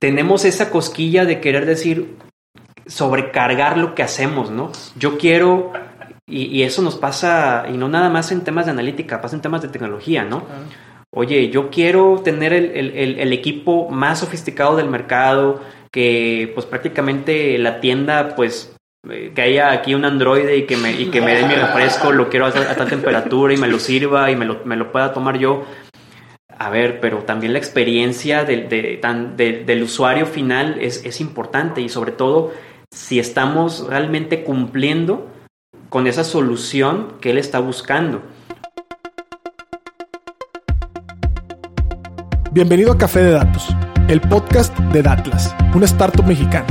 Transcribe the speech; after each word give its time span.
tenemos 0.00 0.44
esa 0.44 0.70
cosquilla 0.70 1.24
de 1.24 1.40
querer 1.40 1.66
decir, 1.66 2.16
sobrecargar 2.86 3.78
lo 3.78 3.94
que 3.94 4.02
hacemos, 4.02 4.50
¿no? 4.50 4.72
Yo 4.96 5.18
quiero, 5.18 5.72
y, 6.26 6.62
eso 6.62 6.82
nos 6.82 6.96
pasa, 6.96 7.66
y 7.72 7.76
no 7.76 7.88
nada 7.88 8.08
más 8.08 8.32
en 8.32 8.40
temas 8.40 8.64
de 8.64 8.72
analítica, 8.72 9.20
pasa 9.20 9.36
en 9.36 9.42
temas 9.42 9.62
de 9.62 9.68
tecnología, 9.68 10.24
¿no? 10.24 10.44
Oye, 11.12 11.50
yo 11.50 11.70
quiero 11.70 12.22
tener 12.24 12.52
el, 12.52 13.32
equipo 13.32 13.90
más 13.90 14.20
sofisticado 14.20 14.76
del 14.76 14.88
mercado, 14.88 15.60
que 15.92 16.50
pues 16.54 16.66
prácticamente 16.66 17.58
la 17.58 17.80
tienda, 17.80 18.34
pues 18.36 18.74
eh, 19.08 19.32
que 19.34 19.42
haya 19.42 19.70
aquí 19.70 19.94
un 19.94 20.04
androide 20.04 20.56
y 20.56 20.66
que 20.66 20.76
me, 20.76 20.92
y 20.92 21.06
que 21.06 21.20
me 21.20 21.34
dé 21.34 21.46
mi 21.46 21.54
refresco, 21.54 22.12
lo 22.12 22.28
quiero 22.30 22.46
hacer 22.46 22.62
a 22.68 22.76
tal 22.76 22.88
temperatura 22.88 23.52
y 23.52 23.56
me 23.56 23.66
lo 23.66 23.78
sirva 23.78 24.30
y 24.30 24.36
me 24.36 24.46
lo, 24.46 24.60
me 24.64 24.76
lo 24.76 24.92
pueda 24.92 25.12
tomar 25.12 25.38
yo. 25.38 25.64
A 26.62 26.68
ver, 26.68 27.00
pero 27.00 27.20
también 27.20 27.54
la 27.54 27.58
experiencia 27.58 28.44
del, 28.44 28.68
del 28.68 29.82
usuario 29.82 30.26
final 30.26 30.76
es, 30.78 31.02
es 31.06 31.22
importante 31.22 31.80
y 31.80 31.88
sobre 31.88 32.12
todo 32.12 32.52
si 32.90 33.18
estamos 33.18 33.86
realmente 33.88 34.44
cumpliendo 34.44 35.26
con 35.88 36.06
esa 36.06 36.22
solución 36.22 37.14
que 37.22 37.30
él 37.30 37.38
está 37.38 37.60
buscando. 37.60 38.20
Bienvenido 42.52 42.92
a 42.92 42.98
Café 42.98 43.20
de 43.20 43.30
Datos, 43.30 43.74
el 44.08 44.20
podcast 44.20 44.78
de 44.78 45.02
Datlas, 45.02 45.56
una 45.74 45.86
startup 45.86 46.26
mexicana. 46.26 46.66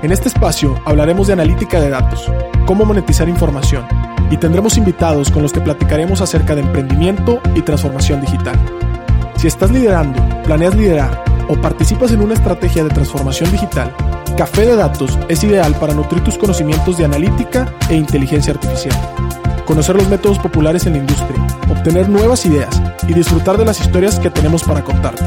En 0.00 0.12
este 0.12 0.28
espacio 0.28 0.80
hablaremos 0.84 1.26
de 1.26 1.32
analítica 1.32 1.80
de 1.80 1.90
datos, 1.90 2.30
cómo 2.66 2.84
monetizar 2.84 3.28
información 3.28 3.84
y 4.30 4.36
tendremos 4.36 4.78
invitados 4.78 5.32
con 5.32 5.42
los 5.42 5.52
que 5.52 5.60
platicaremos 5.60 6.20
acerca 6.20 6.54
de 6.54 6.60
emprendimiento 6.60 7.40
y 7.56 7.62
transformación 7.62 8.20
digital. 8.20 8.56
Si 9.38 9.46
estás 9.46 9.70
liderando, 9.70 10.20
planeas 10.42 10.74
liderar 10.74 11.22
o 11.48 11.54
participas 11.54 12.10
en 12.10 12.22
una 12.22 12.34
estrategia 12.34 12.82
de 12.82 12.90
transformación 12.90 13.52
digital, 13.52 13.94
Café 14.36 14.66
de 14.66 14.74
Datos 14.74 15.16
es 15.28 15.44
ideal 15.44 15.76
para 15.76 15.94
nutrir 15.94 16.24
tus 16.24 16.36
conocimientos 16.36 16.98
de 16.98 17.04
analítica 17.04 17.72
e 17.88 17.94
inteligencia 17.94 18.52
artificial, 18.52 18.96
conocer 19.64 19.94
los 19.94 20.08
métodos 20.08 20.40
populares 20.40 20.86
en 20.86 20.94
la 20.94 20.98
industria, 20.98 21.46
obtener 21.70 22.08
nuevas 22.08 22.44
ideas 22.46 22.82
y 23.06 23.14
disfrutar 23.14 23.56
de 23.56 23.64
las 23.64 23.80
historias 23.80 24.18
que 24.18 24.30
tenemos 24.30 24.64
para 24.64 24.82
contarte. 24.82 25.24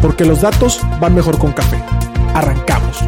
Porque 0.00 0.24
los 0.24 0.40
datos 0.40 0.80
van 0.98 1.14
mejor 1.14 1.38
con 1.38 1.52
café. 1.52 1.82
Arrancamos. 2.32 3.04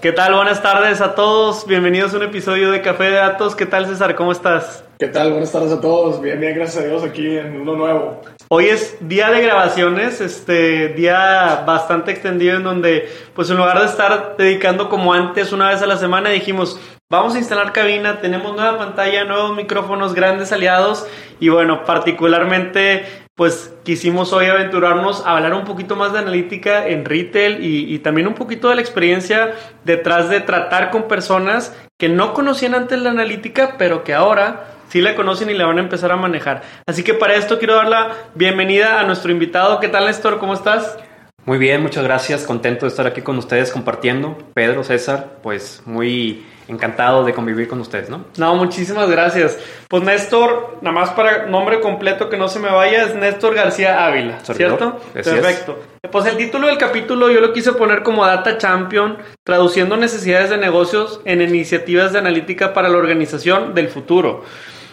¿Qué 0.00 0.12
tal? 0.12 0.34
Buenas 0.34 0.62
tardes 0.62 1.02
a 1.02 1.14
todos. 1.14 1.66
Bienvenidos 1.66 2.14
a 2.14 2.16
un 2.16 2.22
episodio 2.22 2.70
de 2.70 2.80
Café 2.80 3.04
de 3.04 3.16
Datos. 3.16 3.54
¿Qué 3.54 3.66
tal, 3.66 3.84
César? 3.84 4.16
¿Cómo 4.16 4.32
estás? 4.32 4.82
¿Qué 4.98 5.08
tal? 5.08 5.30
Buenas 5.30 5.52
tardes 5.52 5.72
a 5.72 5.80
todos. 5.82 6.22
Bien, 6.22 6.40
bien, 6.40 6.54
gracias 6.54 6.82
a 6.82 6.86
Dios 6.86 7.04
aquí 7.04 7.36
en 7.36 7.60
uno 7.60 7.76
nuevo. 7.76 8.22
Hoy 8.48 8.68
es 8.68 8.96
día 9.06 9.30
de 9.30 9.42
grabaciones, 9.42 10.22
este 10.22 10.88
día 10.88 11.64
bastante 11.66 12.12
extendido 12.12 12.56
en 12.56 12.62
donde, 12.62 13.10
pues 13.34 13.50
en 13.50 13.58
lugar 13.58 13.78
de 13.78 13.84
estar 13.84 14.36
dedicando 14.38 14.88
como 14.88 15.12
antes 15.12 15.52
una 15.52 15.68
vez 15.68 15.82
a 15.82 15.86
la 15.86 15.98
semana, 15.98 16.30
dijimos, 16.30 16.80
vamos 17.10 17.34
a 17.34 17.38
instalar 17.38 17.74
cabina, 17.74 18.22
tenemos 18.22 18.56
nueva 18.56 18.78
pantalla, 18.78 19.24
nuevos 19.24 19.54
micrófonos, 19.54 20.14
grandes 20.14 20.50
aliados 20.50 21.06
y 21.40 21.50
bueno, 21.50 21.84
particularmente 21.84 23.04
pues 23.40 23.74
quisimos 23.84 24.34
hoy 24.34 24.48
aventurarnos 24.48 25.24
a 25.24 25.34
hablar 25.34 25.54
un 25.54 25.64
poquito 25.64 25.96
más 25.96 26.12
de 26.12 26.18
analítica 26.18 26.86
en 26.86 27.06
retail 27.06 27.64
y, 27.64 27.98
también 28.00 28.26
un 28.26 28.34
poquito 28.34 28.68
de 28.68 28.74
la 28.74 28.82
experiencia 28.82 29.54
detrás 29.82 30.28
de 30.28 30.40
tratar 30.40 30.90
con 30.90 31.08
personas 31.08 31.74
que 31.98 32.10
no 32.10 32.34
conocían 32.34 32.74
antes 32.74 33.00
la 33.00 33.08
analítica, 33.08 33.76
pero 33.78 34.04
que 34.04 34.12
ahora 34.12 34.66
sí 34.90 35.00
la 35.00 35.14
conocen 35.16 35.48
y 35.48 35.54
la 35.54 35.64
van 35.64 35.78
a 35.78 35.80
empezar 35.80 36.12
a 36.12 36.16
manejar. 36.16 36.60
Así 36.86 37.02
que 37.02 37.14
para 37.14 37.34
esto 37.34 37.58
quiero 37.58 37.76
dar 37.76 37.88
la 37.88 38.10
bienvenida 38.34 39.00
a 39.00 39.04
nuestro 39.04 39.32
invitado. 39.32 39.80
¿Qué 39.80 39.88
tal, 39.88 40.04
Néstor? 40.04 40.38
¿Cómo 40.38 40.52
estás? 40.52 40.98
Muy 41.46 41.58
bien, 41.58 41.82
muchas 41.82 42.04
gracias. 42.04 42.44
Contento 42.44 42.86
de 42.86 42.90
estar 42.90 43.06
aquí 43.06 43.22
con 43.22 43.38
ustedes 43.38 43.70
compartiendo. 43.70 44.36
Pedro, 44.54 44.84
César, 44.84 45.38
pues 45.42 45.82
muy 45.86 46.44
encantado 46.68 47.24
de 47.24 47.34
convivir 47.34 47.66
con 47.66 47.80
ustedes, 47.80 48.08
¿no? 48.08 48.24
No, 48.36 48.54
muchísimas 48.54 49.10
gracias. 49.10 49.58
Pues 49.88 50.02
Néstor, 50.02 50.78
nada 50.82 50.94
más 50.94 51.10
para 51.10 51.46
nombre 51.46 51.80
completo 51.80 52.28
que 52.28 52.36
no 52.36 52.48
se 52.48 52.60
me 52.60 52.70
vaya, 52.70 53.04
es 53.04 53.14
Néstor 53.14 53.54
García 53.54 54.06
Ávila, 54.06 54.38
¿cierto? 54.44 55.00
Perfecto. 55.12 55.78
Pues 56.10 56.26
el 56.26 56.36
título 56.36 56.68
del 56.68 56.78
capítulo 56.78 57.30
yo 57.30 57.40
lo 57.40 57.52
quise 57.52 57.72
poner 57.72 58.02
como 58.02 58.24
Data 58.24 58.56
Champion, 58.56 59.18
traduciendo 59.44 59.96
necesidades 59.96 60.50
de 60.50 60.58
negocios 60.58 61.20
en 61.24 61.42
iniciativas 61.42 62.12
de 62.12 62.20
analítica 62.20 62.72
para 62.72 62.88
la 62.88 62.98
organización 62.98 63.74
del 63.74 63.88
futuro. 63.88 64.44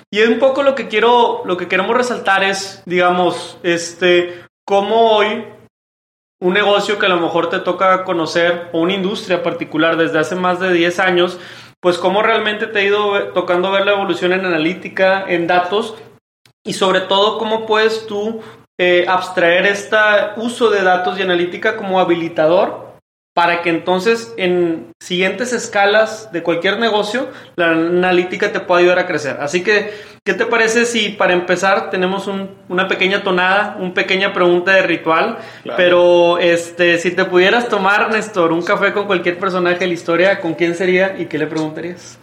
Y 0.09 0.21
un 0.21 0.39
poco 0.39 0.63
lo 0.63 0.73
que 0.73 0.87
quiero, 0.87 1.43
lo 1.45 1.57
que 1.57 1.67
queremos 1.67 1.95
resaltar 1.95 2.43
es, 2.43 2.81
digamos, 2.85 3.59
este, 3.61 4.45
cómo 4.65 5.11
hoy 5.11 5.43
un 6.39 6.53
negocio 6.53 6.99
que 6.99 7.05
a 7.07 7.09
lo 7.09 7.19
mejor 7.19 7.49
te 7.49 7.59
toca 7.59 8.03
conocer 8.03 8.69
o 8.73 8.81
una 8.81 8.93
industria 8.93 9.41
particular 9.41 9.97
desde 9.97 10.19
hace 10.19 10.35
más 10.35 10.59
de 10.59 10.71
10 10.71 10.99
años, 10.99 11.39
pues 11.79 11.97
cómo 11.97 12.21
realmente 12.21 12.67
te 12.67 12.79
ha 12.79 12.83
ido 12.83 13.29
tocando 13.33 13.71
ver 13.71 13.85
la 13.85 13.93
evolución 13.93 14.33
en 14.33 14.45
analítica, 14.45 15.25
en 15.27 15.47
datos 15.47 15.95
y 16.65 16.73
sobre 16.73 17.01
todo 17.01 17.37
cómo 17.37 17.65
puedes 17.65 18.05
tú 18.07 18.41
eh, 18.79 19.05
abstraer 19.07 19.65
este 19.65 19.97
uso 20.35 20.69
de 20.69 20.83
datos 20.83 21.17
y 21.17 21.23
analítica 21.23 21.77
como 21.77 21.99
habilitador 21.99 22.86
para 23.37 23.61
que 23.61 23.69
entonces 23.69 24.33
en 24.37 24.93
siguientes 24.99 25.53
escalas 25.53 26.31
de 26.31 26.41
cualquier 26.41 26.79
negocio 26.79 27.27
la 27.55 27.69
analítica 27.69 28.51
te 28.51 28.59
pueda 28.61 28.79
ayudar 28.79 28.97
a 28.97 29.05
crecer. 29.05 29.37
Así 29.39 29.61
que, 29.63 29.91
¿qué 30.25 30.33
te 30.33 30.47
parece 30.47 30.85
si 30.85 31.09
para 31.09 31.33
empezar 31.33 31.91
tenemos 31.91 32.27
una 32.67 32.87
pequeña 32.87 33.21
tonada, 33.21 33.77
una 33.79 33.93
pequeña 33.93 34.33
pregunta 34.33 34.71
de 34.71 34.81
ritual? 34.81 35.37
Pero 35.77 36.39
este, 36.39 36.97
si 36.97 37.11
te 37.11 37.25
pudieras 37.25 37.69
tomar, 37.69 38.11
Néstor, 38.11 38.51
un 38.51 38.63
café 38.63 38.91
con 38.91 39.05
cualquier 39.05 39.37
personaje 39.37 39.77
de 39.81 39.87
la 39.87 39.93
historia, 39.93 40.41
¿con 40.41 40.55
quién 40.55 40.73
sería 40.73 41.15
y 41.19 41.27
qué 41.27 41.37
le 41.37 41.45
preguntarías? 41.45 42.17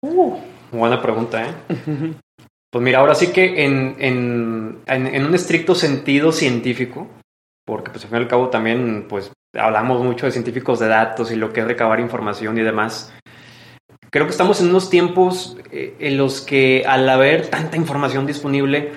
Uh, 0.00 0.36
buena 0.70 1.02
pregunta, 1.02 1.44
¿eh? 1.44 1.54
pues 2.70 2.84
mira, 2.84 3.00
ahora 3.00 3.16
sí 3.16 3.32
que 3.32 3.64
en, 3.64 3.96
en, 3.98 4.78
en, 4.86 5.26
un 5.26 5.34
estricto 5.34 5.74
sentido 5.74 6.30
científico, 6.30 7.08
porque 7.66 7.90
pues 7.90 8.04
al 8.04 8.10
fin 8.10 8.18
y 8.20 8.22
al 8.22 8.28
cabo 8.28 8.48
también 8.48 9.06
pues 9.08 9.32
hablamos 9.56 10.02
mucho 10.02 10.26
de 10.26 10.32
científicos 10.32 10.78
de 10.80 10.88
datos 10.88 11.30
y 11.30 11.36
lo 11.36 11.52
que 11.52 11.60
es 11.60 11.66
recabar 11.66 12.00
información 12.00 12.58
y 12.58 12.62
demás. 12.62 13.12
Creo 14.10 14.26
que 14.26 14.32
estamos 14.32 14.60
en 14.60 14.68
unos 14.68 14.90
tiempos 14.90 15.56
eh, 15.72 15.96
en 15.98 16.16
los 16.16 16.40
que 16.40 16.84
al 16.86 17.08
haber 17.08 17.48
tanta 17.48 17.76
información 17.76 18.26
disponible, 18.26 18.92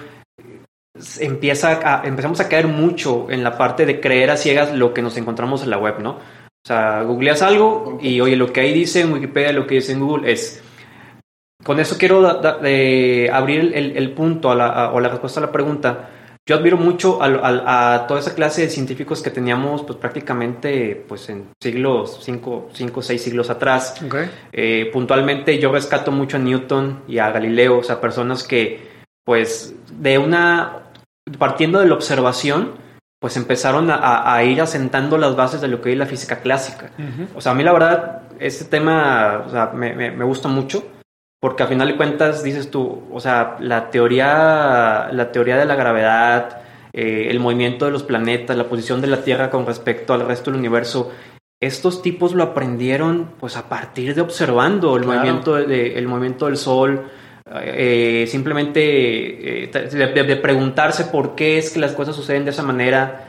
empieza 1.20 1.80
a, 1.84 2.08
empezamos 2.08 2.40
a 2.40 2.50
caer 2.50 2.68
mucho 2.68 3.30
en 3.30 3.44
la 3.44 3.58
parte 3.58 3.86
de 3.86 4.00
creer 4.00 4.32
a 4.32 4.38
ciegas 4.38 4.74
lo 4.74 4.94
que 4.94 5.02
nos 5.02 5.18
encontramos 5.18 5.64
en 5.64 5.70
la 5.70 5.78
web, 5.78 6.00
¿no? 6.00 6.12
O 6.12 6.68
sea, 6.68 7.04
googleas 7.04 7.42
algo 7.42 7.98
y 8.02 8.20
oye, 8.20 8.36
lo 8.36 8.52
que 8.52 8.62
ahí 8.62 8.74
dice 8.74 9.02
en 9.02 9.14
Wikipedia, 9.14 9.54
lo 9.54 9.66
que 9.66 9.76
dice 9.76 9.94
en 9.94 10.00
Google 10.00 10.32
es... 10.32 10.64
Con 11.64 11.80
eso 11.80 11.98
quiero 11.98 12.26
abrir 12.28 13.72
el, 13.76 14.12
punto 14.14 14.50
o 14.50 14.56
la 14.56 15.10
respuesta 15.10 15.40
a 15.40 15.46
la 15.46 15.52
pregunta 15.52 16.10
yo 16.48 16.56
admiro 16.56 16.78
mucho 16.78 17.20
a, 17.22 18.06
toda 18.08 18.22
esa 18.22 18.34
clase 18.34 18.62
de 18.62 18.70
científicos 18.70 19.22
que 19.22 19.30
teníamos 19.30 19.84
pues 19.84 20.00
prácticamente 20.00 21.04
pues 21.08 21.28
en 21.28 21.50
siglos, 21.62 22.20
cinco, 22.24 22.70
cinco 22.72 23.02
seis 23.02 23.22
siglos 23.22 23.50
atrás. 23.50 23.96
Eh, 24.54 24.90
puntualmente 24.94 25.60
yo 25.60 25.74
rescato 25.74 26.10
mucho 26.10 26.38
a 26.38 26.40
Newton 26.40 27.04
y 27.06 27.18
a 27.18 27.32
Galileo, 27.32 27.80
o 27.80 27.84
sea, 27.84 28.00
personas 28.00 28.46
que 28.46 28.88
pues 29.26 29.76
de 29.92 30.18
una, 30.18 30.84
partiendo 31.38 31.80
de 31.80 31.88
la 31.88 31.96
observación, 31.96 32.76
pues 33.20 33.36
empezaron 33.36 33.90
a, 33.92 34.42
ir 34.46 34.62
asentando 34.62 35.18
las 35.18 35.36
bases 35.36 35.60
de 35.60 35.68
lo 35.68 35.82
que 35.82 35.92
es 35.92 35.98
la 35.98 36.06
física 36.06 36.40
clásica. 36.40 36.92
O 37.36 37.42
sea, 37.42 37.52
a 37.52 37.56
mí 37.56 37.64
la 37.64 37.74
verdad, 37.74 38.22
este 38.40 38.64
tema 38.64 39.44
o 39.46 39.50
sea, 39.50 39.72
me, 39.74 39.94
me 39.94 40.24
gusta 40.24 40.48
mucho. 40.48 40.86
Porque 41.40 41.64
a 41.64 41.68
final 41.68 41.88
de 41.88 41.98
cuentas, 41.98 42.44
dices 42.44 42.72
tú, 42.72 43.04
o 43.12 43.20
sea, 43.20 43.58
la 43.60 43.92
teoría, 43.92 45.10
la 45.12 45.32
teoría 45.32 45.58
de 45.58 45.66
la 45.66 45.76
gravedad, 45.76 46.62
eh, 46.94 47.28
el 47.30 47.40
movimiento 47.40 47.86
de 47.86 47.92
los 47.92 48.04
planetas, 48.04 48.58
la 48.58 48.68
posición 48.68 49.02
de 49.02 49.08
la 49.08 49.24
Tierra 49.24 49.52
con 49.52 49.66
respecto 49.66 50.14
al 50.14 50.26
resto 50.26 50.50
del 50.50 50.60
universo, 50.60 51.12
estos 51.60 52.02
tipos 52.02 52.34
lo 52.34 52.44
aprendieron 52.44 53.32
pues 53.40 53.56
a 53.56 53.70
partir 53.70 54.16
de 54.16 54.22
observando 54.22 54.96
el, 54.96 55.06
movimiento, 55.06 55.56
de, 55.56 55.98
el 55.98 56.08
movimiento 56.08 56.48
del 56.48 56.58
Sol, 56.58 57.08
eh, 57.62 58.26
simplemente 58.28 59.64
eh, 59.64 59.68
de, 59.68 60.36
preguntarse 60.38 61.06
por 61.06 61.36
qué 61.36 61.60
es 61.60 61.72
que 61.72 61.80
las 61.80 61.94
cosas 61.94 62.16
suceden 62.16 62.46
de 62.46 62.52
esa 62.52 62.64
manera 62.64 63.28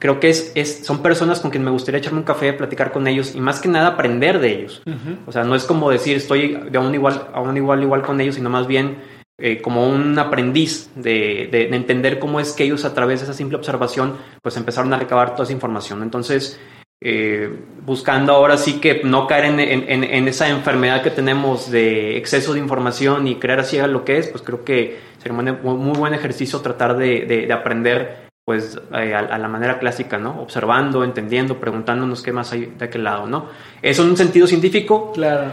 creo 0.00 0.18
que 0.18 0.30
es, 0.30 0.50
es, 0.56 0.84
son 0.84 1.02
personas 1.02 1.38
con 1.38 1.52
quien 1.52 1.62
me 1.62 1.70
gustaría 1.70 2.00
echarme 2.00 2.18
un 2.18 2.24
café, 2.24 2.52
platicar 2.52 2.90
con 2.90 3.06
ellos 3.06 3.36
y 3.36 3.40
más 3.40 3.60
que 3.60 3.68
nada 3.68 3.88
aprender 3.88 4.40
de 4.40 4.52
ellos. 4.52 4.82
O 5.26 5.30
sea, 5.30 5.44
no 5.44 5.54
es 5.54 5.64
como 5.64 5.90
decir 5.90 6.16
estoy 6.16 6.58
de 6.70 6.78
un 6.78 6.92
igual, 6.92 7.28
a 7.32 7.40
un 7.40 7.56
igual, 7.56 7.82
igual 7.82 8.02
con 8.02 8.20
ellos, 8.20 8.34
sino 8.34 8.50
más 8.50 8.66
bien 8.66 8.96
eh, 9.38 9.62
como 9.62 9.86
un 9.88 10.18
aprendiz 10.18 10.90
de, 10.96 11.48
de, 11.52 11.74
entender 11.74 12.18
cómo 12.18 12.40
es 12.40 12.52
que 12.52 12.64
ellos 12.64 12.84
a 12.84 12.94
través 12.94 13.20
de 13.20 13.24
esa 13.24 13.34
simple 13.34 13.56
observación 13.56 14.16
pues 14.42 14.56
empezaron 14.56 14.92
a 14.92 14.98
recabar 14.98 15.32
toda 15.32 15.44
esa 15.44 15.52
información. 15.52 16.02
Entonces, 16.02 16.58
eh, 17.02 17.50
buscando 17.82 18.34
ahora 18.34 18.58
sí 18.58 18.80
que 18.80 19.02
no 19.02 19.26
caer 19.26 19.46
en, 19.46 19.58
en, 19.60 20.28
esa 20.28 20.50
enfermedad 20.50 21.02
que 21.02 21.10
tenemos 21.10 21.70
de 21.70 22.18
exceso 22.18 22.52
de 22.52 22.58
información 22.58 23.26
y 23.26 23.36
creer 23.36 23.60
así 23.60 23.78
a 23.78 23.86
lo 23.86 24.04
que 24.04 24.18
es, 24.18 24.28
pues 24.28 24.42
creo 24.42 24.64
que 24.64 24.98
sería 25.16 25.38
un 25.38 25.78
muy 25.78 25.96
buen 25.96 26.12
ejercicio 26.12 26.60
tratar 26.60 26.98
de, 26.98 27.24
de, 27.24 27.50
aprender 27.50 28.29
pues 28.44 28.78
eh, 28.94 29.14
a, 29.14 29.38
la 29.38 29.48
manera 29.48 29.78
clásica, 29.78 30.18
¿no? 30.18 30.40
Observando, 30.40 31.04
entendiendo, 31.04 31.58
preguntándonos 31.58 32.22
qué 32.22 32.32
más 32.32 32.52
hay 32.52 32.66
de 32.76 32.84
aquel 32.84 33.04
lado, 33.04 33.26
¿no? 33.26 33.46
Eso 33.82 34.02
en 34.02 34.10
un 34.10 34.16
sentido 34.16 34.46
científico. 34.46 35.12
Claro. 35.12 35.52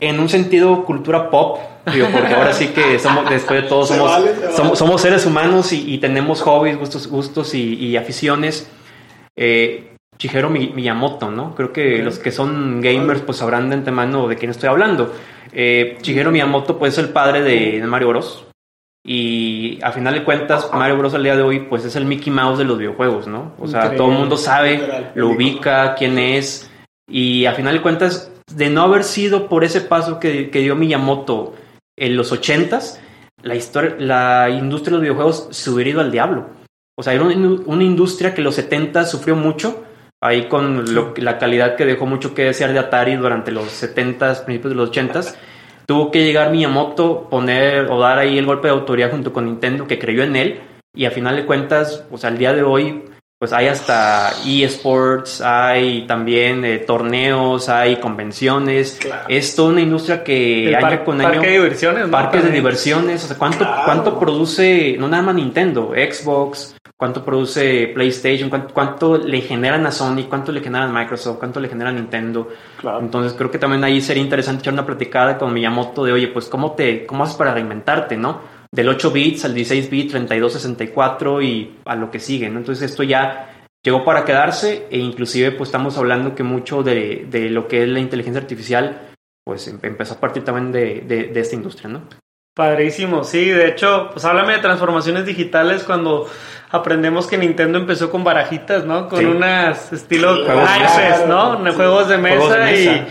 En 0.00 0.18
un 0.18 0.28
sentido 0.28 0.84
cultura 0.84 1.30
pop, 1.30 1.58
digo, 1.92 2.08
porque 2.12 2.34
ahora 2.34 2.52
sí 2.52 2.68
que 2.68 2.98
somos, 2.98 3.30
después 3.30 3.62
de 3.62 3.68
todo, 3.68 3.86
somos, 3.86 4.76
somos, 4.76 5.00
seres 5.00 5.24
humanos 5.24 5.72
y, 5.72 5.98
tenemos 5.98 6.42
hobbies, 6.42 6.76
gustos, 6.76 7.06
gustos 7.06 7.54
y, 7.54 7.74
y 7.74 7.96
aficiones. 7.96 8.68
Eh, 9.36 9.94
Shigeru 10.18 10.50
Miyamoto, 10.50 11.30
¿no? 11.30 11.54
Creo 11.54 11.72
que 11.72 11.98
los 12.02 12.18
que 12.18 12.30
son 12.30 12.80
gamers 12.80 13.22
pues 13.22 13.38
sabrán 13.38 13.68
de 13.68 13.76
antemano 13.76 14.28
de 14.28 14.36
quién 14.36 14.50
estoy 14.50 14.68
hablando. 14.68 15.12
Eh, 15.52 15.98
Shigeru 16.02 16.30
Miyamoto 16.30 16.78
pues 16.78 16.94
es 16.94 16.98
el 16.98 17.10
padre 17.10 17.42
de, 17.42 17.84
Mario 17.86 18.08
Bros. 18.08 18.46
Y 19.06 19.78
a 19.82 19.92
final 19.92 20.14
de 20.14 20.24
cuentas, 20.24 20.70
Mario 20.72 20.96
Bros. 20.96 21.14
al 21.14 21.22
día 21.22 21.36
de 21.36 21.42
hoy 21.42 21.60
pues 21.60 21.84
es 21.84 21.94
el 21.94 22.06
Mickey 22.06 22.32
Mouse 22.32 22.58
de 22.58 22.64
los 22.64 22.78
videojuegos, 22.78 23.26
¿no? 23.26 23.52
O 23.58 23.68
sea, 23.68 23.94
todo 23.94 24.10
el 24.10 24.18
mundo 24.18 24.38
sabe, 24.38 25.10
lo 25.14 25.28
ubica, 25.28 25.94
quién 25.94 26.18
es. 26.18 26.70
Y 27.06 27.44
a 27.44 27.52
final 27.52 27.74
de 27.74 27.82
cuentas, 27.82 28.32
de 28.50 28.70
no 28.70 28.82
haber 28.82 29.04
sido 29.04 29.48
por 29.48 29.62
ese 29.62 29.82
paso 29.82 30.18
que, 30.18 30.48
dio 30.50 30.74
Miyamoto 30.74 31.54
en 31.98 32.16
los 32.16 32.32
ochentas, 32.32 32.98
la, 33.42 33.54
historia, 33.54 33.94
la 33.98 34.48
industria 34.48 34.92
de 34.92 34.96
los 34.96 35.02
videojuegos 35.02 35.48
se 35.50 35.70
hubiera 35.70 35.90
ido 35.90 36.00
al 36.00 36.10
diablo. 36.10 36.48
O 36.96 37.02
sea, 37.02 37.12
era 37.12 37.24
una, 37.24 37.60
una 37.66 37.84
industria 37.84 38.32
que 38.32 38.40
en 38.40 38.44
los 38.44 38.54
70 38.54 39.04
sufrió 39.04 39.36
mucho 39.36 39.84
ahí 40.22 40.48
con 40.48 40.84
la 41.18 41.38
calidad 41.38 41.76
que 41.76 41.84
dejó 41.84 42.06
mucho 42.06 42.34
que 42.34 42.44
desear 42.44 42.72
de 42.72 42.78
Atari 42.78 43.16
durante 43.16 43.52
los 43.52 43.66
70s, 43.66 44.44
principios 44.44 44.70
de 44.70 44.76
los 44.76 44.90
80s. 44.90 45.34
Tuvo 45.86 46.10
que 46.10 46.24
llegar 46.24 46.50
Miyamoto, 46.50 47.28
poner 47.28 47.90
o 47.90 48.00
dar 48.00 48.18
ahí 48.18 48.38
el 48.38 48.46
golpe 48.46 48.68
de 48.68 48.74
autoridad 48.74 49.10
junto 49.10 49.32
con 49.32 49.46
Nintendo, 49.46 49.86
que 49.86 49.98
creyó 49.98 50.22
en 50.22 50.36
él. 50.36 50.60
Y 50.94 51.04
a 51.04 51.10
final 51.10 51.36
de 51.36 51.44
cuentas, 51.44 52.04
pues 52.08 52.24
al 52.24 52.38
día 52.38 52.52
de 52.52 52.62
hoy, 52.62 53.02
pues 53.38 53.52
hay 53.52 53.66
hasta 53.66 54.32
eSports, 54.46 55.40
hay 55.40 56.06
también 56.06 56.64
eh, 56.64 56.78
torneos, 56.78 57.68
hay 57.68 57.96
convenciones. 57.96 58.98
Es 59.28 59.54
toda 59.54 59.70
una 59.70 59.80
industria 59.80 60.24
que 60.24 60.74
año 60.74 61.04
con 61.04 61.20
año. 61.20 61.30
Parques 61.30 61.42
de 61.42 61.52
diversiones, 61.52 62.08
Parques 62.08 62.44
de 62.44 62.50
diversiones. 62.50 63.24
O 63.24 63.26
sea, 63.26 63.36
¿cuánto, 63.36 63.66
¿cuánto 63.84 64.18
produce, 64.18 64.96
no 64.98 65.08
nada 65.08 65.22
más 65.22 65.34
Nintendo, 65.34 65.92
Xbox, 65.94 66.73
cuánto 66.96 67.24
produce 67.24 67.88
PlayStation, 67.88 68.50
cuánto, 68.50 69.18
le 69.18 69.40
generan 69.40 69.86
a 69.86 69.90
Sony, 69.90 70.24
cuánto 70.28 70.52
le 70.52 70.60
generan 70.60 70.90
a 70.90 71.00
Microsoft, 71.00 71.38
cuánto 71.38 71.60
le 71.60 71.68
generan 71.68 71.96
a 71.96 72.00
Nintendo. 72.00 72.48
Entonces 73.00 73.34
creo 73.34 73.50
que 73.50 73.58
también 73.58 73.82
ahí 73.84 74.00
sería 74.00 74.22
interesante 74.22 74.62
echar 74.62 74.74
una 74.74 74.86
platicada 74.86 75.36
con 75.38 75.52
Miyamoto 75.52 76.04
de, 76.04 76.12
oye, 76.12 76.28
pues 76.28 76.48
cómo 76.48 76.72
te, 76.72 77.06
cómo 77.06 77.24
haces 77.24 77.36
para 77.36 77.54
reinventarte, 77.54 78.16
¿no? 78.16 78.40
Del 78.70 78.88
8 78.88 79.10
bits 79.10 79.44
al 79.44 79.54
16 79.54 79.90
bits, 79.90 80.10
32, 80.12 80.52
64 80.52 81.42
y 81.42 81.78
a 81.84 81.94
lo 81.94 82.10
que 82.10 82.18
sigue, 82.18 82.48
¿no? 82.48 82.58
Entonces 82.58 82.90
esto 82.90 83.02
ya 83.02 83.66
llegó 83.84 84.04
para 84.04 84.24
quedarse 84.24 84.86
e 84.90 84.98
inclusive 84.98 85.52
pues 85.52 85.68
estamos 85.68 85.98
hablando 85.98 86.34
que 86.34 86.42
mucho 86.42 86.82
de, 86.82 87.26
de 87.30 87.50
lo 87.50 87.68
que 87.68 87.82
es 87.82 87.88
la 87.88 88.00
inteligencia 88.00 88.40
artificial 88.40 89.10
pues 89.44 89.68
em, 89.68 89.78
empezó 89.82 90.14
a 90.14 90.20
partir 90.20 90.42
también 90.42 90.72
de, 90.72 91.02
de, 91.02 91.24
de 91.28 91.40
esta 91.40 91.54
industria, 91.54 91.90
¿no? 91.90 92.08
Padrísimo, 92.54 93.24
sí, 93.24 93.48
de 93.48 93.66
hecho, 93.66 94.10
pues 94.12 94.24
háblame 94.24 94.52
de 94.52 94.58
transformaciones 94.60 95.26
digitales 95.26 95.82
cuando 95.82 96.30
aprendemos 96.70 97.26
que 97.26 97.36
Nintendo 97.36 97.78
empezó 97.78 98.12
con 98.12 98.22
barajitas, 98.22 98.84
¿no? 98.84 99.08
Con 99.08 99.26
unas 99.26 99.92
estilo 99.92 100.36
¿no? 101.26 101.72
Juegos 101.74 102.08
de 102.08 102.18
mesa, 102.18 102.72
Y, 102.72 103.06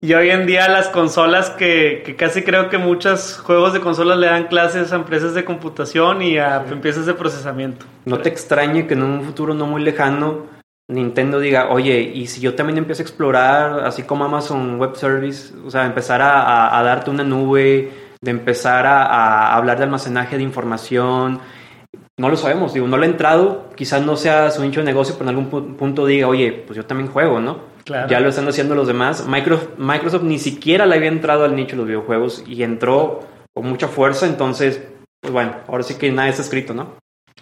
y, 0.00 0.14
hoy 0.14 0.30
en 0.30 0.46
día 0.46 0.68
las 0.68 0.88
consolas 0.88 1.50
que, 1.50 2.04
que, 2.06 2.14
casi 2.14 2.42
creo 2.42 2.68
que 2.68 2.78
muchos 2.78 3.38
juegos 3.38 3.72
de 3.72 3.80
consolas 3.80 4.16
le 4.16 4.28
dan 4.28 4.46
clases 4.46 4.92
a 4.92 4.96
empresas 4.96 5.34
de 5.34 5.44
computación 5.44 6.22
y 6.22 6.38
a 6.38 6.64
empresas 6.70 7.04
de 7.04 7.14
procesamiento. 7.14 7.86
No 8.04 8.18
te 8.18 8.28
extrañe 8.28 8.86
que 8.86 8.94
en 8.94 9.02
un 9.02 9.24
futuro 9.24 9.54
no 9.54 9.66
muy 9.66 9.82
lejano 9.82 10.54
Nintendo 10.86 11.40
diga, 11.40 11.70
oye, 11.70 12.00
y 12.00 12.26
si 12.26 12.42
yo 12.42 12.54
también 12.54 12.76
empiezo 12.76 13.02
a 13.02 13.04
explorar, 13.04 13.86
así 13.86 14.02
como 14.02 14.26
Amazon 14.26 14.78
Web 14.78 14.96
Service, 14.96 15.54
o 15.66 15.70
sea, 15.70 15.86
empezar 15.86 16.20
a, 16.20 16.78
a 16.78 16.82
darte 16.82 17.10
una 17.10 17.24
nube 17.24 18.03
de 18.24 18.30
empezar 18.30 18.86
a, 18.86 19.54
hablar 19.54 19.78
de 19.78 19.84
almacenaje 19.84 20.36
de 20.36 20.42
información. 20.42 21.40
No 22.16 22.28
lo 22.28 22.36
sabemos, 22.36 22.72
digo, 22.72 22.88
no 22.88 22.96
lo 22.96 23.04
he 23.04 23.06
entrado, 23.06 23.70
quizás 23.76 24.02
no 24.02 24.16
sea 24.16 24.50
su 24.50 24.62
nicho 24.62 24.80
de 24.80 24.86
negocio, 24.86 25.14
pero 25.18 25.30
en 25.30 25.36
algún 25.36 25.76
punto 25.76 26.06
diga, 26.06 26.26
oye, 26.26 26.64
pues 26.66 26.76
yo 26.76 26.86
también 26.86 27.10
juego, 27.10 27.40
¿no? 27.40 27.74
Ya 28.08 28.20
lo 28.20 28.30
están 28.30 28.48
haciendo 28.48 28.74
los 28.74 28.86
demás. 28.86 29.26
Microsoft, 29.28 29.76
Microsoft 29.76 30.22
ni 30.22 30.38
siquiera 30.38 30.86
le 30.86 30.96
había 30.96 31.08
entrado 31.08 31.44
al 31.44 31.54
nicho 31.54 31.72
de 31.72 31.78
los 31.78 31.86
videojuegos 31.86 32.44
y 32.46 32.62
entró 32.62 33.20
con 33.52 33.66
mucha 33.66 33.88
fuerza, 33.88 34.26
entonces, 34.26 34.82
pues 35.20 35.32
bueno, 35.32 35.56
ahora 35.68 35.82
sí 35.82 35.96
que 35.96 36.10
nada 36.10 36.28
está 36.28 36.42
escrito, 36.42 36.72
¿no? 36.72 36.94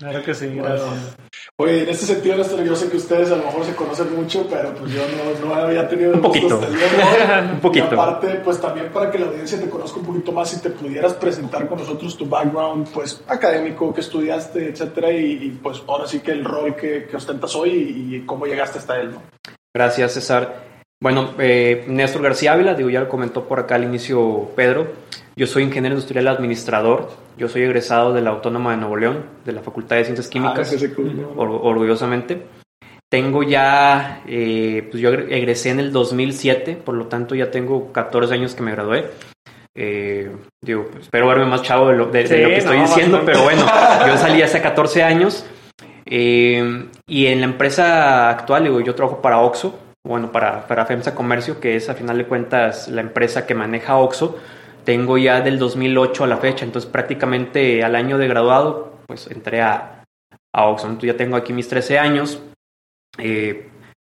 Claro 0.02 0.20
que 0.24 0.34
sí, 0.34 0.48
gracias. 0.56 1.16
Oye, 1.58 1.84
en 1.84 1.88
este 1.88 2.06
sentido, 2.06 2.36
Néstor, 2.36 2.64
yo 2.64 2.74
sé 2.74 2.90
que 2.90 2.96
ustedes 2.96 3.30
a 3.30 3.36
lo 3.36 3.44
mejor 3.44 3.64
se 3.64 3.76
conocen 3.76 4.16
mucho, 4.16 4.48
pero 4.50 4.74
pues 4.74 4.92
yo 4.92 5.00
no, 5.06 5.46
no 5.46 5.54
había 5.54 5.88
tenido... 5.88 6.14
Un 6.14 6.20
poquito. 6.20 6.58
un 7.52 7.60
poquito. 7.60 7.86
Y 7.88 7.94
aparte, 7.94 8.40
pues 8.44 8.60
también 8.60 8.90
para 8.90 9.12
que 9.12 9.20
la 9.20 9.26
audiencia 9.26 9.60
te 9.60 9.70
conozca 9.70 10.00
un 10.00 10.06
poquito 10.06 10.32
más 10.32 10.52
y 10.54 10.60
te 10.60 10.70
pudieras 10.70 11.14
presentar 11.14 11.68
con 11.68 11.78
nosotros 11.78 12.16
tu 12.16 12.26
background, 12.26 12.88
pues 12.92 13.22
académico, 13.28 13.94
que 13.94 14.00
estudiaste, 14.00 14.70
etcétera, 14.70 15.12
y, 15.12 15.56
pues 15.62 15.84
ahora 15.86 16.08
sí 16.08 16.18
que 16.18 16.32
el 16.32 16.44
rol 16.44 16.74
que, 16.74 17.06
que 17.06 17.16
ostentas 17.16 17.54
hoy 17.54 17.70
y, 17.70 18.26
cómo 18.26 18.46
llegaste 18.46 18.80
hasta 18.80 19.00
él, 19.00 19.12
¿no? 19.12 19.22
Gracias, 19.72 20.14
César. 20.14 20.64
Bueno, 21.00 21.30
eh, 21.38 21.84
Néstor 21.86 22.22
García 22.22 22.54
Ávila, 22.54 22.74
digo, 22.74 22.90
ya 22.90 22.98
lo 22.98 23.08
comentó 23.08 23.44
por 23.46 23.60
acá 23.60 23.76
al 23.76 23.84
inicio 23.84 24.50
Pedro. 24.56 24.88
Yo 25.34 25.46
soy 25.46 25.62
ingeniero 25.62 25.94
industrial 25.94 26.28
administrador. 26.28 27.10
Yo 27.38 27.48
soy 27.48 27.62
egresado 27.62 28.12
de 28.12 28.20
la 28.20 28.30
Autónoma 28.30 28.72
de 28.72 28.76
Nuevo 28.76 28.96
León, 28.96 29.24
de 29.44 29.52
la 29.52 29.62
Facultad 29.62 29.96
de 29.96 30.04
Ciencias 30.04 30.28
Químicas, 30.28 30.74
ah, 30.74 31.00
orgullosamente. 31.36 32.42
Tengo 33.10 33.42
ya, 33.42 34.22
eh, 34.26 34.88
pues 34.90 35.02
yo 35.02 35.10
egresé 35.10 35.70
en 35.70 35.80
el 35.80 35.92
2007, 35.92 36.76
por 36.76 36.94
lo 36.94 37.06
tanto 37.06 37.34
ya 37.34 37.50
tengo 37.50 37.92
14 37.92 38.34
años 38.34 38.54
que 38.54 38.62
me 38.62 38.72
gradué. 38.72 39.10
Eh, 39.74 40.30
digo, 40.62 40.90
espero 41.00 41.28
verme 41.28 41.46
más 41.46 41.62
chavo 41.62 41.88
de 41.88 41.96
lo, 41.96 42.10
que 42.10 42.22
estoy 42.22 42.78
diciendo, 42.80 43.22
pero 43.24 43.42
bueno, 43.42 43.64
yo 44.06 44.16
salí 44.18 44.42
hace 44.42 44.60
14 44.60 45.02
años. 45.02 45.46
Eh, 46.04 46.88
y 47.06 47.26
en 47.26 47.40
la 47.40 47.46
empresa 47.46 48.28
actual, 48.28 48.64
digo, 48.64 48.80
yo 48.80 48.94
trabajo 48.94 49.22
para 49.22 49.38
Oxo, 49.38 49.78
bueno, 50.06 50.30
para, 50.30 50.66
para 50.66 50.84
FEMSA 50.84 51.14
Comercio, 51.14 51.60
que 51.60 51.76
es 51.76 51.88
a 51.88 51.94
final 51.94 52.18
de 52.18 52.26
cuentas 52.26 52.88
la 52.88 53.00
empresa 53.00 53.46
que 53.46 53.54
maneja 53.54 53.96
Oxo 53.96 54.38
tengo 54.84 55.18
ya 55.18 55.40
del 55.40 55.58
2008 55.58 56.24
a 56.24 56.26
la 56.26 56.36
fecha, 56.36 56.64
entonces 56.64 56.90
prácticamente 56.90 57.82
al 57.84 57.94
año 57.94 58.18
de 58.18 58.28
graduado, 58.28 58.98
pues 59.06 59.28
entré 59.30 59.60
a, 59.60 60.04
a 60.52 60.66
Oxford. 60.66 60.90
Entonces 60.92 61.12
ya 61.12 61.16
tengo 61.16 61.36
aquí 61.36 61.52
mis 61.52 61.68
13 61.68 61.98
años. 61.98 62.42
Eh, 63.18 63.68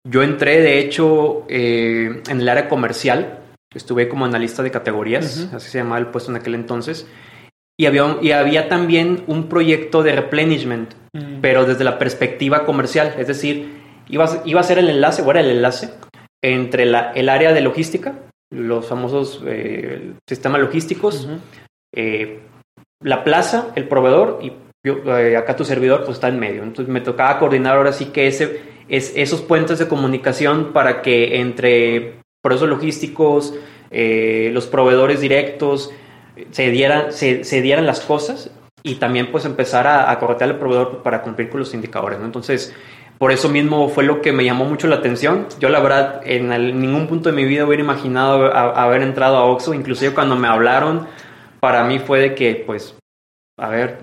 yo 0.07 0.23
entré, 0.23 0.61
de 0.61 0.79
hecho, 0.79 1.45
eh, 1.49 2.21
en 2.27 2.41
el 2.41 2.49
área 2.49 2.69
comercial. 2.69 3.35
Estuve 3.73 4.09
como 4.09 4.25
analista 4.25 4.63
de 4.63 4.71
categorías, 4.71 5.47
así 5.53 5.69
se 5.69 5.77
llamaba 5.77 5.99
el 5.99 6.07
puesto 6.07 6.31
en 6.31 6.37
aquel 6.37 6.55
entonces. 6.55 7.07
Y 7.77 7.85
había, 7.85 8.17
y 8.19 8.31
había 8.31 8.67
también 8.67 9.23
un 9.27 9.47
proyecto 9.47 10.01
de 10.01 10.13
replenishment, 10.13 10.95
mm. 11.13 11.39
pero 11.39 11.65
desde 11.65 11.83
la 11.83 11.99
perspectiva 11.99 12.65
comercial. 12.65 13.13
Es 13.19 13.27
decir, 13.27 13.79
iba, 14.07 14.27
iba 14.43 14.59
a 14.59 14.63
ser 14.63 14.79
el 14.79 14.89
enlace, 14.89 15.21
o 15.21 15.29
era 15.29 15.41
el 15.41 15.51
enlace, 15.51 15.91
entre 16.43 16.85
la, 16.85 17.11
el 17.11 17.29
área 17.29 17.53
de 17.53 17.61
logística, 17.61 18.15
los 18.51 18.87
famosos 18.87 19.43
eh, 19.45 20.13
sistemas 20.27 20.61
logísticos, 20.61 21.27
eh, 21.95 22.39
la 23.01 23.23
plaza, 23.23 23.71
el 23.75 23.87
proveedor 23.87 24.39
y 24.41 24.53
eh, 24.83 25.37
acá 25.37 25.55
tu 25.55 25.65
servidor 25.65 26.03
pues 26.03 26.17
está 26.17 26.27
en 26.29 26.39
medio. 26.39 26.63
Entonces 26.63 26.91
me 26.91 27.01
tocaba 27.01 27.39
coordinar 27.39 27.77
ahora 27.77 27.93
sí 27.93 28.05
que 28.05 28.27
ese, 28.27 28.61
es, 28.87 29.13
esos 29.15 29.41
puentes 29.41 29.79
de 29.79 29.87
comunicación 29.87 30.73
para 30.73 31.01
que 31.01 31.39
entre 31.39 32.19
procesos 32.41 32.69
logísticos, 32.69 33.53
los 33.91 34.67
proveedores 34.67 35.19
directos, 35.19 35.91
se 36.51 36.69
dieran, 36.69 37.11
se, 37.11 37.61
dieran 37.61 37.85
las 37.85 38.01
cosas 38.01 38.51
y 38.83 38.95
también 38.95 39.31
pues 39.31 39.45
empezar 39.45 39.87
a, 39.87 40.09
a 40.09 40.19
corretear 40.19 40.51
al 40.51 40.59
proveedor 40.59 41.03
para 41.03 41.21
cumplir 41.21 41.49
con 41.49 41.59
los 41.59 41.73
indicadores. 41.73 42.19
¿no? 42.19 42.25
Entonces 42.25 42.73
por 43.19 43.33
eso 43.33 43.49
mismo 43.49 43.89
fue 43.89 44.05
lo 44.05 44.21
que 44.21 44.31
me 44.31 44.45
llamó 44.45 44.63
mucho 44.63 44.87
la 44.87 44.95
atención. 44.95 45.47
Yo 45.59 45.67
la 45.67 45.81
verdad 45.81 46.21
en 46.23 46.49
ningún 46.79 47.07
punto 47.07 47.29
de 47.29 47.35
mi 47.35 47.43
vida 47.43 47.65
hubiera 47.65 47.83
imaginado 47.83 48.55
haber 48.55 49.01
entrado 49.01 49.35
a 49.35 49.43
Oxxo, 49.43 49.73
inclusive 49.73 50.13
cuando 50.13 50.37
me 50.37 50.47
hablaron, 50.47 51.05
para 51.59 51.83
mí 51.83 51.99
fue 51.99 52.21
de 52.21 52.33
que, 52.33 52.63
pues, 52.65 52.95
a 53.57 53.67
ver, 53.67 53.99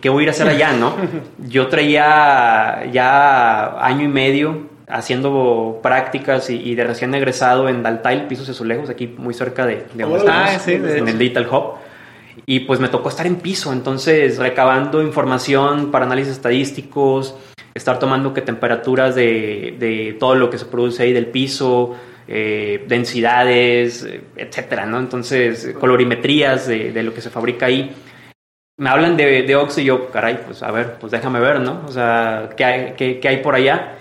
¿qué, 0.00 0.08
voy 0.08 0.22
a 0.22 0.24
ir 0.24 0.28
a 0.30 0.32
hacer 0.32 0.48
allá, 0.48 0.72
no? 0.72 0.96
Yo 1.46 1.68
traía 1.68 2.86
ya 2.90 3.78
año 3.84 4.04
y 4.04 4.08
medio 4.08 4.68
haciendo 4.88 5.80
prácticas 5.82 6.48
y, 6.48 6.74
de 6.74 6.84
recién 6.84 7.14
egresado 7.14 7.68
en 7.68 7.82
Daltail, 7.82 8.26
Pisos 8.26 8.48
Azulejos, 8.48 8.88
aquí 8.88 9.14
muy 9.18 9.34
cerca 9.34 9.66
de, 9.66 9.84
de 9.92 10.04
ah, 10.28 10.58
sí, 10.58 10.72
en 10.72 11.08
el 11.08 11.18
Digital 11.18 11.46
Hub. 11.50 11.74
Y 12.48 12.60
pues 12.60 12.78
me 12.78 12.88
tocó 12.88 13.08
estar 13.08 13.26
en 13.26 13.36
piso, 13.36 13.72
entonces 13.72 14.38
recabando 14.38 15.02
información 15.02 15.90
para 15.90 16.06
análisis 16.06 16.34
estadísticos, 16.34 17.34
estar 17.74 17.98
tomando 17.98 18.32
que 18.32 18.40
temperaturas 18.40 19.16
de, 19.16 19.74
de 19.80 20.16
todo 20.18 20.36
lo 20.36 20.48
que 20.48 20.56
se 20.56 20.66
produce 20.66 21.02
ahí 21.02 21.12
del 21.12 21.26
piso, 21.26 21.96
eh, 22.28 22.84
densidades, 22.88 24.08
etcétera, 24.36 24.86
¿no? 24.86 24.98
Entonces, 24.98 25.74
colorimetrías 25.78 26.66
de, 26.66 26.92
de, 26.92 27.02
lo 27.02 27.12
que 27.12 27.20
se 27.20 27.30
fabrica 27.30 27.66
ahí. 27.66 27.94
Me 28.78 28.90
hablan 28.90 29.16
de, 29.16 29.42
de 29.42 29.56
Ox 29.56 29.78
y 29.78 29.84
yo, 29.84 30.10
caray, 30.10 30.40
pues 30.44 30.62
a 30.62 30.70
ver, 30.70 30.98
pues 30.98 31.12
déjame 31.12 31.40
ver, 31.40 31.60
¿no? 31.60 31.82
O 31.86 31.92
sea, 31.92 32.50
¿qué 32.56 32.64
hay, 32.64 32.94
qué, 32.96 33.20
qué 33.20 33.28
hay 33.28 33.36
por 33.38 33.54
allá? 33.54 33.96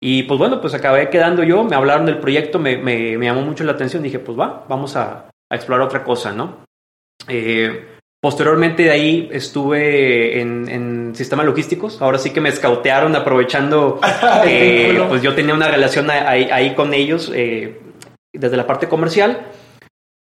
Y 0.00 0.24
pues 0.24 0.38
bueno, 0.38 0.60
pues 0.60 0.74
acabé 0.74 1.08
quedando 1.08 1.42
yo, 1.42 1.64
me 1.64 1.76
hablaron 1.76 2.06
del 2.06 2.18
proyecto, 2.18 2.58
me, 2.58 2.76
me, 2.76 3.16
llamó 3.18 3.42
mucho 3.42 3.64
la 3.64 3.72
atención, 3.72 4.02
dije, 4.02 4.18
pues 4.18 4.38
va, 4.38 4.64
vamos 4.68 4.96
a 4.96 5.30
explorar 5.50 5.86
otra 5.86 6.04
cosa, 6.04 6.32
¿no? 6.32 6.65
Eh, 7.28 7.86
posteriormente 8.20 8.84
de 8.84 8.90
ahí 8.90 9.28
estuve 9.32 10.40
en, 10.40 10.68
en, 10.68 11.14
sistemas 11.14 11.46
logísticos, 11.46 12.00
ahora 12.02 12.18
sí 12.18 12.30
que 12.30 12.40
me 12.40 12.48
escautearon 12.48 13.14
aprovechando, 13.16 14.00
eh, 14.44 15.02
pues 15.08 15.22
yo 15.22 15.34
tenía 15.34 15.54
una 15.54 15.68
relación 15.68 16.10
ahí, 16.10 16.48
ahí 16.50 16.74
con 16.74 16.92
ellos 16.94 17.30
eh, 17.34 17.80
desde 18.32 18.56
la 18.56 18.66
parte 18.66 18.88
comercial 18.88 19.46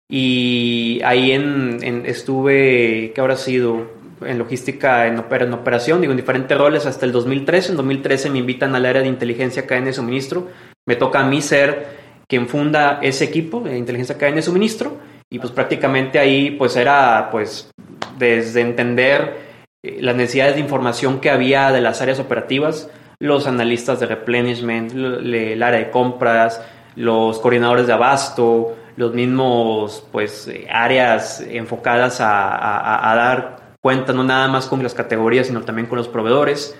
y 0.08 1.00
ahí 1.04 1.32
en, 1.32 1.78
en 1.82 2.06
estuve, 2.06 3.12
¿qué 3.14 3.20
habrá 3.20 3.36
sido? 3.36 4.04
en 4.20 4.38
logística, 4.38 5.06
en, 5.06 5.22
en, 5.28 5.52
operación, 5.52 6.00
digo, 6.00 6.12
en 6.12 6.16
diferentes 6.16 6.56
roles 6.56 6.86
hasta 6.86 7.04
el 7.06 7.12
2013. 7.12 7.72
En 7.72 7.76
2013 7.76 8.30
me 8.30 8.38
invitan 8.38 8.74
al 8.74 8.86
área 8.86 9.02
de 9.02 9.08
inteligencia 9.08 9.66
cadena 9.66 9.88
de 9.88 9.92
suministro. 9.92 10.48
Me 10.86 10.96
toca 10.96 11.20
a 11.20 11.26
mí 11.26 11.42
ser 11.42 11.88
quien 12.26 12.48
funda 12.48 13.00
ese 13.02 13.24
equipo 13.24 13.60
de 13.60 13.76
inteligencia 13.76 14.16
cadena 14.16 14.36
de 14.36 14.42
suministro 14.42 14.96
y 15.30 15.38
pues 15.38 15.52
prácticamente 15.52 16.18
ahí 16.18 16.52
pues 16.52 16.76
era 16.76 17.28
pues 17.30 17.70
desde 18.18 18.60
entender 18.60 19.36
eh, 19.82 19.98
las 20.00 20.16
necesidades 20.16 20.54
de 20.54 20.60
información 20.60 21.20
que 21.20 21.30
había 21.30 21.72
de 21.72 21.80
las 21.80 22.00
áreas 22.00 22.20
operativas, 22.20 22.90
los 23.18 23.46
analistas 23.46 24.00
de 24.00 24.06
replenishment, 24.06 24.92
el 24.92 25.62
área 25.62 25.80
de 25.80 25.90
compras, 25.90 26.62
los 26.96 27.38
coordinadores 27.40 27.86
de 27.86 27.92
abasto, 27.92 28.76
los 28.96 29.12
mismos 29.12 30.06
pues 30.12 30.48
eh, 30.48 30.66
áreas 30.70 31.40
enfocadas 31.40 32.20
a, 32.20 33.10
a, 33.10 33.16
dar 33.16 33.76
cuenta 33.80 34.12
no 34.12 34.24
nada 34.24 34.48
más 34.48 34.66
con 34.66 34.82
las 34.82 34.94
categorías, 34.94 35.46
sino 35.46 35.62
también 35.62 35.86
con 35.86 35.98
los 35.98 36.08
proveedores. 36.08 36.76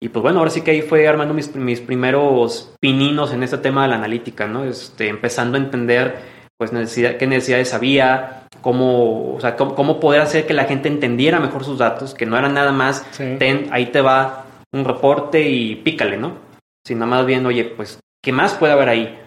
Y 0.00 0.10
pues 0.10 0.22
bueno, 0.22 0.38
ahora 0.38 0.50
sí 0.50 0.60
que 0.60 0.70
ahí 0.70 0.82
fue 0.82 1.08
armando 1.08 1.34
mis, 1.34 1.54
mis 1.56 1.80
primeros 1.80 2.74
pininos 2.80 3.32
en 3.32 3.42
este 3.42 3.58
tema 3.58 3.82
de 3.82 3.88
la 3.88 3.96
analítica, 3.96 4.46
¿no? 4.46 4.64
Este, 4.64 5.08
empezando 5.08 5.58
a 5.58 5.60
entender 5.60 6.37
pues 6.58 6.72
necesidad, 6.72 7.16
qué 7.16 7.26
necesidades 7.26 7.72
había, 7.72 8.42
cómo, 8.60 9.34
o 9.34 9.40
sea, 9.40 9.56
cómo, 9.56 9.74
cómo, 9.76 10.00
poder 10.00 10.20
hacer 10.20 10.46
que 10.46 10.54
la 10.54 10.64
gente 10.64 10.88
entendiera 10.88 11.38
mejor 11.38 11.64
sus 11.64 11.78
datos, 11.78 12.14
que 12.14 12.26
no 12.26 12.36
era 12.36 12.48
nada 12.48 12.72
más, 12.72 13.06
sí. 13.12 13.36
ten, 13.38 13.68
ahí 13.70 13.86
te 13.86 14.00
va 14.00 14.44
un 14.72 14.84
reporte 14.84 15.48
y 15.48 15.76
pícale, 15.76 16.16
¿no? 16.16 16.36
Sino 16.84 17.06
más 17.06 17.24
bien, 17.24 17.46
oye, 17.46 17.64
pues, 17.64 18.00
¿qué 18.22 18.32
más 18.32 18.54
puede 18.54 18.72
haber 18.72 18.88
ahí? 18.88 19.18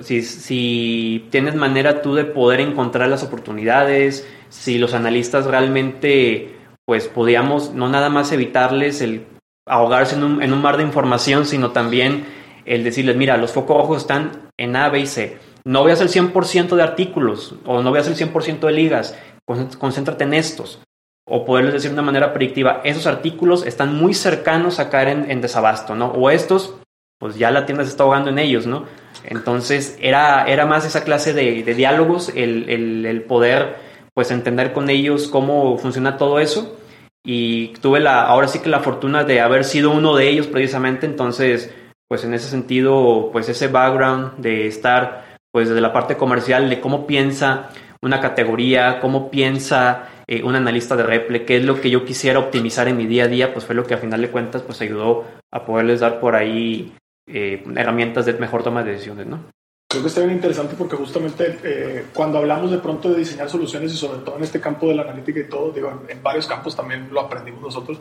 Si, 0.00 0.22
si 0.22 1.26
tienes 1.30 1.54
manera 1.54 2.02
tú 2.02 2.14
de 2.14 2.24
poder 2.24 2.60
encontrar 2.60 3.08
las 3.08 3.22
oportunidades, 3.22 4.26
si 4.48 4.78
los 4.78 4.94
analistas 4.94 5.46
realmente, 5.46 6.56
pues 6.84 7.08
podíamos 7.08 7.72
no 7.72 7.88
nada 7.88 8.10
más 8.10 8.32
evitarles 8.32 9.00
el 9.00 9.26
ahogarse 9.66 10.16
en 10.16 10.24
un, 10.24 10.42
en 10.42 10.52
un 10.52 10.62
mar 10.62 10.76
de 10.76 10.84
información, 10.84 11.46
sino 11.46 11.72
también 11.72 12.26
el 12.64 12.84
decirles, 12.84 13.16
mira, 13.16 13.36
los 13.36 13.52
focos 13.52 13.76
rojos 13.76 13.98
están 13.98 14.50
en 14.56 14.76
A, 14.76 14.88
B 14.88 15.00
y 15.00 15.06
C. 15.06 15.38
No 15.66 15.82
veas 15.82 16.00
el 16.00 16.08
100% 16.08 16.76
de 16.76 16.82
artículos 16.84 17.56
o 17.64 17.82
no 17.82 17.90
veas 17.90 18.06
el 18.06 18.14
100% 18.14 18.60
de 18.60 18.72
ligas, 18.72 19.18
concéntrate 19.44 20.22
en 20.22 20.34
estos. 20.34 20.80
O 21.28 21.44
poderles 21.44 21.74
decir 21.74 21.90
de 21.90 21.94
una 21.94 22.02
manera 22.06 22.32
predictiva, 22.32 22.82
esos 22.84 23.08
artículos 23.08 23.66
están 23.66 23.96
muy 23.96 24.14
cercanos 24.14 24.78
a 24.78 24.90
caer 24.90 25.08
en, 25.28 25.40
desabasto, 25.40 25.96
¿no? 25.96 26.12
O 26.12 26.30
estos, 26.30 26.76
pues 27.18 27.36
ya 27.36 27.50
la 27.50 27.66
tienda 27.66 27.82
se 27.82 27.90
está 27.90 28.04
ahogando 28.04 28.30
en 28.30 28.38
ellos, 28.38 28.68
¿no? 28.68 28.84
Entonces 29.24 29.98
era, 30.00 30.44
era 30.44 30.66
más 30.66 30.86
esa 30.86 31.02
clase 31.02 31.32
de, 31.32 31.64
de 31.64 31.74
diálogos, 31.74 32.28
el, 32.28 32.70
el, 32.70 33.04
el, 33.04 33.22
poder 33.22 33.74
pues 34.14 34.30
entender 34.30 34.72
con 34.72 34.88
ellos 34.88 35.26
cómo 35.26 35.78
funciona 35.78 36.16
todo 36.16 36.38
eso. 36.38 36.76
Y 37.24 37.74
tuve 37.80 37.98
la, 37.98 38.22
ahora 38.22 38.46
sí 38.46 38.60
que 38.60 38.68
la 38.68 38.78
fortuna 38.78 39.24
de 39.24 39.40
haber 39.40 39.64
sido 39.64 39.90
uno 39.90 40.14
de 40.14 40.28
ellos 40.28 40.46
precisamente, 40.46 41.06
entonces 41.06 41.74
pues 42.06 42.22
en 42.22 42.34
ese 42.34 42.48
sentido, 42.48 43.30
pues 43.32 43.48
ese 43.48 43.66
background 43.66 44.36
de 44.38 44.68
estar 44.68 45.25
pues 45.56 45.70
desde 45.70 45.80
la 45.80 45.90
parte 45.90 46.18
comercial, 46.18 46.68
de 46.68 46.82
cómo 46.82 47.06
piensa 47.06 47.70
una 48.02 48.20
categoría, 48.20 49.00
cómo 49.00 49.30
piensa 49.30 50.06
eh, 50.26 50.42
un 50.42 50.54
analista 50.54 50.96
de 50.96 51.02
Reple, 51.02 51.46
qué 51.46 51.56
es 51.56 51.64
lo 51.64 51.80
que 51.80 51.88
yo 51.88 52.04
quisiera 52.04 52.38
optimizar 52.38 52.88
en 52.88 52.98
mi 52.98 53.06
día 53.06 53.24
a 53.24 53.28
día, 53.28 53.54
pues 53.54 53.64
fue 53.64 53.74
lo 53.74 53.86
que 53.86 53.94
a 53.94 53.96
final 53.96 54.20
de 54.20 54.28
cuentas 54.30 54.60
pues 54.60 54.82
ayudó 54.82 55.24
a 55.50 55.64
poderles 55.64 56.00
dar 56.00 56.20
por 56.20 56.36
ahí 56.36 56.92
eh, 57.26 57.64
herramientas 57.74 58.26
de 58.26 58.34
mejor 58.34 58.62
toma 58.64 58.82
de 58.84 58.92
decisiones, 58.92 59.26
¿no? 59.28 59.44
Creo 59.90 60.02
que 60.02 60.08
está 60.08 60.20
bien 60.20 60.34
interesante 60.34 60.74
porque 60.76 60.94
justamente 60.96 61.58
eh, 61.64 62.04
cuando 62.12 62.36
hablamos 62.36 62.70
de 62.70 62.76
pronto 62.76 63.08
de 63.08 63.16
diseñar 63.20 63.48
soluciones 63.48 63.90
y 63.94 63.96
sobre 63.96 64.18
todo 64.18 64.36
en 64.36 64.44
este 64.44 64.60
campo 64.60 64.88
de 64.88 64.94
la 64.96 65.04
analítica 65.04 65.40
y 65.40 65.48
todo, 65.48 65.70
digo, 65.70 65.88
en, 66.06 66.18
en 66.18 66.22
varios 66.22 66.46
campos 66.46 66.76
también 66.76 67.08
lo 67.10 67.22
aprendimos 67.22 67.62
nosotros, 67.62 67.98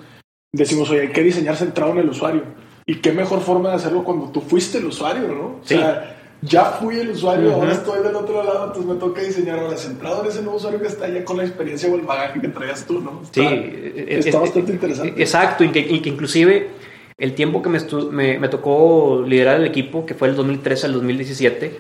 decimos, 0.53 0.89
oye, 0.89 1.03
hay 1.03 1.11
que 1.13 1.23
diseñar 1.23 1.55
centrado 1.55 1.93
en 1.93 1.99
el 1.99 2.09
usuario. 2.09 2.43
Y 2.85 2.95
qué 2.95 3.13
mejor 3.13 3.39
forma 3.39 3.69
de 3.69 3.75
hacerlo 3.75 4.03
cuando 4.03 4.29
tú 4.29 4.41
fuiste 4.41 4.77
el 4.77 4.87
usuario, 4.87 5.29
¿no? 5.29 5.45
O 5.45 5.59
Sí. 5.63 5.75
sea, 5.75 6.14
ya 6.45 6.65
fui 6.65 6.99
el 6.99 7.09
usuario, 7.09 7.49
uh 7.49 7.51
-huh. 7.51 7.55
ahora 7.55 7.71
estoy 7.73 8.03
del 8.03 8.15
otro 8.15 8.43
lado, 8.43 8.67
entonces 8.67 8.85
me 8.85 8.99
toca 8.99 9.21
diseñar 9.21 9.59
ahora 9.59 9.77
centrado 9.77 10.23
en 10.23 10.29
ese 10.29 10.41
nuevo 10.41 10.57
usuario 10.57 10.79
que 10.79 10.87
está 10.87 11.07
ya 11.07 11.23
con 11.25 11.37
la 11.37 11.43
experiencia 11.43 11.89
o 11.91 11.95
el 11.95 12.01
bagaje 12.01 12.39
que 12.39 12.47
traías 12.49 12.85
tú, 12.85 13.01
¿no? 13.01 13.21
Está, 13.23 13.41
sí, 13.41 13.93
está 14.07 14.29
es, 14.29 14.35
bastante 14.41 14.59
es, 14.59 14.75
interesante. 14.75 15.21
Exacto, 15.21 15.63
y 15.63 15.69
que, 15.69 15.79
y 15.79 16.01
que 16.01 16.09
inclusive 16.09 16.69
el 17.17 17.33
tiempo 17.33 17.61
que 17.61 17.69
me, 17.69 17.79
me, 18.11 18.39
me, 18.39 18.49
tocó 18.49 19.23
liderar 19.25 19.59
el 19.59 19.65
equipo, 19.65 20.05
que 20.05 20.13
fue 20.13 20.27
el 20.27 20.35
2013 20.35 20.87
al 20.87 20.93
2017, 20.93 21.79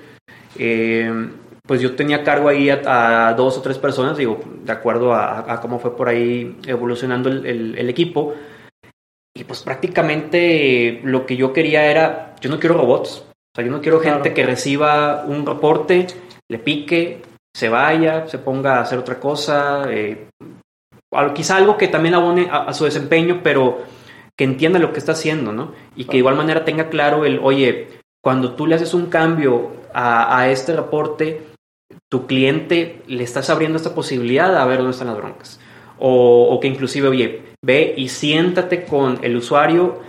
eh, 0.57 1.29
pues 1.67 1.81
yo 1.81 1.95
tenía 1.95 2.23
cargo 2.23 2.47
ahí 2.47 2.69
a, 2.69 3.29
a, 3.29 3.33
dos 3.33 3.57
o 3.57 3.61
tres 3.61 3.77
personas, 3.77 4.17
digo, 4.17 4.39
de 4.63 4.71
acuerdo 4.71 5.13
a, 5.13 5.51
a 5.51 5.61
cómo 5.61 5.79
fue 5.79 5.95
por 5.97 6.07
ahí 6.07 6.57
evolucionando 6.65 7.29
el, 7.29 7.45
el, 7.45 7.77
el, 7.77 7.89
equipo. 7.89 8.33
Y 9.35 9.43
pues 9.43 9.63
prácticamente 9.63 11.01
lo 11.03 11.25
que 11.25 11.35
yo 11.35 11.51
quería 11.51 11.85
era, 11.87 12.35
yo 12.39 12.49
no 12.49 12.59
quiero 12.59 12.77
robots, 12.77 13.25
o 13.55 13.57
sea, 13.57 13.63
yo 13.63 13.71
no 13.71 13.79
quiero 13.79 14.01
claro. 14.01 14.17
gente 14.17 14.33
que 14.33 14.45
reciba 14.45 15.23
un 15.25 15.45
reporte, 15.45 16.07
le 16.51 16.59
pique, 16.59 17.21
se 17.55 17.69
vaya, 17.69 18.27
se 18.27 18.37
ponga 18.37 18.79
a 18.79 18.81
hacer 18.81 18.99
otra 18.99 19.17
cosa, 19.17 19.85
eh, 19.89 20.27
quizá 21.33 21.55
algo 21.55 21.77
que 21.77 21.87
también 21.87 22.15
abone 22.15 22.49
a, 22.51 22.63
a 22.63 22.73
su 22.73 22.83
desempeño, 22.83 23.39
pero 23.41 23.77
que 24.37 24.43
entienda 24.43 24.77
lo 24.77 24.91
que 24.91 24.99
está 24.99 25.13
haciendo, 25.13 25.53
¿no? 25.53 25.71
Y 25.95 26.03
que 26.03 26.11
de 26.11 26.17
igual 26.17 26.35
manera 26.35 26.65
tenga 26.65 26.89
claro 26.89 27.23
el, 27.23 27.39
oye, 27.41 27.87
cuando 28.21 28.55
tú 28.55 28.67
le 28.67 28.75
haces 28.75 28.93
un 28.93 29.05
cambio 29.05 29.71
a, 29.93 30.37
a, 30.37 30.49
este 30.49 30.75
reporte, 30.75 31.43
tu 32.11 32.27
cliente 32.27 33.03
le 33.07 33.23
estás 33.23 33.49
abriendo 33.49 33.77
esta 33.77 33.95
posibilidad 33.95 34.53
a 34.57 34.65
ver 34.65 34.79
dónde 34.79 34.91
están 34.91 35.07
las 35.07 35.15
broncas. 35.15 35.61
O, 35.97 36.49
o 36.49 36.59
que 36.59 36.67
inclusive, 36.67 37.07
oye, 37.07 37.43
ve 37.63 37.93
y 37.95 38.09
siéntate 38.09 38.83
con 38.83 39.19
el 39.21 39.37
usuario, 39.37 40.01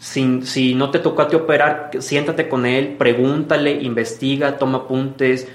si, 0.00 0.42
si 0.42 0.74
no 0.74 0.90
te 0.90 0.98
tocó 0.98 1.22
a 1.22 1.28
ti 1.28 1.36
operar, 1.36 1.90
siéntate 1.98 2.48
con 2.48 2.64
él, 2.64 2.96
pregúntale, 2.98 3.70
investiga, 3.70 4.56
toma 4.56 4.78
apuntes, 4.78 5.46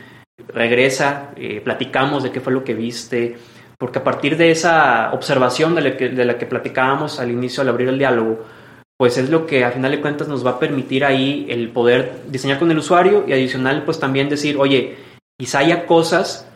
regresa, 0.50 1.32
eh, 1.36 1.62
platicamos 1.62 2.22
de 2.22 2.32
qué 2.32 2.40
fue 2.42 2.54
lo 2.54 2.64
que 2.64 2.76
viste, 2.76 3.38
porque 3.80 4.00
a 4.00 4.04
partir 4.04 4.38
de 4.38 4.52
esa 4.52 5.12
observación 5.14 5.74
de 5.74 5.82
la, 5.82 5.98
que, 5.98 6.10
de 6.10 6.26
la 6.26 6.38
que 6.38 6.46
platicábamos 6.46 7.20
al 7.20 7.32
inicio, 7.32 7.62
al 7.62 7.70
abrir 7.70 7.90
el 7.90 7.98
diálogo, 7.98 8.46
pues 8.98 9.18
es 9.18 9.32
lo 9.32 9.48
que 9.48 9.66
a 9.66 9.72
final 9.72 9.92
de 9.92 10.00
cuentas 10.00 10.28
nos 10.28 10.46
va 10.46 10.52
a 10.52 10.60
permitir 10.60 11.04
ahí 11.04 11.48
el 11.50 11.70
poder 11.70 12.22
diseñar 12.28 12.60
con 12.60 12.70
el 12.70 12.78
usuario 12.78 13.26
y 13.28 13.34
adicional 13.34 13.84
pues 13.84 14.00
también 14.00 14.30
decir, 14.30 14.58
oye, 14.60 14.96
quizá 15.40 15.60
haya 15.60 15.88
cosas 15.88 16.48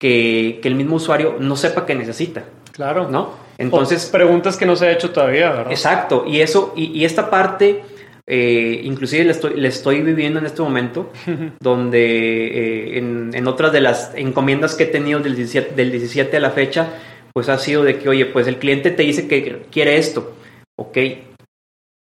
que, 0.00 0.58
que 0.60 0.68
el 0.68 0.74
mismo 0.74 0.96
usuario 0.96 1.36
no 1.38 1.54
sepa 1.54 1.86
que 1.86 1.94
necesita. 1.94 2.42
Claro. 2.72 3.08
¿No? 3.08 3.45
Entonces... 3.58 4.08
O 4.08 4.12
preguntas 4.12 4.56
que 4.56 4.66
no 4.66 4.76
se 4.76 4.86
ha 4.86 4.92
hecho 4.92 5.10
todavía, 5.10 5.50
¿verdad? 5.50 5.72
Exacto. 5.72 6.24
Y 6.26 6.40
eso, 6.40 6.72
y, 6.76 6.86
y 6.98 7.04
esta 7.04 7.30
parte... 7.30 7.82
Eh, 8.28 8.80
inclusive 8.82 9.22
le 9.22 9.30
estoy, 9.30 9.54
le 9.54 9.68
estoy 9.68 10.02
viviendo 10.02 10.40
en 10.40 10.46
este 10.46 10.60
momento, 10.60 11.12
donde 11.60 12.00
eh, 12.46 12.98
en, 12.98 13.30
en, 13.32 13.46
otras 13.46 13.72
de 13.72 13.80
las 13.80 14.12
encomiendas 14.16 14.74
que 14.74 14.82
he 14.82 14.86
tenido 14.86 15.20
del 15.20 15.36
17, 15.36 15.76
del 15.76 15.92
17 15.92 16.36
a 16.36 16.40
la 16.40 16.50
fecha, 16.50 16.88
pues 17.32 17.48
ha 17.48 17.56
sido 17.56 17.84
de 17.84 18.00
que, 18.00 18.08
oye, 18.08 18.26
pues 18.26 18.48
el 18.48 18.56
cliente 18.56 18.90
te 18.90 19.04
dice 19.04 19.28
que 19.28 19.66
quiere 19.70 19.98
esto, 19.98 20.34
ok, 20.76 20.98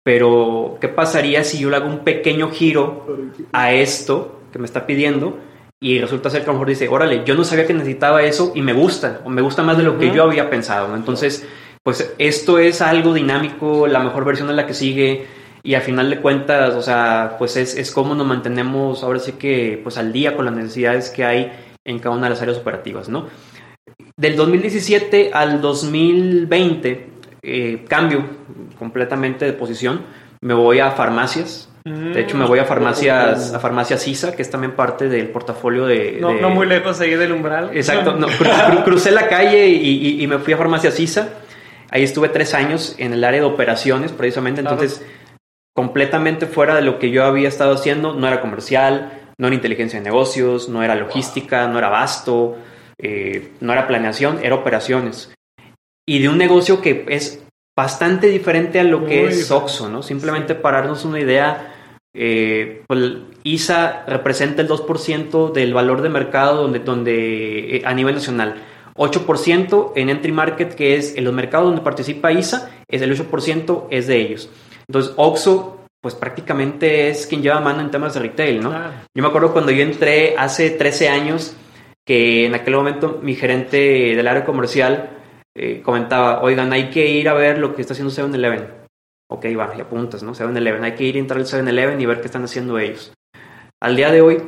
pero 0.03 0.77
¿qué 0.81 0.89
pasaría 0.89 1.43
si 1.43 1.59
yo 1.59 1.69
le 1.69 1.77
hago 1.77 1.87
un 1.87 2.03
pequeño 2.03 2.51
giro 2.51 3.05
a 3.51 3.73
esto 3.73 4.41
que 4.51 4.59
me 4.59 4.65
está 4.65 4.85
pidiendo? 4.85 5.39
Y 5.83 5.99
resulta 5.99 6.29
ser 6.29 6.43
que 6.43 6.45
a 6.45 6.47
lo 6.47 6.53
mejor 6.53 6.69
dice, 6.69 6.87
órale, 6.87 7.23
yo 7.25 7.35
no 7.35 7.43
sabía 7.43 7.67
que 7.67 7.73
necesitaba 7.73 8.23
eso 8.23 8.53
y 8.55 8.61
me 8.61 8.71
gusta, 8.71 9.19
o 9.25 9.29
me 9.29 9.41
gusta 9.41 9.63
más 9.63 9.75
de 9.75 9.83
lo 9.83 9.99
que 9.99 10.05
uh 10.05 10.11
-huh. 10.11 10.15
yo 10.15 10.23
había 10.23 10.49
pensado. 10.49 10.95
Entonces, 10.95 11.45
pues 11.83 12.15
esto 12.17 12.57
es 12.57 12.81
algo 12.81 13.13
dinámico, 13.13 13.85
la 13.85 13.99
mejor 13.99 14.23
versión 14.23 14.49
es 14.49 14.55
la 14.55 14.65
que 14.65 14.73
sigue, 14.73 15.27
y 15.61 15.73
al 15.73 15.81
final 15.81 16.09
de 16.09 16.21
cuentas, 16.21 16.73
o 16.75 16.81
sea, 16.81 17.35
pues 17.37 17.57
es, 17.57 17.75
es 17.75 17.91
cómo 17.91 18.15
nos 18.15 18.25
mantenemos 18.25 19.03
ahora 19.03 19.19
sí 19.19 19.33
que 19.33 19.77
pues 19.83 19.97
al 19.97 20.13
día 20.13 20.37
con 20.37 20.45
las 20.45 20.53
necesidades 20.53 21.09
que 21.09 21.25
hay 21.25 21.51
en 21.83 21.99
cada 21.99 22.15
una 22.15 22.27
de 22.27 22.29
las 22.29 22.41
áreas 22.41 22.59
operativas, 22.59 23.09
¿no? 23.09 23.27
Del 24.15 24.37
2017 24.37 25.31
al 25.33 25.59
2020, 25.59 27.09
eh, 27.41 27.85
cambio 27.89 28.25
completamente 28.79 29.43
de 29.43 29.51
posición. 29.51 30.01
me 30.39 30.53
voy 30.53 30.79
a 30.79 30.91
farmacias. 30.91 31.69
De 31.85 32.21
hecho, 32.21 32.37
me 32.37 32.45
voy 32.45 32.59
a 32.59 32.65
farmacias, 32.65 33.53
a 33.53 33.59
farmacias 33.59 34.07
ISA, 34.07 34.33
que 34.33 34.41
es 34.41 34.49
también 34.49 34.71
parte 34.71 35.09
del 35.09 35.27
portafolio 35.27 35.85
de... 35.85 36.17
No, 36.21 36.33
no 36.33 36.49
muy 36.49 36.65
lejos 36.65 37.01
ahí 37.01 37.15
del 37.15 37.33
umbral. 37.33 37.71
Exacto, 37.73 38.15
no, 38.15 38.27
crucé 38.85 39.11
la 39.11 39.27
calle 39.27 39.67
y, 39.67 40.25
me 40.27 40.39
fui 40.39 40.53
a 40.53 40.57
farmacias 40.57 40.99
ISA. 40.99 41.29
Ahí 41.89 42.03
estuve 42.03 42.29
tres 42.29 42.53
años 42.53 42.95
en 42.97 43.13
el 43.13 43.23
área 43.23 43.41
de 43.41 43.45
operaciones, 43.45 44.13
precisamente. 44.13 44.61
Entonces, 44.61 45.05
completamente 45.75 46.47
fuera 46.47 46.75
de 46.75 46.83
lo 46.83 46.99
que 46.99 47.11
yo 47.11 47.25
había 47.25 47.49
estado 47.49 47.73
haciendo. 47.73 48.13
No 48.13 48.27
era 48.27 48.39
comercial, 48.39 49.11
no 49.37 49.47
era 49.47 49.55
inteligencia 49.55 49.99
de 49.99 50.05
negocios, 50.05 50.69
no 50.69 50.83
era 50.83 50.95
logística, 50.95 51.67
no 51.67 51.79
era 51.79 51.87
abasto, 51.87 52.57
eh, 52.97 53.51
no 53.59 53.73
era 53.73 53.87
planeación, 53.87 54.39
era 54.41 54.55
operaciones. 54.55 55.33
Y 56.07 56.19
de 56.19 56.29
un 56.29 56.37
negocio 56.37 56.81
que 56.81 57.05
es 57.09 57.43
bastante 57.75 58.27
diferente 58.27 58.79
a 58.79 58.83
lo 58.83 59.05
que 59.05 59.25
es 59.25 59.51
Oxxo, 59.51 59.89
¿no? 59.89 60.03
Simplemente 60.03 60.55
para 60.55 60.79
darnos 60.79 61.05
una 61.05 61.19
idea, 61.19 61.72
eh, 62.15 62.83
pues 62.87 62.99
ISA 63.43 64.05
representa 64.07 64.61
el 64.61 64.67
2% 64.67 65.51
del 65.51 65.73
valor 65.73 66.01
de 66.01 66.09
mercado 66.09 66.61
donde, 66.61 66.79
donde, 66.79 67.77
eh, 67.77 67.81
a 67.85 67.93
nivel 67.93 68.15
nacional. 68.15 68.55
8% 68.95 69.93
en 69.95 70.09
entry 70.09 70.31
market, 70.31 70.75
que 70.75 70.95
es 70.95 71.15
en 71.17 71.23
los 71.23 71.33
mercados 71.33 71.67
donde 71.67 71.81
participa 71.81 72.31
ISA, 72.31 72.69
es 72.87 73.01
el 73.01 73.11
8% 73.11 73.87
es 73.89 74.07
de 74.07 74.17
ellos. 74.17 74.49
Entonces, 74.87 75.13
Oxxo, 75.17 75.79
pues 76.01 76.15
prácticamente 76.15 77.09
es 77.09 77.25
quien 77.25 77.41
lleva 77.41 77.59
mano 77.61 77.81
en 77.81 77.89
temas 77.89 78.13
de 78.13 78.19
retail, 78.19 78.61
¿no? 78.61 78.71
Yo 79.15 79.23
me 79.23 79.27
acuerdo 79.27 79.53
cuando 79.53 79.71
yo 79.71 79.81
entré 79.83 80.35
hace 80.37 80.69
13 80.69 81.09
años, 81.09 81.55
que 82.05 82.45
en 82.45 82.53
aquel 82.53 82.75
momento 82.75 83.19
mi 83.23 83.35
gerente 83.35 83.77
del 84.15 84.27
área 84.27 84.43
comercial 84.43 85.09
eh, 85.55 85.81
comentaba, 85.81 86.41
oigan, 86.41 86.73
hay 86.73 86.89
que 86.89 87.07
ir 87.09 87.29
a 87.29 87.33
ver 87.33 87.57
lo 87.57 87.73
que 87.73 87.81
está 87.81 87.93
haciendo 87.93 88.13
7-Eleven. 88.13 88.82
Ok, 89.33 89.45
va, 89.57 89.73
y 89.75 89.81
apuntas, 89.81 90.21
¿no? 90.21 90.35
7-Eleven, 90.35 90.83
hay 90.83 90.93
que 90.93 91.05
ir 91.05 91.15
a 91.15 91.19
entrar 91.19 91.39
al 91.39 91.47
7-Eleven 91.47 91.99
y 91.99 92.05
ver 92.05 92.21
qué 92.21 92.27
están 92.27 92.43
haciendo 92.43 92.77
ellos. 92.77 93.11
Al 93.81 93.95
día 93.95 94.11
de 94.11 94.21
hoy, 94.21 94.43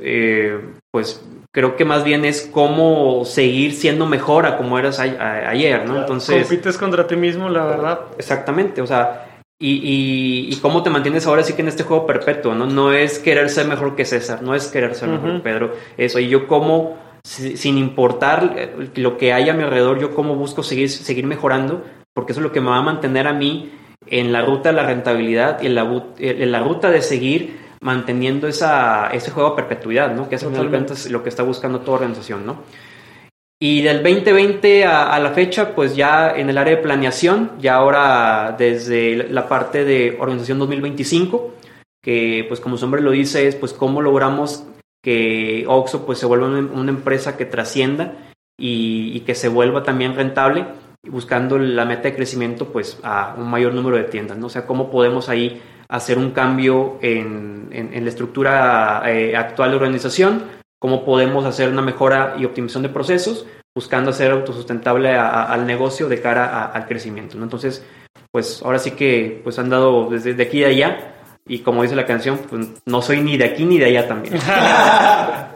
eh, 0.00 0.60
pues 0.92 1.26
creo 1.54 1.74
que 1.74 1.86
más 1.86 2.04
bien 2.04 2.26
es 2.26 2.46
cómo 2.52 3.24
seguir 3.24 3.72
siendo 3.72 4.04
mejor 4.04 4.44
a 4.44 4.58
como 4.58 4.78
eras 4.78 5.00
ayer, 5.00 5.88
¿no? 5.88 6.00
Entonces... 6.00 6.46
Compites 6.46 6.76
contra 6.76 7.06
ti 7.06 7.16
mismo, 7.16 7.48
la 7.48 7.64
verdad. 7.64 8.00
Exactamente, 8.18 8.82
o 8.82 8.86
sea, 8.86 9.40
y, 9.58 10.50
y, 10.50 10.56
cómo 10.56 10.82
te 10.82 10.90
mantienes 10.90 11.26
ahora 11.26 11.42
sí 11.42 11.54
que 11.54 11.62
en 11.62 11.68
este 11.68 11.84
juego 11.84 12.06
perpetuo, 12.06 12.54
¿no? 12.54 12.66
No 12.66 12.92
es 12.92 13.18
querer 13.18 13.48
ser 13.48 13.66
mejor 13.66 13.96
que 13.96 14.04
César, 14.04 14.42
no 14.42 14.54
es 14.54 14.66
querer 14.66 14.94
ser 14.94 15.08
mejor 15.08 15.32
que 15.36 15.40
Pedro, 15.40 15.74
eso, 15.96 16.20
y 16.20 16.28
yo 16.28 16.46
cómo 16.46 16.98
sin 17.24 17.78
importar 17.78 18.52
eh, 18.54 18.90
lo 18.96 19.16
que 19.16 19.32
haya 19.32 19.54
a 19.54 19.56
mi 19.56 19.62
alrededor, 19.62 19.98
yo 19.98 20.14
como 20.14 20.36
busco 20.36 20.62
seguir, 20.62 20.90
seguir 20.90 21.26
mejorando, 21.26 21.82
porque 22.12 22.32
eso 22.32 22.40
es 22.40 22.44
lo 22.44 22.52
que 22.52 22.60
me 22.60 22.68
va 22.68 22.76
a 22.76 22.82
mantener 22.82 23.26
a 23.26 23.32
mí 23.32 23.72
en 24.06 24.32
la 24.32 24.42
ruta 24.42 24.70
de 24.70 24.76
la 24.76 24.86
rentabilidad 24.86 25.62
y 25.62 25.66
en 25.66 25.74
la, 25.74 26.02
en 26.18 26.52
la 26.52 26.60
ruta 26.60 26.90
de 26.90 27.02
seguir 27.02 27.58
manteniendo 27.80 28.48
esa, 28.48 29.08
ese 29.08 29.30
juego 29.30 29.50
a 29.50 29.56
perpetuidad, 29.56 30.14
¿no? 30.14 30.28
Que 30.28 30.36
es 30.36 31.10
lo 31.10 31.22
que 31.22 31.28
está 31.28 31.42
buscando 31.42 31.80
toda 31.80 31.98
organización, 31.98 32.46
¿no? 32.46 32.62
Y 33.60 33.82
del 33.82 34.02
2020 34.02 34.84
a, 34.84 35.14
a, 35.14 35.18
la 35.18 35.30
fecha, 35.30 35.74
pues 35.74 35.96
ya 35.96 36.30
en 36.36 36.50
el 36.50 36.58
área 36.58 36.76
de 36.76 36.82
planeación, 36.82 37.52
ya 37.58 37.76
ahora 37.76 38.54
desde 38.58 39.28
la 39.30 39.48
parte 39.48 39.84
de 39.84 40.16
organización 40.20 40.58
2025, 40.58 41.54
que 42.02 42.44
pues 42.48 42.60
como 42.60 42.76
su 42.76 42.84
nombre 42.84 43.00
lo 43.00 43.12
dice, 43.12 43.48
es 43.48 43.56
pues 43.56 43.72
cómo 43.72 44.02
logramos 44.02 44.64
que 45.06 45.64
Oxxo 45.68 46.04
pues 46.04 46.18
se 46.18 46.26
vuelva 46.26 46.48
una, 46.48 46.90
empresa 46.90 47.36
que 47.36 47.46
trascienda 47.46 48.14
y, 48.58 49.20
que 49.20 49.36
se 49.36 49.48
vuelva 49.48 49.84
también 49.84 50.16
rentable 50.16 50.66
buscando 51.10 51.58
la 51.58 51.84
meta 51.84 52.04
de 52.04 52.14
crecimiento 52.14 52.72
pues 52.72 52.98
a 53.02 53.34
un 53.36 53.48
mayor 53.48 53.74
número 53.74 53.96
de 53.96 54.04
tiendas, 54.04 54.36
¿no? 54.38 54.46
O 54.46 54.50
sea, 54.50 54.66
cómo 54.66 54.90
podemos 54.90 55.28
ahí 55.28 55.62
hacer 55.88 56.18
un 56.18 56.32
cambio 56.32 56.98
en, 57.00 57.68
la 57.70 58.08
estructura 58.08 59.02
eh, 59.06 59.36
actual 59.36 59.70
de 59.70 59.76
organización, 59.76 60.44
cómo 60.78 61.04
podemos 61.04 61.44
hacer 61.44 61.68
una 61.68 61.82
mejora 61.82 62.36
y 62.38 62.44
optimización 62.44 62.82
de 62.82 62.88
procesos, 62.88 63.46
buscando 63.74 64.10
hacer 64.10 64.30
autosustentable 64.30 65.14
al 65.16 65.66
negocio 65.66 66.08
de 66.08 66.20
cara 66.20 66.66
al 66.66 66.86
crecimiento, 66.86 67.36
¿no? 67.36 67.44
Entonces, 67.44 67.84
pues 68.32 68.62
ahora 68.64 68.78
sí 68.78 68.92
que 68.92 69.40
pues 69.44 69.58
han 69.58 69.68
dado 69.68 70.08
desde 70.10 70.34
de 70.34 70.42
aquí 70.42 70.60
y 70.60 70.64
allá 70.64 71.12
y 71.48 71.60
como 71.60 71.82
dice 71.82 71.94
la 71.94 72.06
canción, 72.06 72.38
pues 72.38 72.68
no 72.86 73.02
soy 73.02 73.20
ni 73.20 73.36
de 73.36 73.44
aquí 73.44 73.64
ni 73.64 73.78
de 73.78 73.86
allá 73.86 74.08
también. 74.08 74.34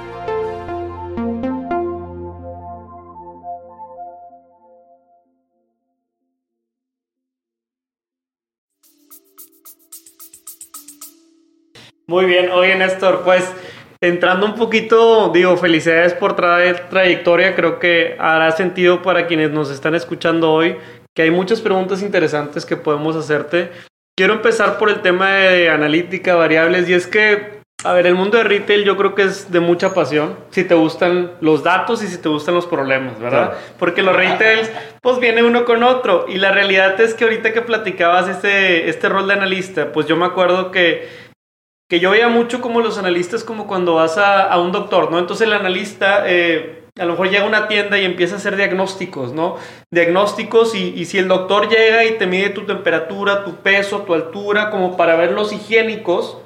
Muy 12.11 12.25
bien, 12.25 12.51
oye 12.51 12.75
Néstor, 12.75 13.21
pues 13.23 13.49
entrando 14.01 14.45
un 14.45 14.55
poquito, 14.55 15.31
digo, 15.33 15.55
felicidades 15.55 16.13
por 16.13 16.35
traer 16.35 16.89
trayectoria, 16.89 17.55
creo 17.55 17.79
que 17.79 18.17
hará 18.19 18.51
sentido 18.51 19.01
para 19.01 19.27
quienes 19.27 19.51
nos 19.51 19.71
están 19.71 19.95
escuchando 19.95 20.51
hoy, 20.51 20.75
que 21.15 21.21
hay 21.21 21.31
muchas 21.31 21.61
preguntas 21.61 22.01
interesantes 22.01 22.65
que 22.65 22.75
podemos 22.75 23.15
hacerte. 23.15 23.71
Quiero 24.17 24.33
empezar 24.33 24.77
por 24.77 24.89
el 24.89 25.01
tema 25.01 25.35
de 25.35 25.69
analítica, 25.69 26.35
variables, 26.35 26.89
y 26.89 26.95
es 26.95 27.07
que, 27.07 27.61
a 27.85 27.93
ver, 27.93 28.07
el 28.07 28.15
mundo 28.15 28.37
de 28.37 28.43
retail 28.43 28.83
yo 28.83 28.97
creo 28.97 29.15
que 29.15 29.23
es 29.23 29.49
de 29.49 29.61
mucha 29.61 29.93
pasión, 29.93 30.35
si 30.49 30.65
te 30.65 30.75
gustan 30.75 31.31
los 31.39 31.63
datos 31.63 32.03
y 32.03 32.07
si 32.07 32.17
te 32.17 32.27
gustan 32.27 32.55
los 32.55 32.65
problemas, 32.65 33.21
¿verdad? 33.21 33.53
Porque 33.79 34.03
los 34.03 34.13
retails, 34.13 34.69
pues 35.01 35.17
viene 35.19 35.43
uno 35.43 35.63
con 35.63 35.81
otro, 35.81 36.25
y 36.27 36.39
la 36.39 36.51
realidad 36.51 36.99
es 36.99 37.13
que 37.13 37.23
ahorita 37.23 37.53
que 37.53 37.61
platicabas 37.61 38.27
este, 38.27 38.89
este 38.89 39.07
rol 39.07 39.29
de 39.29 39.33
analista, 39.35 39.93
pues 39.93 40.07
yo 40.07 40.17
me 40.17 40.25
acuerdo 40.25 40.71
que 40.71 41.30
que 41.91 41.99
yo 41.99 42.11
veía 42.11 42.29
mucho 42.29 42.61
como 42.61 42.79
los 42.79 42.97
analistas, 42.97 43.43
como 43.43 43.67
cuando 43.67 43.95
vas 43.95 44.17
a, 44.17 44.57
un 44.59 44.71
doctor, 44.71 45.11
¿no? 45.11 45.19
Entonces 45.19 45.45
el 45.45 45.51
analista 45.51 46.23
eh, 46.25 46.83
a 46.97 47.03
lo 47.03 47.11
mejor 47.11 47.29
llega 47.29 47.43
a 47.43 47.47
una 47.47 47.67
tienda 47.67 47.99
y 47.99 48.05
empieza 48.05 48.35
a 48.35 48.37
hacer 48.37 48.55
diagnósticos, 48.55 49.33
¿no? 49.33 49.57
Diagnósticos 49.91 50.73
y, 50.73 50.93
y, 50.95 51.03
si 51.03 51.17
el 51.17 51.27
doctor 51.27 51.67
llega 51.67 52.05
y 52.05 52.17
te 52.17 52.27
mide 52.27 52.51
tu 52.51 52.61
temperatura, 52.61 53.43
tu 53.43 53.55
peso, 53.57 54.03
tu 54.03 54.13
altura, 54.13 54.69
como 54.69 54.95
para 54.95 55.17
ver 55.17 55.33
los 55.33 55.51
higiénicos, 55.51 56.37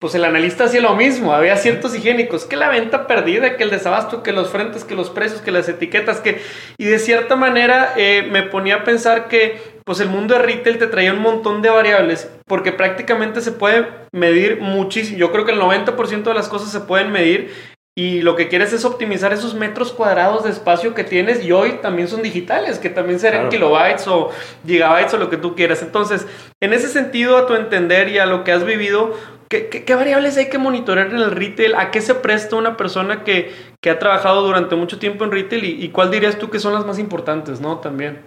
pues 0.00 0.16
el 0.16 0.24
analista 0.24 0.64
hacía 0.64 0.80
lo 0.80 0.96
mismo, 0.96 1.32
había 1.32 1.56
ciertos 1.56 1.94
higiénicos, 1.94 2.44
que 2.44 2.56
la 2.56 2.68
venta 2.68 3.06
perdida, 3.06 3.56
que 3.56 3.62
el 3.62 3.70
desabasto, 3.70 4.24
que 4.24 4.32
los 4.32 4.50
frentes, 4.50 4.82
que 4.82 4.96
los 4.96 5.08
precios, 5.08 5.40
que 5.40 5.52
las 5.52 5.68
etiquetas, 5.68 6.20
que... 6.20 6.42
Y 6.78 6.86
de 6.86 6.98
cierta 6.98 7.36
manera 7.36 7.94
eh, 7.96 8.28
me 8.28 8.42
ponía 8.42 8.74
a 8.74 8.84
pensar 8.84 9.28
que 9.28 9.73
pues 9.84 10.00
el 10.00 10.08
mundo 10.08 10.34
de 10.34 10.42
retail 10.42 10.78
te 10.78 10.86
traía 10.86 11.12
un 11.12 11.20
montón 11.20 11.62
de 11.62 11.70
variables, 11.70 12.30
porque 12.46 12.72
prácticamente 12.72 13.40
se 13.40 13.52
puede 13.52 13.86
medir 14.12 14.60
muchísimo, 14.60 15.18
yo 15.18 15.32
creo 15.32 15.44
que 15.44 15.52
el 15.52 15.60
90% 15.60 16.22
de 16.22 16.34
las 16.34 16.48
cosas 16.48 16.70
se 16.70 16.80
pueden 16.80 17.12
medir 17.12 17.52
y 17.96 18.22
lo 18.22 18.34
que 18.34 18.48
quieres 18.48 18.72
es 18.72 18.84
optimizar 18.84 19.32
esos 19.32 19.54
metros 19.54 19.92
cuadrados 19.92 20.42
de 20.42 20.50
espacio 20.50 20.94
que 20.94 21.04
tienes 21.04 21.44
y 21.44 21.52
hoy 21.52 21.78
también 21.80 22.08
son 22.08 22.22
digitales, 22.22 22.80
que 22.80 22.90
también 22.90 23.20
serán 23.20 23.50
kilobytes 23.50 24.08
o 24.08 24.30
gigabytes 24.66 25.14
o 25.14 25.18
lo 25.18 25.30
que 25.30 25.36
tú 25.36 25.54
quieras. 25.54 25.80
Entonces, 25.80 26.26
en 26.60 26.72
ese 26.72 26.88
sentido, 26.88 27.36
a 27.36 27.46
tu 27.46 27.54
entender 27.54 28.08
y 28.08 28.18
a 28.18 28.26
lo 28.26 28.42
que 28.42 28.50
has 28.50 28.64
vivido, 28.64 29.14
¿Qué, 29.48 29.94
variables 29.94 30.36
hay 30.36 30.48
que 30.48 30.58
monitorear 30.58 31.08
en 31.08 31.18
el 31.18 31.30
retail? 31.30 31.74
¿A 31.76 31.92
qué 31.92 32.00
se 32.00 32.14
presta 32.14 32.56
una 32.56 32.76
persona 32.76 33.22
que, 33.22 33.52
ha 33.88 33.98
trabajado 33.98 34.42
durante 34.42 34.74
mucho 34.74 34.98
tiempo 34.98 35.24
en 35.24 35.30
retail? 35.30 35.64
¿Y, 35.64 35.88
cuál 35.90 36.10
dirías 36.10 36.38
tú 36.38 36.50
que 36.50 36.58
son 36.58 36.74
las 36.74 36.84
más 36.84 36.98
importantes, 36.98 37.60
no? 37.60 37.78
También. 37.78 38.18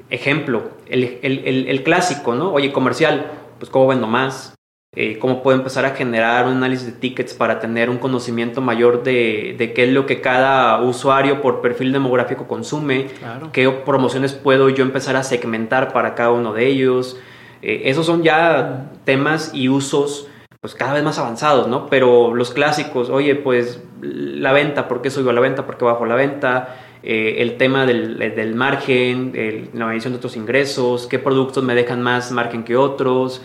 Ejemplo, 0.10 0.72
el, 0.88 1.82
clásico, 1.84 2.36
¿no? 2.36 2.52
Oye, 2.52 2.72
comercial, 2.72 3.28
pues 3.60 3.70
cómo 3.70 3.88
vendo 3.88 4.08
más, 4.08 4.55
eh, 4.98 5.20
cómo 5.20 5.44
puedo 5.44 5.58
empezar 5.58 5.84
a 5.84 5.90
generar 5.90 6.48
un 6.48 6.54
análisis 6.54 6.86
de 6.86 6.94
tickets 6.94 7.34
para 7.34 7.60
tener 7.60 7.90
un 7.90 7.98
conocimiento 7.98 8.62
mayor 8.62 9.04
de, 9.04 9.74
qué 9.76 9.84
es 9.84 9.90
lo 9.90 10.06
que 10.06 10.22
cada 10.22 10.82
usuario 10.82 11.42
por 11.42 11.60
perfil 11.60 11.92
demográfico 11.92 12.48
consume, 12.48 13.08
qué 13.52 13.70
promociones 13.70 14.32
puedo 14.32 14.70
yo 14.70 14.84
empezar 14.84 15.18
a 15.18 15.24
segmentar 15.24 15.92
para 15.92 16.16
cada 16.16 16.32
uno 16.32 16.54
de 16.54 16.68
ellos. 16.68 17.20
Eh, 17.62 17.82
esos 17.86 18.06
son 18.06 18.24
ya 18.24 18.92
temas 19.04 19.52
y 19.54 19.68
usos 19.68 20.30
pues 20.62 20.74
cada 20.74 20.94
vez 20.94 21.04
más 21.04 21.20
avanzados, 21.20 21.68
¿no? 21.68 21.88
Pero 21.88 22.34
los 22.34 22.52
clásicos, 22.52 23.10
oye, 23.10 23.36
pues 23.36 23.84
la 24.02 24.54
venta, 24.54 24.88
¿por 24.88 25.02
qué 25.02 25.12
subo 25.12 25.30
a 25.30 25.34
la 25.34 25.42
venta? 25.42 25.66
¿Por 25.66 25.78
qué 25.78 25.84
bajo 25.84 26.06
la 26.06 26.16
venta? 26.16 26.78
Eh, 27.04 27.36
el 27.40 27.58
tema 27.58 27.86
del, 27.86 28.18
del 28.18 28.56
margen, 28.56 29.70
la 29.74 29.88
medición 29.88 30.14
de 30.14 30.18
otros 30.18 30.38
ingresos, 30.38 31.06
qué 31.06 31.20
productos 31.20 31.64
me 31.66 31.76
dejan 31.76 32.02
más 32.02 32.32
margen 32.32 32.64
que 32.64 32.78
otros, 32.78 33.44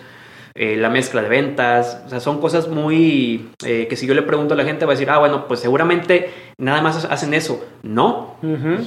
eh, 0.62 0.77
la 0.77 0.90
mezcla 0.90 1.23
de 1.23 1.31
ventas, 1.31 2.03
o 2.05 2.11
sea, 2.11 2.20
son 2.20 2.38
cosas 2.38 2.68
muy 2.68 3.49
eh, 3.64 3.87
que 3.88 3.96
si 3.96 4.07
yo 4.07 4.12
le 4.12 4.20
pregunto 4.20 4.53
a 4.53 4.59
la 4.59 4.64
gente 4.64 4.85
va 4.85 4.92
a 4.92 4.94
decir, 4.94 5.09
ah, 5.09 5.16
bueno, 5.16 5.49
pues 5.49 5.61
seguramente 5.61 6.29
nada 6.59 6.83
más 6.83 7.03
hacen 7.07 7.33
eso. 7.33 7.64
No, 7.83 8.37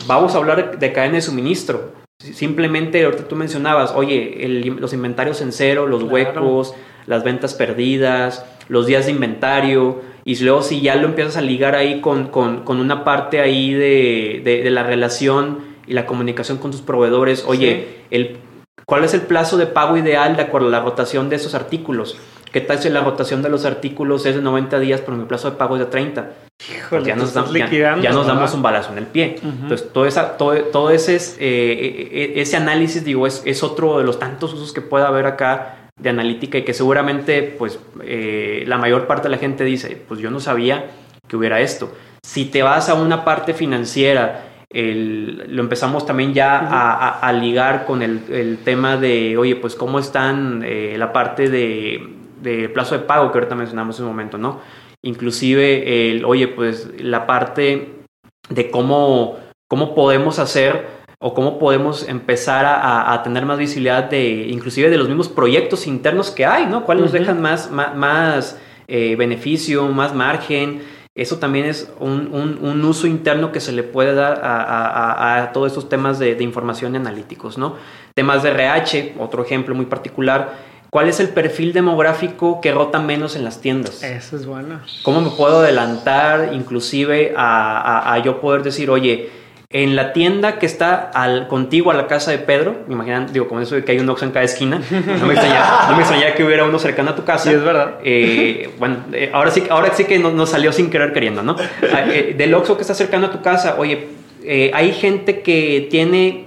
vamos 0.05 0.35
a 0.35 0.37
hablar 0.37 0.77
de 0.77 0.93
cadena 0.93 1.15
de 1.15 1.23
suministro. 1.23 1.93
Simplemente, 2.19 3.03
ahorita 3.03 3.27
tú 3.27 3.35
mencionabas, 3.35 3.91
oye, 3.95 4.61
los 4.77 4.93
inventarios 4.93 5.41
en 5.41 5.51
cero, 5.51 5.87
los 5.87 6.03
huecos, 6.03 6.75
las 7.07 7.23
ventas 7.23 7.55
perdidas, 7.55 8.45
los 8.67 8.85
días 8.85 9.07
de 9.07 9.11
inventario, 9.13 10.01
y 10.25 10.35
luego 10.43 10.61
si 10.61 10.79
ya 10.81 10.95
lo 10.95 11.07
empiezas 11.07 11.37
a 11.37 11.41
ligar 11.41 11.73
ahí 11.73 12.01
con, 12.01 12.29
una 12.67 13.03
parte 13.03 13.41
ahí 13.41 13.73
de, 13.73 14.69
la 14.69 14.83
relación 14.83 15.73
y 15.87 15.93
la 15.93 16.05
comunicación 16.05 16.59
con 16.59 16.69
tus 16.69 16.81
proveedores, 16.81 17.43
oye, 17.47 17.87
el, 18.11 18.37
¿cuál 18.85 19.03
es 19.03 19.13
el 19.13 19.21
plazo 19.21 19.57
de 19.57 19.67
pago 19.67 19.97
ideal 19.97 20.35
de 20.35 20.43
acuerdo 20.43 20.67
a 20.67 20.71
la 20.71 20.79
rotación 20.81 21.29
de 21.29 21.37
esos 21.37 21.55
artículos? 21.55 22.17
¿Qué 22.51 22.61
tal 22.61 22.79
si 22.79 22.89
la 22.89 23.01
rotación 23.01 23.41
de 23.41 23.49
los 23.49 23.65
artículos 23.65 24.25
es 24.25 24.35
de 24.35 24.41
90 24.41 24.79
días, 24.79 25.01
pero 25.01 25.17
mi 25.17 25.25
plazo 25.25 25.49
de 25.49 25.57
pago 25.57 25.75
es 25.75 25.79
de 25.79 25.87
30? 25.87 26.31
Híjole, 26.69 27.05
ya, 27.05 27.15
nos, 27.15 27.33
ya, 27.33 28.11
nos 28.11 28.27
damos 28.27 28.53
un 28.53 28.61
balazo 28.61 28.91
en 28.91 28.99
el 28.99 29.07
pie. 29.07 29.37
Entonces, 29.41 29.91
todo, 29.91 30.05
esa, 30.05 30.37
todo, 30.37 30.55
todo 30.65 30.91
ese, 30.91 31.15
eh, 31.15 31.19
eh, 31.39 32.09
eh, 32.11 32.33
ese 32.35 32.55
análisis, 32.55 33.03
digo, 33.03 33.25
es, 33.25 33.41
es 33.45 33.63
otro 33.63 33.97
de 33.97 34.03
los 34.03 34.19
tantos 34.19 34.53
usos 34.53 34.71
que 34.71 34.81
puede 34.81 35.05
haber 35.05 35.25
acá 35.25 35.83
de 35.99 36.09
analítica 36.09 36.57
y 36.57 36.63
que 36.63 36.73
seguramente 36.73 37.43
pues 37.43 37.79
eh, 38.03 38.63
la 38.67 38.77
mayor 38.77 39.07
parte 39.07 39.23
de 39.23 39.29
la 39.29 39.37
gente 39.37 39.63
dice, 39.63 40.01
pues 40.07 40.19
yo 40.19 40.31
no 40.31 40.39
sabía 40.39 40.91
que 41.27 41.37
hubiera 41.37 41.61
esto. 41.61 41.91
Si 42.23 42.45
te 42.45 42.63
vas 42.63 42.89
a 42.89 42.95
una 42.95 43.23
parte 43.23 43.53
financiera, 43.53 44.52
lo 44.73 45.61
empezamos 45.61 46.05
también 46.05 46.33
ya 46.33 47.19
a, 47.19 47.33
ligar 47.33 47.85
con 47.85 48.01
el, 48.01 48.57
tema 48.63 48.97
de, 48.97 49.37
oye, 49.37 49.55
pues 49.55 49.75
cómo 49.75 49.99
están 49.99 50.63
eh, 50.65 50.95
la 50.97 51.13
parte 51.13 51.49
de, 51.49 52.69
plazo 52.73 52.97
de 52.97 53.05
pago 53.05 53.31
que 53.31 53.37
ahorita 53.37 53.55
mencionamos 53.55 53.99
en 53.99 54.05
un 54.05 54.11
momento, 54.11 54.37
¿no? 54.37 54.61
Inclusive, 55.03 56.09
el, 56.09 56.25
oye, 56.25 56.47
pues 56.47 56.89
la 56.97 57.27
parte 57.27 58.03
de 58.49 58.71
cómo, 58.71 59.37
cómo 59.67 59.93
podemos 59.93 60.39
hacer 60.39 61.03
o 61.19 61.33
cómo 61.33 61.59
podemos 61.59 62.07
empezar 62.09 62.65
a, 62.65 63.21
tener 63.23 63.45
más 63.45 63.57
visibilidad 63.57 64.03
de 64.09 64.47
inclusive 64.49 64.89
de 64.89 64.97
los 64.97 65.07
mismos 65.07 65.29
proyectos 65.29 65.87
internos 65.87 66.31
que 66.31 66.45
hay, 66.45 66.65
¿no? 66.65 66.83
¿Cuáles 66.83 67.03
nos 67.03 67.11
dejan 67.13 67.41
más, 67.41 67.71
más, 67.71 68.59
eh, 68.87 69.15
beneficio, 69.15 69.87
más 69.87 70.13
margen? 70.13 70.81
Eso 71.15 71.37
también 71.37 71.65
es 71.65 71.91
un, 71.99 72.83
uso 72.85 73.05
interno 73.05 73.51
que 73.51 73.59
se 73.59 73.71
le 73.71 73.83
puede 73.83 74.15
dar 74.15 74.41
a, 74.43 75.51
todos 75.53 75.67
estos 75.67 75.87
temas 75.87 76.17
de, 76.17 76.41
información 76.41 76.95
analíticos, 76.95 77.57
¿no? 77.57 77.75
Temas 78.15 78.41
de 78.41 78.49
RH, 78.49 79.15
otro 79.19 79.43
ejemplo 79.43 79.75
muy 79.75 79.85
particular. 79.85 80.73
¿Cuál 80.89 81.09
es 81.09 81.19
el 81.19 81.29
perfil 81.29 81.73
demográfico 81.73 82.61
que 82.61 82.71
rota 82.71 82.99
menos 82.99 83.35
en 83.35 83.43
las 83.43 83.61
tiendas? 83.61 84.03
Eso 84.03 84.35
es 84.35 84.45
bueno. 84.45 84.79
¿Cómo 85.03 85.21
me 85.21 85.29
puedo 85.29 85.59
adelantar 85.59 86.51
inclusive 86.53 87.33
a 87.35 88.19
yo 88.23 88.41
poder 88.41 88.63
decir, 88.63 88.89
oye, 88.89 89.42
en 89.73 89.95
la 89.95 90.13
tienda 90.13 90.59
que 90.59 90.67
está 90.67 91.09
al, 91.15 91.47
contigo 91.47 91.89
a 91.89 91.95
la 91.95 92.05
casa 92.05 92.29
de 92.29 92.37
Pedro, 92.37 92.83
me 92.87 92.93
imaginan, 92.93 93.33
digo, 93.33 93.47
como 93.47 93.59
eso 93.59 93.73
de 93.73 93.83
que 93.83 93.91
hay 93.91 93.99
un 93.99 94.07
Oxxo 94.07 94.25
en 94.25 94.31
cada 94.31 94.45
esquina, 94.45 94.79
no 94.91 95.25
me, 95.25 95.33
extrañaría, 95.33 96.35
que 96.37 96.43
hubiera 96.43 96.63
uno 96.63 96.77
cercano 96.77 97.09
a 97.09 97.15
tu 97.15 97.25
casa. 97.25 97.49
Sí, 97.49 97.55
es 97.55 97.63
verdad. 97.63 97.95
Eh, 98.03 98.69
bueno, 98.77 98.97
eh, 99.13 99.31
ahora, 99.33 99.49
sí, 99.49 99.63
ahora 99.71 99.91
sí 99.95 100.05
que 100.05 100.19
nos, 100.19 100.49
salió 100.51 100.71
sin 100.71 100.91
querer 100.91 101.11
queriendo, 101.11 101.41
¿no? 101.41 101.55
Ah, 101.91 102.05
eh, 102.07 102.35
del 102.37 102.53
Oxxo 102.53 102.75
que 102.75 102.81
está 102.81 102.93
cercano 102.93 103.27
a 103.27 103.31
tu 103.31 103.41
casa, 103.41 103.75
oye, 103.79 104.09
hay 104.45 104.93
gente 104.93 105.41
que 105.41 105.87
tiene 105.89 106.45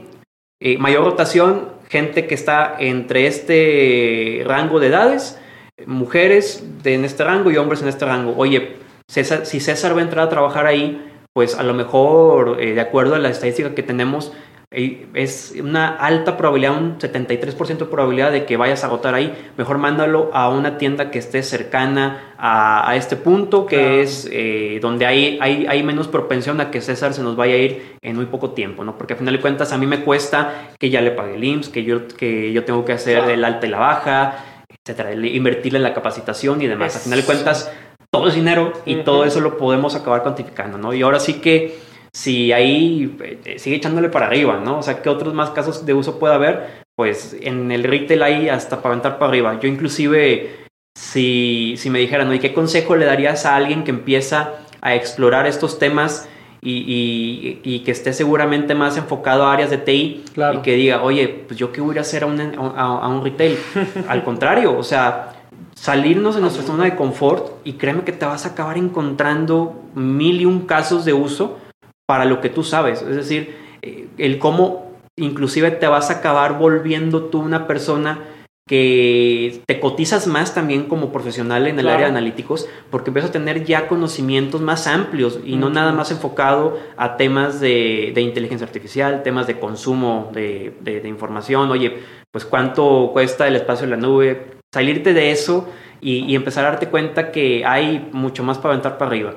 mayor 0.78 1.02
rotación, 1.02 1.68
gente 1.88 2.28
que 2.28 2.34
está 2.36 2.76
entre 2.78 3.26
este 3.26 4.44
rango 4.46 4.78
de 4.78 4.86
edades, 4.86 5.40
mujeres 5.84 6.64
en 6.84 7.04
este 7.04 7.24
rango 7.24 7.50
y 7.50 7.56
hombres 7.56 7.82
en 7.82 7.88
este 7.88 8.04
rango. 8.04 8.34
Oye, 8.36 8.76
César, 9.08 9.46
si 9.46 9.58
César 9.58 9.96
va 9.96 10.00
a 10.00 10.04
entrar 10.04 10.26
a 10.26 10.28
trabajar 10.28 10.66
ahí, 10.66 11.00
pues 11.36 11.54
a 11.54 11.62
lo 11.62 11.74
mejor, 11.74 12.62
eh, 12.62 12.72
de 12.72 12.80
acuerdo 12.80 13.14
a 13.14 13.18
la 13.18 13.28
estadística 13.28 13.74
que 13.74 13.82
tenemos, 13.82 14.32
eh, 14.70 15.06
es 15.12 15.54
una 15.62 15.88
alta 15.88 16.38
probabilidad, 16.38 16.78
un 16.78 16.98
73% 16.98 17.76
de 17.76 17.84
probabilidad 17.84 18.32
de 18.32 18.46
que 18.46 18.56
vayas 18.56 18.84
a 18.84 18.86
agotar 18.86 19.14
ahí. 19.14 19.50
Mejor 19.58 19.76
mándalo 19.76 20.30
a 20.32 20.48
una 20.48 20.78
tienda 20.78 21.10
que 21.10 21.18
esté 21.18 21.42
cercana 21.42 22.34
a, 22.38 22.96
este 22.96 23.16
punto, 23.16 23.66
que 23.66 24.00
es 24.00 24.26
eh, 24.32 24.78
donde 24.80 25.04
hay, 25.04 25.38
hay, 25.42 25.66
hay, 25.66 25.82
menos 25.82 26.08
propensión 26.08 26.58
a 26.62 26.70
que 26.70 26.80
César 26.80 27.12
se 27.12 27.22
nos 27.22 27.36
vaya 27.36 27.52
a 27.52 27.58
ir 27.58 27.98
en 28.00 28.16
muy 28.16 28.24
poco 28.24 28.52
tiempo, 28.52 28.82
¿no? 28.82 28.96
Porque 28.96 29.12
al 29.12 29.18
final 29.18 29.34
de 29.34 29.42
cuentas 29.42 29.74
a 29.74 29.76
mí 29.76 29.86
me 29.86 30.04
cuesta 30.04 30.70
que 30.78 30.88
ya 30.88 31.02
le 31.02 31.10
pague 31.10 31.34
el 31.34 31.44
IMSS, 31.44 31.68
que 31.68 31.84
yo, 31.84 32.08
que 32.08 32.50
yo 32.50 32.64
tengo 32.64 32.82
que 32.86 32.94
hacer 32.94 33.28
el 33.28 33.44
alta 33.44 33.66
y 33.66 33.68
la 33.68 33.78
baja, 33.78 34.64
etcétera, 34.70 35.12
invertirle 35.12 35.76
en 35.80 35.82
la 35.82 35.92
capacitación 35.92 36.62
y 36.62 36.66
demás. 36.66 36.96
Al 36.96 37.02
final 37.02 37.20
de 37.20 37.26
cuentas 37.26 37.70
todo 38.10 38.28
es 38.28 38.34
dinero 38.34 38.72
y 38.84 38.96
todo 38.96 39.24
eso 39.24 39.40
lo 39.40 39.56
podemos 39.56 39.94
acabar 39.94 40.22
cuantificando, 40.22 40.78
¿no? 40.78 40.92
Y 40.94 41.02
ahora 41.02 41.20
sí 41.20 41.34
que 41.34 41.78
si 42.16 42.52
ahí 42.52 43.14
eh, 43.44 43.58
sigue 43.58 43.76
echándole 43.76 44.08
para 44.08 44.26
arriba, 44.26 44.58
¿no? 44.64 44.78
O 44.78 44.82
sea, 44.82 45.02
¿qué 45.02 45.10
otros 45.10 45.34
más 45.34 45.50
casos 45.50 45.84
de 45.84 45.92
uso 45.92 46.18
puede 46.18 46.34
haber? 46.34 46.82
Pues 46.96 47.36
en 47.40 47.70
el 47.70 47.84
retail 47.84 48.22
hay 48.22 48.48
hasta 48.48 48.78
para 48.78 48.94
aventar 48.94 49.18
para 49.18 49.28
arriba. 49.28 49.60
Yo 49.60 49.68
inclusive, 49.68 50.64
si, 50.96 51.74
si 51.76 51.90
me 51.90 51.98
dijeran, 51.98 52.28
¿no? 52.28 52.34
¿y 52.34 52.38
qué 52.38 52.54
consejo 52.54 52.96
le 52.96 53.04
darías 53.04 53.44
a 53.44 53.54
alguien 53.54 53.84
que 53.84 53.90
empieza 53.90 54.54
a 54.80 54.94
explorar 54.94 55.46
estos 55.46 55.78
temas 55.78 56.26
y, 56.62 57.60
y, 57.62 57.80
que 57.80 57.92
esté 57.92 58.12
seguramente 58.12 58.74
más 58.74 58.96
enfocado 58.96 59.44
a 59.44 59.52
áreas 59.52 59.70
de 59.70 59.78
TI 59.78 60.24
y 60.54 60.58
que 60.62 60.72
diga, 60.72 61.02
oye, 61.02 61.44
pues 61.46 61.58
yo 61.60 61.70
qué 61.70 61.80
voy 61.80 61.98
a 61.98 62.00
hacer 62.00 62.24
a 62.24 62.26
un, 62.26 62.40
a 62.40 63.08
un 63.08 63.22
retail? 63.22 63.56
Al 64.08 64.24
contrario, 64.24 64.76
o 64.76 64.82
sea, 64.82 65.35
salirnos 65.76 66.34
de 66.34 66.40
nuestra 66.40 66.64
zona 66.64 66.84
de 66.84 66.96
confort 66.96 67.52
y 67.64 67.74
créeme 67.74 68.02
que 68.02 68.12
te 68.12 68.26
vas 68.26 68.46
a 68.46 68.50
acabar 68.50 68.78
encontrando 68.78 69.82
mil 69.94 70.40
y 70.40 70.46
un 70.46 70.66
casos 70.66 71.04
de 71.04 71.12
uso 71.12 71.58
para 72.06 72.24
lo 72.24 72.40
que 72.40 72.48
tú 72.48 72.64
sabes. 72.64 73.02
Es 73.02 73.14
decir, 73.14 73.56
eh, 73.82 74.08
el 74.18 74.38
cómo 74.38 74.96
inclusive 75.16 75.70
te 75.70 75.86
vas 75.86 76.10
a 76.10 76.14
acabar 76.14 76.58
volviendo 76.58 77.24
tú 77.24 77.40
una 77.40 77.66
persona 77.66 78.20
que 78.68 79.62
te 79.66 79.78
cotizas 79.78 80.26
más 80.26 80.52
también 80.52 80.88
como 80.88 81.12
profesional 81.12 81.68
en 81.68 81.78
el 81.78 81.88
área 81.88 82.06
de 82.06 82.10
analíticos 82.10 82.68
porque 82.90 83.10
empiezas 83.10 83.30
a 83.30 83.32
tener 83.32 83.64
ya 83.64 83.86
conocimientos 83.86 84.60
más 84.60 84.88
amplios 84.88 85.38
y 85.44 85.54
no 85.54 85.70
nada 85.70 85.92
más 85.92 86.10
enfocado 86.10 86.76
a 86.96 87.16
temas 87.16 87.60
de, 87.60 88.12
inteligencia 88.16 88.66
artificial, 88.66 89.22
temas 89.22 89.46
de 89.46 89.60
consumo 89.60 90.30
de, 90.34 90.74
de, 90.80 91.08
información, 91.08 91.70
oye, 91.70 91.98
pues 92.32 92.44
cuánto 92.44 93.10
cuesta 93.12 93.46
el 93.46 93.54
espacio 93.54 93.84
en 93.84 93.90
la 93.90 93.96
nube, 93.98 94.55
salirte 94.76 95.14
de 95.14 95.30
eso 95.30 95.68
y, 96.02 96.34
empezar 96.34 96.66
a 96.66 96.72
darte 96.72 96.88
cuenta 96.88 97.32
que 97.32 97.64
hay 97.64 98.10
mucho 98.12 98.44
más 98.44 98.58
para 98.58 98.74
aventar 98.74 98.98
para 98.98 99.10
arriba. 99.10 99.34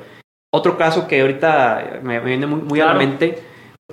Otro 0.51 0.77
caso 0.77 1.07
que 1.07 1.21
ahorita 1.21 2.01
me, 2.03 2.19
viene 2.19 2.45
muy, 2.45 2.61
muy 2.61 2.81
a 2.81 2.85
la 2.85 2.93
mente 2.93 3.39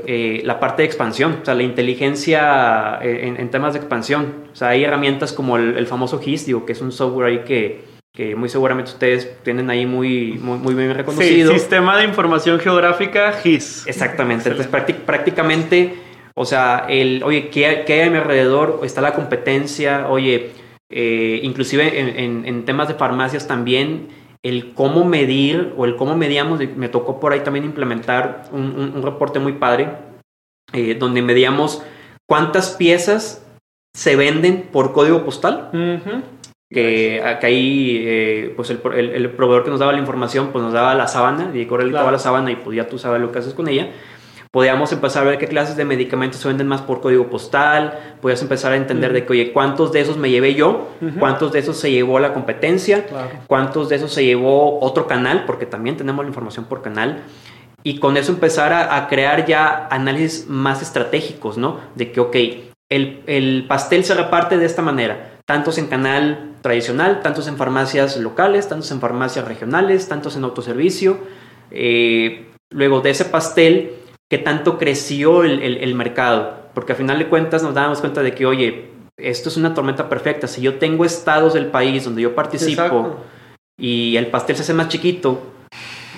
eh, 0.04 0.42
la 0.44 0.58
parte 0.58 0.82
de 0.82 0.86
expansión, 0.86 1.38
o 1.40 1.44
sea, 1.44 1.54
la 1.54 1.62
inteligencia 1.62 2.98
eh, 3.00 3.34
en, 3.38 3.50
temas 3.50 3.74
de 3.74 3.78
expansión. 3.78 4.48
O 4.52 4.56
sea, 4.56 4.70
hay 4.70 4.82
herramientas 4.82 5.32
como 5.32 5.56
el, 5.56 5.86
famoso 5.86 6.18
GIS, 6.18 6.46
digo, 6.46 6.66
que 6.66 6.72
es 6.72 6.80
un 6.80 6.90
software 6.90 7.28
ahí 7.28 7.38
que, 7.44 7.84
que 8.12 8.34
muy 8.34 8.48
seguramente 8.48 8.90
ustedes 8.90 9.42
tienen 9.44 9.70
ahí 9.70 9.86
muy, 9.86 10.32
muy, 10.32 10.74
bien 10.74 10.92
reconocido. 10.94 11.52
Sí, 11.52 11.58
Sistema 11.60 11.96
de 11.96 12.04
Información 12.04 12.58
Geográfica 12.58 13.32
GIS. 13.32 13.86
Exactamente. 13.86 14.50
Entonces, 14.50 14.70
prácticamente, 15.06 15.94
o 16.34 16.44
sea, 16.44 16.86
el, 16.88 17.22
oye, 17.22 17.48
¿qué, 17.48 17.84
hay 17.86 18.00
a 18.00 18.10
mi 18.10 18.18
alrededor? 18.18 18.80
Está 18.82 19.00
la 19.00 19.14
competencia, 19.14 20.08
oye, 20.08 20.50
eh, 20.90 21.40
inclusive 21.42 22.00
en, 22.00 22.44
en 22.44 22.64
temas 22.64 22.88
de 22.88 22.94
farmacias 22.94 23.46
también 23.46 24.08
el 24.46 24.74
cómo 24.74 25.04
medir 25.04 25.74
o 25.76 25.84
el 25.86 25.96
cómo 25.96 26.16
medíamos, 26.16 26.60
me 26.76 26.88
tocó 26.88 27.18
por 27.18 27.32
ahí 27.32 27.40
también 27.40 27.64
implementar 27.64 28.44
un, 28.52 29.02
reporte 29.02 29.40
muy 29.40 29.54
padre, 29.54 29.90
eh, 30.72 30.94
donde 30.94 31.20
medíamos 31.20 31.82
cuántas 32.28 32.70
piezas 32.70 33.44
se 33.92 34.14
venden 34.14 34.68
por 34.70 34.92
código 34.92 35.24
postal. 35.24 35.70
Que, 36.68 37.22
ahí, 37.42 38.02
eh, 38.04 38.52
pues 38.54 38.70
el, 38.70 38.78
proveedor 38.78 39.64
que 39.64 39.70
nos 39.70 39.80
daba 39.80 39.92
la 39.92 39.98
información, 39.98 40.50
pues 40.52 40.62
nos 40.62 40.72
daba 40.72 40.94
la 40.94 41.08
sábana, 41.08 41.50
y 41.52 41.66
corre 41.66 41.88
claro. 41.88 42.10
la 42.12 42.18
sábana 42.18 42.52
y 42.52 42.56
pues 42.56 42.76
ya 42.76 42.88
tú 42.88 42.98
sabes 42.98 43.20
lo 43.20 43.32
que 43.32 43.40
haces 43.40 43.54
con 43.54 43.68
ella 43.68 43.90
podíamos 44.50 44.92
empezar 44.92 45.22
a 45.22 45.30
ver 45.30 45.38
qué 45.38 45.46
clases 45.46 45.76
de 45.76 45.84
medicamentos 45.84 46.40
se 46.40 46.48
venden 46.48 46.68
más 46.68 46.82
por 46.82 47.00
código 47.00 47.28
postal, 47.28 48.16
podías 48.20 48.42
empezar 48.42 48.72
a 48.72 48.76
entender 48.76 49.12
de 49.12 49.24
que, 49.24 49.32
oye, 49.32 49.52
¿cuántos 49.52 49.92
de 49.92 50.00
esos 50.00 50.16
me 50.16 50.30
llevé 50.30 50.54
yo? 50.54 50.88
¿Cuántos 51.18 51.52
de 51.52 51.60
esos 51.60 51.76
se 51.78 51.90
llevó 51.90 52.18
la 52.18 52.32
competencia? 52.32 53.06
¿Cuántos 53.46 53.88
de 53.88 53.96
esos 53.96 54.12
se 54.12 54.24
llevó 54.24 54.80
otro 54.80 55.06
canal? 55.06 55.44
Porque 55.46 55.66
también 55.66 55.96
tenemos 55.96 56.24
la 56.24 56.28
información 56.28 56.66
por 56.66 56.82
canal. 56.82 57.22
Y 57.82 57.98
con 57.98 58.16
eso 58.16 58.32
empezar 58.32 58.72
a, 58.72 59.06
crear 59.08 59.46
ya 59.46 59.86
análisis 59.90 60.48
más 60.48 60.82
estratégicos, 60.82 61.56
¿no? 61.56 61.78
De 61.94 62.10
que, 62.10 62.20
ok, 62.20 62.36
el, 62.88 63.22
el 63.26 63.64
pastel 63.68 64.04
se 64.04 64.14
reparte 64.14 64.58
de 64.58 64.66
esta 64.66 64.82
manera, 64.82 65.38
tantos 65.44 65.78
en 65.78 65.86
canal 65.86 66.56
tradicional, 66.62 67.22
tantos 67.22 67.46
en 67.46 67.56
farmacias 67.56 68.16
locales, 68.16 68.68
tantos 68.68 68.90
en 68.90 69.00
farmacias 69.00 69.46
regionales, 69.46 70.08
tantos 70.08 70.36
en 70.36 70.42
autoservicio. 70.42 71.18
Eh, 71.70 72.46
luego 72.70 73.00
de 73.00 73.10
ese 73.10 73.24
pastel, 73.24 73.92
qué 74.30 74.38
tanto 74.38 74.78
creció 74.78 75.44
el, 75.44 75.94
mercado. 75.94 76.66
Porque 76.74 76.92
a 76.92 76.96
final 76.96 77.18
de 77.18 77.28
cuentas 77.28 77.62
nos 77.62 77.74
damos 77.74 78.00
cuenta 78.00 78.22
de 78.22 78.34
que, 78.34 78.46
oye, 78.46 78.90
esto 79.16 79.48
es 79.48 79.56
una 79.56 79.74
tormenta 79.74 80.08
perfecta. 80.08 80.46
Si 80.46 80.60
yo 80.60 80.74
tengo 80.74 81.04
estados 81.04 81.54
del 81.54 81.66
país 81.66 82.04
donde 82.04 82.22
yo 82.22 82.34
participo 82.34 83.16
y 83.78 84.16
el 84.16 84.26
pastel 84.28 84.56
se 84.56 84.62
hace 84.62 84.74
más 84.74 84.88
chiquito, 84.88 85.40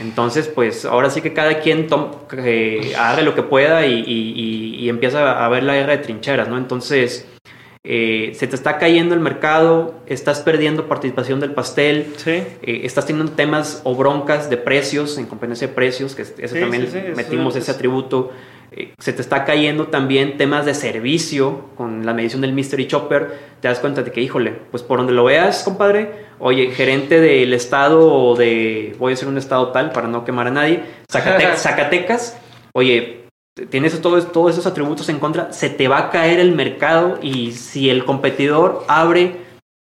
entonces 0.01 0.49
pues 0.49 0.85
ahora 0.85 1.11
sí 1.11 1.21
que 1.21 1.33
cada 1.33 1.61
quien 1.61 1.89
eh, 2.37 2.93
haga 2.97 3.23
lo 3.23 3.35
que 3.35 3.43
pueda 3.43 3.87
y, 3.87 4.05
y, 4.07 4.89
empieza 4.89 5.45
a 5.45 5.49
ver 5.49 5.65
la 5.65 5.75
guerra 5.75 5.97
de 5.97 6.03
trincheras, 6.03 6.49
¿no? 6.49 6.57
Entonces 6.57 7.29
eh, 7.91 8.33
se 8.35 8.47
te 8.47 8.55
está 8.55 8.77
cayendo 8.77 9.15
el 9.15 9.21
mercado, 9.21 9.95
estás 10.07 10.41
perdiendo 10.41 10.89
participación 10.89 11.41
del 11.41 11.53
pastel, 11.53 12.13
eh, 12.27 12.53
estás 12.85 13.07
teniendo 13.07 13.33
temas 13.33 13.81
o 13.83 13.97
broncas 13.97 14.51
de 14.51 14.59
precios, 14.59 15.17
en 15.17 15.25
competencia 15.25 15.69
de 15.69 15.73
precios, 15.73 16.15
que 16.15 16.21
eso 16.21 16.55
también 16.55 16.87
metimos 17.17 17.57
ese 17.57 17.71
atributo. 17.71 18.31
Eh, 18.73 18.93
se 18.99 19.15
te 19.15 19.23
está 19.23 19.47
cayendo 19.47 19.87
también 19.87 20.37
temas 20.37 20.67
de 20.67 20.75
servicio 20.75 21.71
con 21.79 22.05
la 22.05 22.13
medición 22.13 22.43
del 22.43 22.53
Mystery 22.53 22.87
Chopper. 22.89 23.33
Te 23.63 23.69
das 23.69 23.79
cuenta 23.79 24.03
de 24.03 24.13
que, 24.13 24.21
híjole, 24.21 24.53
pues 24.71 24.83
por 24.83 24.99
donde 24.99 25.15
lo 25.15 25.25
veas, 25.25 25.63
compadre, 25.63 26.11
oye, 26.41 26.71
gerente 26.73 27.21
del 27.21 27.55
estado 27.55 28.13
o 28.13 28.37
de, 28.37 28.95
voy 28.99 29.15
a 29.15 29.17
ser 29.17 29.29
un 29.29 29.39
estado 29.39 29.69
tal 29.69 29.93
para 29.93 30.09
no 30.09 30.27
quemar 30.27 30.49
a 30.49 30.51
nadie, 30.51 30.83
Zacatecas 31.11 32.37
oye, 32.75 33.28
tienes 33.67 34.01
todos, 34.01 34.33
todos 34.33 34.53
esos 34.53 34.67
atributos 34.67 35.09
en 35.09 35.19
contra, 35.19 35.53
se 35.53 35.71
te 35.71 35.89
va 35.89 35.99
a 35.99 36.11
caer 36.11 36.41
el 36.41 36.53
mercado 36.53 37.19
y 37.23 37.53
si 37.53 37.91
el 37.91 38.05
competidor 38.05 38.85
abre 38.89 39.37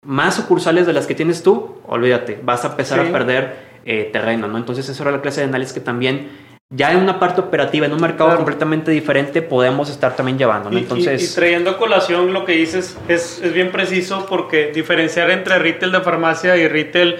más 0.04 0.34
sucursales 0.34 0.86
de 0.86 0.92
las 0.92 1.06
que 1.06 1.14
tienes 1.14 1.42
tú, 1.42 1.76
olvídate, 1.86 2.40
vas 2.42 2.64
a 2.64 2.68
empezar 2.68 3.00
a 3.00 3.10
perder 3.12 3.56
eh, 3.84 4.10
terreno, 4.12 4.48
¿no? 4.48 4.58
Entonces 4.58 4.88
esa 4.88 5.02
era 5.04 5.12
la 5.12 5.20
clase 5.20 5.40
de 5.40 5.46
análisis 5.46 5.72
que 5.72 5.80
también 5.80 6.28
ya 6.74 6.92
en 6.92 6.98
una 6.98 7.20
parte 7.20 7.40
operativa, 7.40 7.84
en 7.84 7.92
un 7.92 8.00
mercado 8.00 8.34
completamente 8.34 8.90
diferente, 8.90 9.42
podemos 9.42 9.90
estar 9.90 10.16
también 10.16 10.38
llevando, 10.38 10.70
¿no? 10.70 10.78
Entonces... 10.78 11.30
Y, 11.30 11.34
trayendo 11.34 11.70
a 11.70 11.78
colación 11.78 12.32
lo 12.32 12.46
que 12.46 12.52
dices 12.52 12.96
es, 13.08 13.40
es 13.42 13.52
bien 13.52 13.70
preciso 13.70 14.26
porque 14.26 14.72
diferenciar 14.72 15.30
entre 15.30 15.58
retail 15.58 15.92
de 15.92 16.00
farmacia 16.00 16.56
y 16.56 16.66
retail 16.66 17.16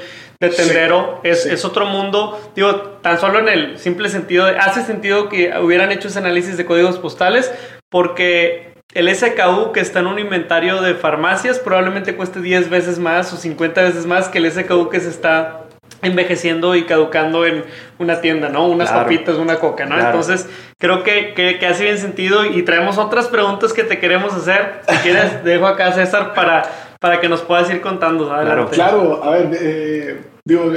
de 0.49 0.57
tendero 0.57 1.21
es, 1.23 1.47
es, 1.47 1.65
otro 1.65 1.87
mundo. 1.87 2.39
Digo, 2.57 2.75
tan 3.01 3.19
solo 3.19 3.39
en 3.39 3.49
el 3.49 3.79
simple 3.79 4.09
sentido 4.09 4.47
de, 4.47 4.59
hace 4.59 4.83
sentido 4.83 5.29
que 5.29 5.57
hubieran 5.59 5.93
hecho 5.93 6.09
ese 6.09 6.19
análisis 6.19 6.57
de 6.57 6.67
códigos 6.67 6.99
postales 6.99 7.53
porque 7.89 8.75
el 8.93 9.15
SKU 9.15 9.73
que 9.73 9.81
está 9.81 10.01
en 10.01 10.09
un 10.09 10.19
inventario 10.19 10.83
de 10.83 10.95
farmacias 10.95 11.61
probablemente 11.61 12.17
cueste 12.17 12.41
10 12.41 12.71
veces 12.71 12.99
más 12.99 13.33
o 13.33 13.37
50 13.37 13.83
veces 13.83 14.07
más 14.07 14.29
que 14.29 14.39
el 14.39 14.51
SKU 14.51 14.89
que 14.89 14.99
se 14.99 15.11
está 15.11 15.61
envejeciendo 16.03 16.75
y 16.75 16.85
caducando 16.85 17.47
en 17.47 17.65
una 17.99 18.21
tienda, 18.21 18.49
¿no? 18.49 18.67
Unas 18.67 18.91
papitas, 18.91 19.37
una 19.37 19.61
coca, 19.61 19.87
¿no? 19.87 19.97
Entonces, 20.01 20.49
creo 20.79 21.05
que, 21.05 21.35
que, 21.35 21.65
hace 21.65 21.85
bien 21.85 21.99
sentido 21.99 22.45
y 22.45 22.63
traemos 22.65 22.99
otras 22.99 23.29
preguntas 23.29 23.73
que 23.73 23.85
te 23.85 24.01
queremos 24.01 24.35
hacer. 24.35 24.81
Si 24.89 24.97
quieres, 25.03 25.45
dejo 25.45 25.69
acá 25.69 25.89
a 25.89 25.93
César 25.93 26.35
para, 26.35 26.65
para 26.99 27.21
que 27.21 27.29
nos 27.29 27.43
puedas 27.43 27.71
ir 27.71 27.81
contando. 27.81 28.27
Claro, 28.27 28.69
claro. 28.69 29.23
A 29.23 29.31
ver, 29.31 29.51
eh, 29.61 30.32
Digo, 30.45 30.73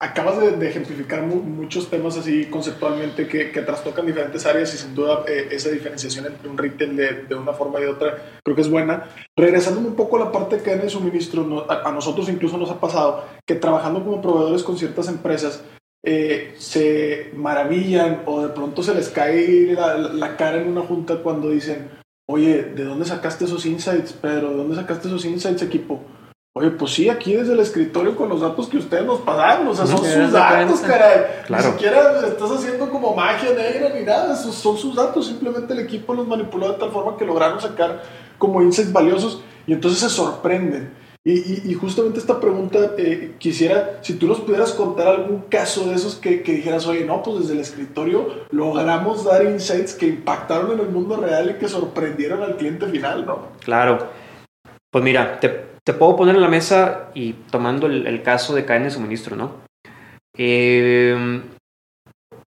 acabas 0.00 0.58
de, 0.58 0.68
ejemplificar 0.68 1.22
muchos 1.22 1.88
temas 1.88 2.16
así 2.16 2.46
conceptualmente 2.46 3.26
que, 3.26 3.50
que, 3.50 3.62
trastocan 3.62 4.06
diferentes 4.06 4.44
áreas 4.44 4.74
y 4.74 4.78
sin 4.78 4.94
duda 4.94 5.24
eh, 5.26 5.48
esa 5.50 5.70
diferenciación 5.70 6.26
entre 6.26 6.48
un 6.48 6.58
retail 6.58 6.96
de, 6.96 7.34
una 7.34 7.52
forma 7.52 7.80
y 7.80 7.84
otra 7.84 8.40
creo 8.42 8.54
que 8.54 8.62
es 8.62 8.70
buena. 8.70 9.08
Regresando 9.36 9.80
un 9.80 9.94
poco 9.94 10.16
a 10.16 10.26
la 10.26 10.32
parte 10.32 10.58
que 10.58 10.72
en 10.72 10.80
el 10.80 10.90
suministro, 10.90 11.66
a, 11.70 11.90
nosotros 11.92 12.28
incluso 12.28 12.58
nos 12.58 12.70
ha 12.70 12.80
pasado 12.80 13.24
que 13.46 13.54
trabajando 13.54 14.04
como 14.04 14.20
proveedores 14.20 14.62
con 14.62 14.76
ciertas 14.76 15.08
empresas 15.08 15.64
eh, 16.04 16.54
se 16.58 17.30
maravillan 17.34 18.22
o 18.26 18.42
de 18.42 18.50
pronto 18.50 18.82
se 18.82 18.94
les 18.94 19.08
cae 19.08 19.72
la, 19.72 19.96
la 19.96 20.36
cara 20.36 20.60
en 20.60 20.68
una 20.68 20.82
junta 20.82 21.22
cuando 21.22 21.48
dicen, 21.48 21.90
oye, 22.28 22.62
¿de 22.62 22.84
dónde 22.84 23.06
sacaste 23.06 23.46
esos 23.46 23.64
insights, 23.64 24.12
Pedro? 24.12 24.50
¿De 24.50 24.56
dónde 24.56 24.76
sacaste 24.76 25.08
esos 25.08 25.24
insights, 25.24 25.62
equipo? 25.62 26.02
Oye, 26.56 26.70
pues 26.70 26.92
sí, 26.92 27.08
aquí 27.08 27.34
desde 27.34 27.52
el 27.52 27.58
escritorio 27.58 28.16
con 28.16 28.28
los 28.28 28.40
datos 28.40 28.68
que 28.68 28.76
ustedes 28.76 29.04
nos 29.04 29.18
pasaron, 29.22 29.66
o 29.66 29.74
sea, 29.74 29.88
son 29.88 29.98
sus 29.98 30.30
datos, 30.30 30.80
caray. 30.82 31.42
Ni 31.48 31.58
siquiera 31.58 32.24
estás 32.28 32.48
haciendo 32.48 32.88
como 32.90 33.12
magia 33.12 33.52
negra 33.52 33.88
ni 33.92 34.04
nada, 34.04 34.36
son 34.36 34.78
sus 34.78 34.94
datos, 34.94 35.26
simplemente 35.26 35.72
el 35.72 35.80
equipo 35.80 36.14
los 36.14 36.28
manipuló 36.28 36.70
de 36.70 36.78
tal 36.78 36.92
forma 36.92 37.16
que 37.16 37.24
lograron 37.24 37.60
sacar 37.60 38.02
como 38.38 38.62
insights 38.62 38.92
valiosos 38.92 39.42
y 39.66 39.72
entonces 39.72 39.98
se 39.98 40.08
sorprenden. 40.08 40.94
Y, 41.24 41.70
y, 41.70 41.74
justamente 41.74 42.18
esta 42.20 42.38
pregunta, 42.38 42.78
eh, 42.98 43.34
quisiera, 43.38 43.98
si 44.02 44.12
tú 44.14 44.28
nos 44.28 44.40
pudieras 44.40 44.74
contar 44.74 45.08
algún 45.08 45.40
caso 45.48 45.88
de 45.88 45.94
esos 45.94 46.16
que, 46.16 46.42
que, 46.42 46.52
dijeras, 46.52 46.86
oye, 46.86 47.04
no, 47.04 47.22
pues 47.22 47.40
desde 47.40 47.54
el 47.54 47.60
escritorio 47.60 48.28
logramos 48.50 49.24
dar 49.24 49.42
insights 49.42 49.94
que 49.94 50.06
impactaron 50.06 50.72
en 50.72 50.80
el 50.80 50.88
mundo 50.90 51.16
real 51.16 51.50
y 51.50 51.54
que 51.54 51.66
sorprendieron 51.66 52.42
al 52.42 52.58
cliente 52.58 52.86
final, 52.86 53.24
¿no? 53.24 53.48
Claro. 53.64 54.06
Pues 54.90 55.02
mira, 55.02 55.40
te, 55.40 55.73
te 55.84 55.92
puedo 55.92 56.16
poner 56.16 56.34
en 56.34 56.40
la 56.40 56.48
mesa 56.48 57.10
y 57.14 57.34
tomando 57.50 57.86
el, 57.86 58.22
caso 58.22 58.54
de 58.54 58.64
cadena 58.64 58.86
de 58.86 58.90
suministro, 58.90 59.36
¿no? 59.36 59.62
Eh, 60.36 61.42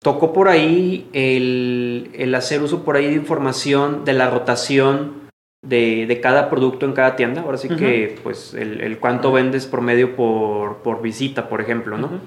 tocó 0.01 0.33
por 0.33 0.47
ahí 0.47 1.07
el, 1.13 2.33
hacer 2.35 2.61
uso 2.61 2.83
por 2.83 2.95
ahí 2.95 3.07
de 3.07 3.13
información 3.13 4.05
de 4.05 4.13
la 4.13 4.29
rotación 4.29 5.27
de, 5.63 6.19
cada 6.21 6.49
producto 6.49 6.85
en 6.85 6.93
cada 6.93 7.15
tienda. 7.15 7.41
Ahora 7.41 7.57
sí 7.57 7.69
que, 7.69 8.19
pues, 8.23 8.53
el, 8.53 8.97
cuánto 8.99 9.31
vendes 9.31 9.67
por 9.67 9.81
medio 9.81 10.15
por, 10.15 11.01
visita, 11.01 11.47
por 11.47 11.61
ejemplo, 11.61 11.97
¿no? 11.97 12.21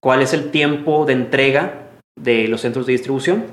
¿Cuál 0.00 0.22
es 0.22 0.32
el 0.32 0.50
tiempo 0.50 1.04
de 1.04 1.12
entrega 1.12 1.90
de 2.18 2.48
los 2.48 2.62
centros 2.62 2.86
de 2.86 2.92
distribución? 2.92 3.44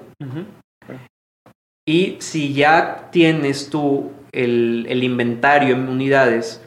Y 1.87 2.17
si 2.19 2.53
ya 2.53 3.09
tienes 3.11 3.69
tú 3.69 4.11
el, 4.31 4.85
el 4.87 5.03
inventario 5.03 5.75
en 5.75 5.89
unidades, 5.89 6.60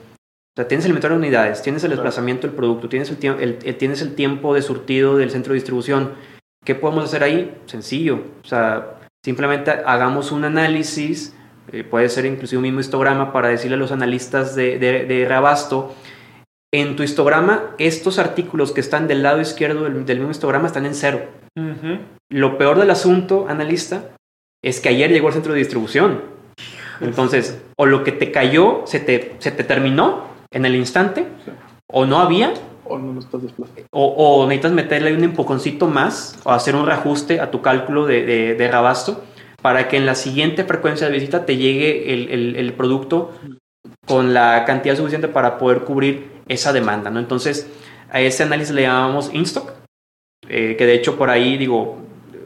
o 0.54 0.56
sea, 0.56 0.68
tienes 0.68 0.84
el 0.84 0.90
inventario 0.90 1.18
de 1.18 1.24
unidades, 1.26 1.62
tienes 1.62 1.82
el 1.84 1.90
desplazamiento 1.90 2.46
del 2.46 2.54
producto, 2.54 2.88
tienes 2.88 3.10
el, 3.10 3.56
tienes 3.76 4.02
el 4.02 4.14
tiempo 4.14 4.54
de 4.54 4.62
surtido 4.62 5.16
del 5.16 5.30
centro 5.30 5.52
de 5.52 5.56
distribución. 5.56 6.12
¿Qué 6.64 6.74
podemos 6.74 7.04
hacer 7.04 7.24
ahí? 7.24 7.56
Sencillo. 7.66 8.22
O 8.42 8.46
sea, 8.46 9.00
simplemente 9.24 9.70
hagamos 9.70 10.32
un 10.32 10.44
análisis 10.44 11.34
eh, 11.72 11.82
puede 11.82 12.08
ser 12.08 12.26
inclusive 12.26 12.58
un 12.58 12.64
mismo 12.64 12.80
histograma 12.80 13.32
para 13.32 13.48
decirle 13.48 13.76
a 13.76 13.78
los 13.78 13.90
analistas 13.92 14.54
de, 14.54 14.78
de, 14.78 15.26
Rabasto, 15.26 15.94
en 16.72 16.96
tu 16.96 17.02
histograma, 17.02 17.74
estos 17.78 18.18
artículos 18.18 18.72
que 18.72 18.80
están 18.80 19.08
del 19.08 19.22
lado 19.22 19.40
izquierdo 19.40 19.84
del, 19.84 20.18
mismo 20.18 20.30
histograma 20.30 20.66
están 20.66 20.86
en 20.86 20.94
cero. 20.94 21.22
Lo 22.30 22.58
peor 22.58 22.78
del 22.78 22.90
asunto, 22.90 23.46
analista, 23.48 24.10
es 24.62 24.80
que 24.80 24.88
ayer 24.88 25.10
llegó 25.10 25.28
al 25.28 25.34
centro 25.34 25.52
de 25.52 25.60
distribución. 25.60 26.22
Entonces, 27.00 27.62
o 27.76 27.86
lo 27.86 28.04
que 28.04 28.12
te 28.12 28.30
cayó 28.30 28.82
se 28.86 29.00
te, 29.00 29.36
se 29.38 29.50
te 29.50 29.64
terminó 29.64 30.33
en 30.54 30.64
el 30.64 30.76
instante, 30.76 31.26
o 31.86 32.06
no 32.06 32.18
había, 32.20 32.54
o 32.84 32.98
no 32.98 33.12
lo 33.12 33.20
estás 33.20 33.42
desplazando. 33.42 33.82
O, 33.90 34.46
necesitas 34.46 34.72
meterle 34.72 35.14
un 35.14 35.24
empujoncito 35.24 35.88
más 35.88 36.38
o 36.44 36.52
hacer 36.52 36.76
un 36.76 36.86
reajuste 36.86 37.40
a 37.40 37.50
tu 37.50 37.60
cálculo 37.60 38.06
de, 38.06 38.54
de, 38.54 38.68
rabasto 38.68 39.22
para 39.60 39.88
que 39.88 39.96
en 39.96 40.06
la 40.06 40.14
siguiente 40.14 40.64
frecuencia 40.64 41.06
de 41.08 41.12
visita 41.12 41.44
te 41.44 41.56
llegue 41.56 42.12
el, 42.12 42.56
el, 42.56 42.72
producto 42.74 43.32
con 44.06 44.34
la 44.34 44.64
cantidad 44.64 44.96
suficiente 44.96 45.28
para 45.28 45.58
poder 45.58 45.80
cubrir 45.80 46.30
esa 46.48 46.72
demanda. 46.72 47.10
¿no? 47.10 47.18
Entonces, 47.18 47.68
a 48.10 48.20
ese 48.20 48.42
análisis 48.42 48.74
le 48.74 48.82
llamamos 48.82 49.32
in-stock, 49.32 49.72
eh, 50.48 50.76
que 50.76 50.86
de 50.86 50.94
hecho 50.94 51.16
por 51.16 51.30
ahí, 51.30 51.56
digo, 51.56 51.98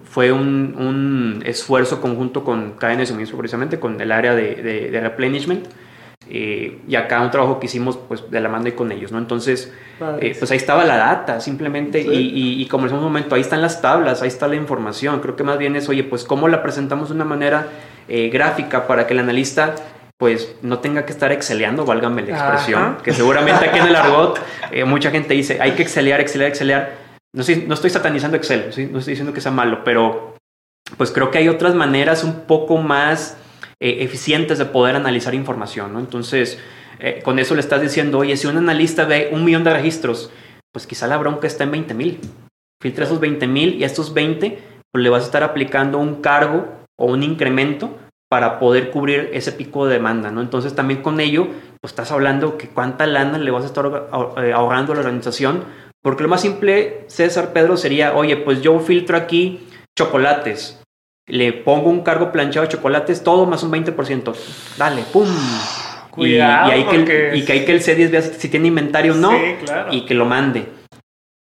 fue 0.05 0.33
un, 0.33 0.77
un, 0.79 1.43
esfuerzo 1.45 2.01
conjunto 2.01 2.45
con 2.45 2.73
cadena 2.73 3.01
de 3.01 3.07
suministro 3.07 3.37
precisamente, 3.37 3.81
con 3.81 4.01
el 4.01 4.13
área 4.13 4.35
de, 4.35 4.55
de, 4.55 4.91
de 4.91 5.01
replenishment 5.01 5.67
eh, 6.31 6.81
y 6.87 6.97
acá 6.97 7.23
un 7.23 7.31
trabajo 7.31 7.59
que 7.59 7.67
hicimos 7.67 7.97
pues 7.97 8.31
de 8.31 8.41
la 8.41 8.49
mano 8.49 8.69
y 8.69 8.73
con 8.73 8.93
ellos, 8.93 9.13
¿no? 9.13 9.19
Entonces, 9.19 9.73
eh, 10.21 10.37
pues 10.39 10.51
ahí 10.51 10.57
estaba 10.57 10.85
la 10.85 10.97
data, 10.97 11.41
simplemente, 11.41 12.01
y, 12.01 12.61
y, 12.61 12.67
como 12.67 12.87
en 12.87 12.93
un 12.93 13.03
momento, 13.03 13.35
ahí 13.35 13.41
están 13.41 13.63
las 13.63 13.81
tablas, 13.81 14.21
ahí 14.21 14.29
está 14.29 14.47
la 14.47 14.57
información, 14.57 15.21
creo 15.21 15.37
que 15.37 15.45
más 15.45 15.57
bien 15.59 15.77
es, 15.77 15.89
oye, 15.89 16.05
pues 16.05 16.25
cómo 16.25 16.49
la 16.49 16.63
presentamos 16.63 17.09
de 17.09 17.15
una 17.15 17.25
manera 17.25 17.69
eh, 18.09 18.29
gráfica 18.31 18.87
para 18.87 19.07
que 19.07 19.15
el 19.15 19.21
analista 19.21 19.75
pues 20.19 20.57
no 20.63 20.81
tenga 20.81 21.07
que 21.07 21.13
estar 21.13 21.31
exceleando, 21.31 21.85
válgame 21.85 22.23
la 22.23 22.37
expresión, 22.37 22.97
que 23.05 23.13
seguramente 23.13 23.69
aquí 23.69 23.79
en 23.79 23.87
el 23.87 23.95
argot 23.97 24.41
mucha 24.87 25.13
gente 25.13 25.33
dice, 25.33 25.59
hay 25.61 25.73
que 25.73 25.83
excelear, 25.83 26.21
excelear, 26.21 26.51
excelear. 26.51 26.93
No, 27.33 27.45
no 27.67 27.75
estoy 27.75 27.91
satanizando 27.91 28.37
Excel, 28.37 28.71
no 28.91 28.99
estoy 28.99 29.13
diciendo 29.13 29.33
que 29.33 29.41
sea 29.41 29.53
malo, 29.53 29.85
pero 29.85 30.35
pues 30.97 31.13
creo 31.13 31.31
que 31.31 31.39
hay 31.39 31.49
otras 31.49 31.75
maneras 31.75 32.25
un 32.25 32.41
poco 32.47 32.79
más 32.79 33.37
eh, 33.81 33.99
eficientes 34.01 34.59
de 34.59 34.65
poder 34.67 34.97
analizar 34.97 35.35
información, 35.35 35.93
¿no? 35.93 36.01
Entonces, 36.01 36.59
eh, 36.99 37.21
con 37.23 37.39
eso 37.39 37.55
le 37.55 37.61
estás 37.61 37.81
diciendo, 37.81 38.19
oye, 38.19 38.37
si 38.37 38.47
un 38.47 38.57
analista 38.57 39.05
ve 39.05 39.31
un 39.33 39.45
millón 39.45 39.65
de 39.65 39.73
registros, 39.73 40.31
pues 40.73 40.87
quizá 40.87 41.07
la 41.07 41.17
bronca 41.17 41.47
está 41.47 41.65
en 41.65 41.71
20 41.71 41.95
mil. 41.95 42.21
Filtra 42.81 43.05
esos 43.05 43.21
20 43.21 43.47
mil 43.47 43.75
y 43.75 43.85
a 43.85 43.87
estos 43.87 44.15
20 44.15 44.59
pues 44.93 45.03
le 45.03 45.11
vas 45.11 45.23
a 45.23 45.27
estar 45.27 45.43
aplicando 45.43 45.99
un 45.99 46.23
cargo 46.23 46.67
o 46.99 47.07
un 47.07 47.23
incremento 47.23 47.99
para 48.31 48.59
poder 48.59 48.91
cubrir 48.91 49.31
ese 49.33 49.53
pico 49.53 49.87
de 49.87 49.95
demanda, 49.95 50.31
¿no? 50.31 50.41
Entonces 50.41 50.75
también 50.75 51.03
con 51.03 51.21
ello, 51.21 51.49
pues 51.81 51.93
estás 51.93 52.13
hablando 52.13 52.59
que 52.59 52.69
cuánta 52.69 53.07
lana 53.07 53.39
le 53.39 53.51
vas 53.51 53.65
a 53.65 53.67
estar 53.67 53.87
eh, 54.39 54.53
ahorrando 54.53 54.93
a 54.93 54.97
la 54.97 55.01
organización, 55.01 55.65
porque 56.03 56.23
lo 56.23 56.29
más 56.29 56.43
simple, 56.43 57.05
César 57.09 57.53
Pedro, 57.53 57.77
sería, 57.77 58.15
oye, 58.15 58.37
pues 58.37 58.61
yo 58.61 58.79
filtro 58.81 59.17
aquí 59.17 59.67
chocolates, 59.99 60.81
le 61.29 61.53
pongo 61.53 61.91
un 61.91 62.03
cargo 62.03 62.33
planchado 62.33 62.67
de 62.67 62.73
chocolates, 62.73 63.23
todo 63.23 63.47
más 63.47 63.63
un 63.63 63.73
20%. 63.73 64.35
Dale, 64.77 65.03
¡pum! 65.13 65.29
Cuidado, 66.11 66.77
y, 66.77 66.85
que 66.85 66.97
el, 66.97 67.37
y 67.37 67.45
que 67.45 67.53
hay 67.53 67.65
que 67.65 67.73
el 67.73 67.81
C10 67.81 68.11
vea 68.11 68.23
si, 68.23 68.49
tiene 68.49 68.69
inventario 68.69 69.13
o 69.13 69.17
no 69.17 69.33
y 69.93 70.01
que 70.01 70.15
lo 70.15 70.25
mande. 70.25 70.67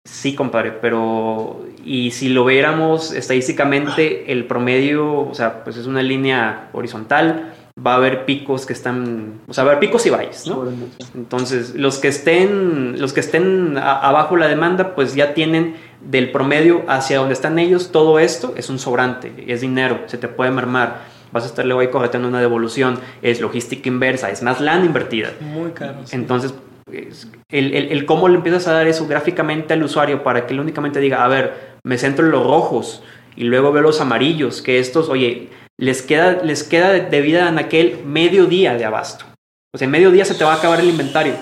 Sí, 0.04 0.34
compadre, 0.34 0.72
pero 0.72 1.64
y 1.84 2.10
si 2.10 2.28
lo 2.28 2.44
viéramos 2.44 3.12
estadísticamente, 3.12 4.32
el 4.32 4.46
promedio, 4.46 5.20
o 5.20 5.34
sea, 5.34 5.62
pues 5.62 5.76
es 5.76 5.86
una 5.86 6.02
línea 6.02 6.70
horizontal, 6.72 7.54
va 7.84 7.94
a 7.94 7.96
haber 7.96 8.24
picos 8.24 8.66
que 8.66 8.72
están, 8.72 9.40
o 9.46 9.52
sea, 9.52 9.64
va 9.64 9.70
a 9.70 9.72
haber 9.72 9.88
picos 9.88 10.06
y 10.06 10.10
valles, 10.10 10.46
¿no? 10.46 10.66
Entonces, 11.14 11.74
los 11.74 11.98
que 11.98 12.08
estén, 12.08 13.00
los 13.00 13.12
que 13.12 13.20
estén 13.20 13.76
abajo 13.78 14.36
la 14.36 14.48
demanda, 14.48 14.94
pues 14.94 15.14
ya 15.14 15.34
tienen 15.34 15.76
del 16.10 16.30
promedio 16.30 16.84
hacia 16.88 17.18
donde 17.18 17.34
están 17.34 17.58
ellos, 17.58 17.90
todo 17.90 18.18
esto 18.18 18.54
es 18.56 18.68
un 18.70 18.78
sobrante, 18.78 19.32
es 19.46 19.60
dinero, 19.60 20.02
se 20.06 20.18
te 20.18 20.28
puede 20.28 20.50
mermar. 20.50 21.14
Vas 21.32 21.44
a 21.44 21.46
estar 21.46 21.64
luego 21.64 21.80
ahí 21.80 21.88
correteando 21.88 22.28
una 22.28 22.40
devolución, 22.40 23.00
es 23.22 23.40
logística 23.40 23.88
inversa, 23.88 24.30
es 24.30 24.42
más 24.42 24.60
lana 24.60 24.84
invertida. 24.84 25.32
Muy 25.40 25.72
caro. 25.72 25.98
Entonces, 26.12 26.54
el, 27.48 27.74
el, 27.74 27.90
el, 27.90 28.06
cómo 28.06 28.28
le 28.28 28.36
empiezas 28.36 28.68
a 28.68 28.72
dar 28.72 28.86
eso 28.86 29.06
gráficamente 29.06 29.74
al 29.74 29.82
usuario 29.82 30.22
para 30.22 30.46
que 30.46 30.54
él 30.54 30.60
únicamente 30.60 31.00
diga, 31.00 31.24
a 31.24 31.28
ver, 31.28 31.74
me 31.82 31.98
centro 31.98 32.24
en 32.24 32.30
los 32.30 32.44
rojos 32.44 33.02
y 33.36 33.44
luego 33.44 33.72
veo 33.72 33.82
los 33.82 34.00
amarillos, 34.00 34.62
que 34.62 34.78
estos, 34.78 35.08
oye, 35.08 35.48
les 35.76 36.02
queda, 36.02 36.42
les 36.44 36.62
queda 36.62 36.92
de 36.92 37.20
vida 37.20 37.48
en 37.48 37.58
aquel 37.58 38.04
medio 38.04 38.46
día 38.46 38.74
de 38.74 38.84
abasto. 38.84 39.24
O 39.74 39.78
sea, 39.78 39.86
en 39.86 39.90
medio 39.90 40.12
día 40.12 40.24
se 40.24 40.34
te 40.34 40.44
va 40.44 40.52
a 40.52 40.56
acabar 40.56 40.78
el 40.78 40.88
inventario. 40.88 41.34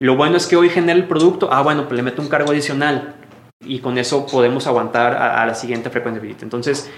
Lo 0.00 0.16
bueno 0.16 0.36
es 0.36 0.46
que 0.46 0.56
hoy 0.56 0.68
genera 0.68 0.98
el 0.98 1.08
producto, 1.08 1.48
ah, 1.52 1.62
bueno, 1.62 1.84
pues 1.84 1.96
le 1.96 2.02
meto 2.02 2.22
un 2.22 2.28
cargo 2.28 2.52
adicional 2.52 3.16
y 3.64 3.78
con 3.80 3.98
eso 3.98 4.26
podemos 4.26 4.66
aguantar 4.66 5.14
a, 5.14 5.44
la 5.46 5.54
siguiente 5.54 5.90
frecuencia 5.90 6.20
de 6.20 6.26
visita. 6.26 6.44
Entonces, 6.44 6.90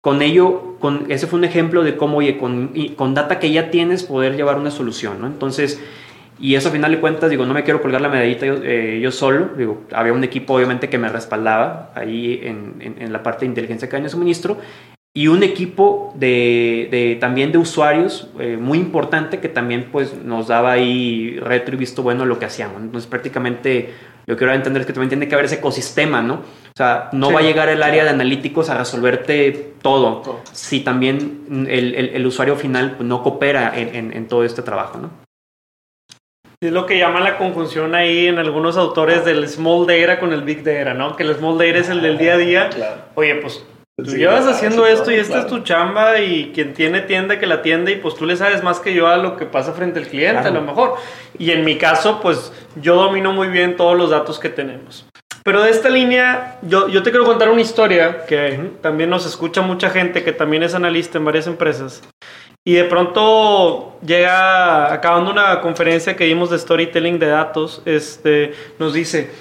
con 0.00 0.22
ello, 0.22 0.76
con, 0.80 1.10
ese 1.10 1.26
fue 1.26 1.38
un 1.38 1.44
ejemplo 1.44 1.84
de 1.84 1.96
cómo, 1.96 2.18
oye, 2.18 2.38
con, 2.38 2.72
con 2.96 3.14
data 3.14 3.38
que 3.38 3.52
ya 3.52 3.70
tienes, 3.70 4.02
poder 4.02 4.36
llevar 4.36 4.58
una 4.58 4.70
solución, 4.70 5.20
¿no? 5.20 5.26
Entonces, 5.26 5.80
y 6.38 6.56
eso 6.56 6.70
a 6.70 6.72
final 6.72 6.90
de 6.90 7.00
cuentas, 7.00 7.30
digo, 7.30 7.46
no 7.46 7.54
me 7.54 7.62
quiero 7.62 7.80
colgar 7.80 8.00
la 8.00 8.08
medallita 8.08 8.46
yo, 8.46 8.56
eh, 8.64 9.08
solo, 9.12 9.50
digo, 9.56 9.82
había 9.92 10.12
un 10.12 10.24
equipo 10.24 10.54
obviamente 10.54 10.88
que 10.88 10.98
me 10.98 11.08
respaldaba 11.08 11.92
ahí 11.94 12.40
en, 12.42 12.96
en, 12.98 13.12
la 13.12 13.22
parte 13.22 13.40
de 13.40 13.50
inteligencia 13.50 13.86
de 13.86 13.90
cadena 13.90 14.06
de 14.06 14.10
suministro 14.10 14.58
y 15.14 15.28
un 15.28 15.42
equipo 15.42 16.12
de, 16.16 16.88
de 16.90 17.16
también 17.20 17.52
de 17.52 17.58
usuarios 17.58 18.28
eh, 18.40 18.56
muy 18.56 18.78
importante 18.78 19.40
que 19.40 19.50
también 19.50 19.90
pues 19.92 20.14
nos 20.14 20.48
daba 20.48 20.72
ahí 20.72 21.38
retro 21.38 21.74
y 21.74 21.78
visto 21.78 22.02
bueno 22.02 22.24
lo 22.24 22.38
que 22.38 22.46
hacíamos. 22.46 22.80
Entonces 22.80 23.08
prácticamente 23.10 23.92
lo 24.24 24.34
que 24.34 24.38
quiero 24.38 24.54
entender 24.54 24.80
es 24.80 24.86
que 24.86 24.94
también 24.94 25.10
tiene 25.10 25.28
que 25.28 25.34
haber 25.34 25.46
ese 25.46 25.56
ecosistema, 25.56 26.22
¿no? 26.22 26.34
O 26.34 26.76
sea, 26.76 27.10
no 27.12 27.30
va 27.30 27.40
a 27.40 27.42
llegar 27.42 27.68
el 27.68 27.82
área 27.82 28.04
de 28.04 28.10
analíticos 28.10 28.70
a 28.70 28.78
resolverte 28.78 29.74
todo, 29.82 30.40
si 30.52 30.80
también 30.80 31.66
el, 31.68 31.94
el, 31.94 32.26
usuario 32.26 32.56
final 32.56 32.92
pues, 32.92 33.06
no 33.06 33.22
coopera 33.22 33.72
en, 33.76 34.12
en, 34.12 34.28
todo 34.28 34.44
este 34.44 34.62
trabajo, 34.62 34.98
¿no? 34.98 35.10
Es 36.62 36.72
lo 36.72 36.86
que 36.86 36.96
llama 36.96 37.20
la 37.20 37.36
conjunción 37.36 37.94
ahí 37.94 38.28
en 38.28 38.38
algunos 38.38 38.76
autores 38.76 39.24
del 39.24 39.46
small 39.48 39.86
data 39.86 40.20
con 40.20 40.32
el 40.32 40.42
big 40.42 40.62
data, 40.62 40.94
¿no? 40.94 41.16
Que 41.16 41.24
el 41.24 41.34
small 41.34 41.58
data 41.58 41.78
es 41.78 41.88
el 41.88 42.00
del 42.00 42.16
día 42.16 42.34
a 42.34 42.38
día. 42.38 42.70
Oye, 43.16 43.34
pues 43.34 43.66
Tú 44.04 44.16
llevas 44.16 44.46
haciendo 44.46 44.86
esto 44.86 45.10
y 45.10 45.16
esta 45.16 45.40
es 45.40 45.46
tu 45.46 45.60
chamba 45.60 46.20
y 46.20 46.52
quien 46.54 46.74
tiene 46.74 47.00
tienda 47.00 47.38
que 47.38 47.46
la 47.46 47.56
atiende 47.56 47.92
y 47.92 47.96
pues 47.96 48.14
tú 48.14 48.26
le 48.26 48.36
sabes 48.36 48.62
más 48.62 48.80
que 48.80 48.94
yo 48.94 49.06
a 49.06 49.16
lo 49.16 49.36
que 49.36 49.46
pasa 49.46 49.72
frente 49.72 49.98
al 49.98 50.06
cliente 50.06 50.48
a 50.48 50.50
lo 50.50 50.62
mejor. 50.62 50.94
Y 51.38 51.50
en 51.50 51.64
mi 51.64 51.76
caso 51.76 52.20
pues 52.20 52.52
yo 52.76 52.96
domino 52.96 53.32
muy 53.32 53.48
bien 53.48 53.76
todos 53.76 53.96
los 53.96 54.10
datos 54.10 54.38
que 54.38 54.48
tenemos. 54.48 55.06
Pero 55.44 55.62
de 55.62 55.70
esta 55.70 55.88
línea 55.88 56.58
yo, 56.62 56.88
yo 56.88 57.02
te 57.02 57.10
quiero 57.10 57.24
contar 57.24 57.48
una 57.48 57.60
historia 57.60 58.24
que 58.26 58.70
también 58.80 59.10
nos 59.10 59.26
escucha 59.26 59.60
mucha 59.60 59.90
gente 59.90 60.22
que 60.22 60.32
también 60.32 60.62
es 60.62 60.74
analista 60.74 61.18
en 61.18 61.24
varias 61.24 61.46
empresas. 61.46 62.02
Y 62.64 62.74
de 62.74 62.84
pronto 62.84 63.98
llega, 64.06 64.92
acabando 64.92 65.32
una 65.32 65.60
conferencia 65.60 66.14
que 66.14 66.24
dimos 66.24 66.48
de 66.50 66.60
storytelling 66.60 67.18
de 67.18 67.26
datos, 67.26 67.82
este, 67.86 68.54
nos 68.78 68.94
dice, 68.94 69.32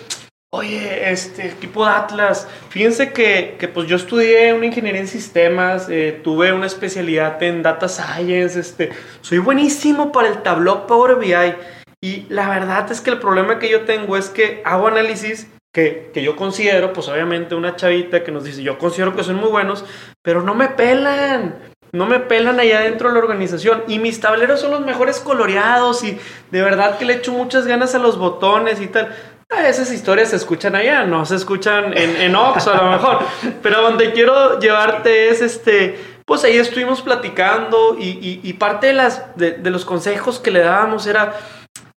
Oye, 0.53 1.09
este 1.09 1.47
equipo 1.47 1.85
de 1.85 1.91
Atlas, 1.93 2.45
fíjense 2.67 3.13
que, 3.13 3.55
que 3.57 3.69
pues 3.69 3.87
yo 3.87 3.95
estudié 3.95 4.53
una 4.53 4.65
ingeniería 4.65 4.99
en 4.99 5.07
sistemas, 5.07 5.87
eh, 5.89 6.19
tuve 6.25 6.51
una 6.51 6.65
especialidad 6.65 7.41
en 7.41 7.63
data 7.63 7.87
science, 7.87 8.59
este, 8.59 8.89
soy 9.21 9.37
buenísimo 9.37 10.11
para 10.11 10.27
el 10.27 10.43
Tableau 10.43 10.87
Power 10.87 11.15
BI. 11.15 11.55
Y 12.01 12.25
la 12.27 12.49
verdad 12.49 12.91
es 12.91 12.99
que 12.99 13.11
el 13.11 13.19
problema 13.19 13.59
que 13.59 13.69
yo 13.69 13.85
tengo 13.85 14.17
es 14.17 14.27
que 14.27 14.61
hago 14.65 14.87
análisis 14.87 15.47
que, 15.71 16.11
que, 16.13 16.21
yo 16.21 16.35
considero, 16.35 16.91
pues 16.91 17.07
obviamente 17.07 17.55
una 17.55 17.77
chavita 17.77 18.25
que 18.25 18.33
nos 18.33 18.43
dice, 18.43 18.61
yo 18.61 18.77
considero 18.77 19.15
que 19.15 19.23
son 19.23 19.37
muy 19.37 19.49
buenos, 19.49 19.85
pero 20.21 20.43
no 20.43 20.53
me 20.53 20.67
pelan. 20.67 21.71
No 21.93 22.05
me 22.05 22.19
pelan 22.19 22.57
allá 22.59 22.81
dentro 22.81 23.09
de 23.09 23.15
la 23.15 23.19
organización. 23.19 23.83
Y 23.87 23.99
mis 23.99 24.21
tableros 24.21 24.61
son 24.61 24.71
los 24.71 24.81
mejores 24.81 25.19
coloreados 25.19 26.03
y 26.05 26.17
de 26.49 26.61
verdad 26.61 26.97
que 26.97 27.03
le 27.03 27.15
echo 27.15 27.33
muchas 27.33 27.67
ganas 27.67 27.95
a 27.95 27.99
los 27.99 28.17
botones 28.17 28.79
y 28.79 28.87
tal. 28.87 29.13
Esas 29.59 29.91
historias 29.91 30.29
se 30.29 30.37
escuchan 30.37 30.75
allá, 30.75 31.03
no 31.03 31.25
se 31.25 31.35
escuchan 31.35 31.95
en, 31.97 32.15
en 32.15 32.35
a 32.35 32.83
lo 32.83 32.91
mejor. 32.91 33.19
Pero 33.61 33.81
donde 33.81 34.11
quiero 34.13 34.59
llevarte 34.59 35.29
es 35.29 35.41
este. 35.41 35.99
Pues 36.25 36.43
ahí 36.45 36.57
estuvimos 36.57 37.01
platicando 37.01 37.97
y, 37.99 38.39
y, 38.41 38.53
parte 38.53 38.87
de, 38.87 38.93
las, 38.93 39.35
de, 39.35 39.69
los 39.69 39.83
consejos 39.83 40.39
que 40.39 40.49
le 40.49 40.61
dábamos 40.61 41.05
era, 41.05 41.37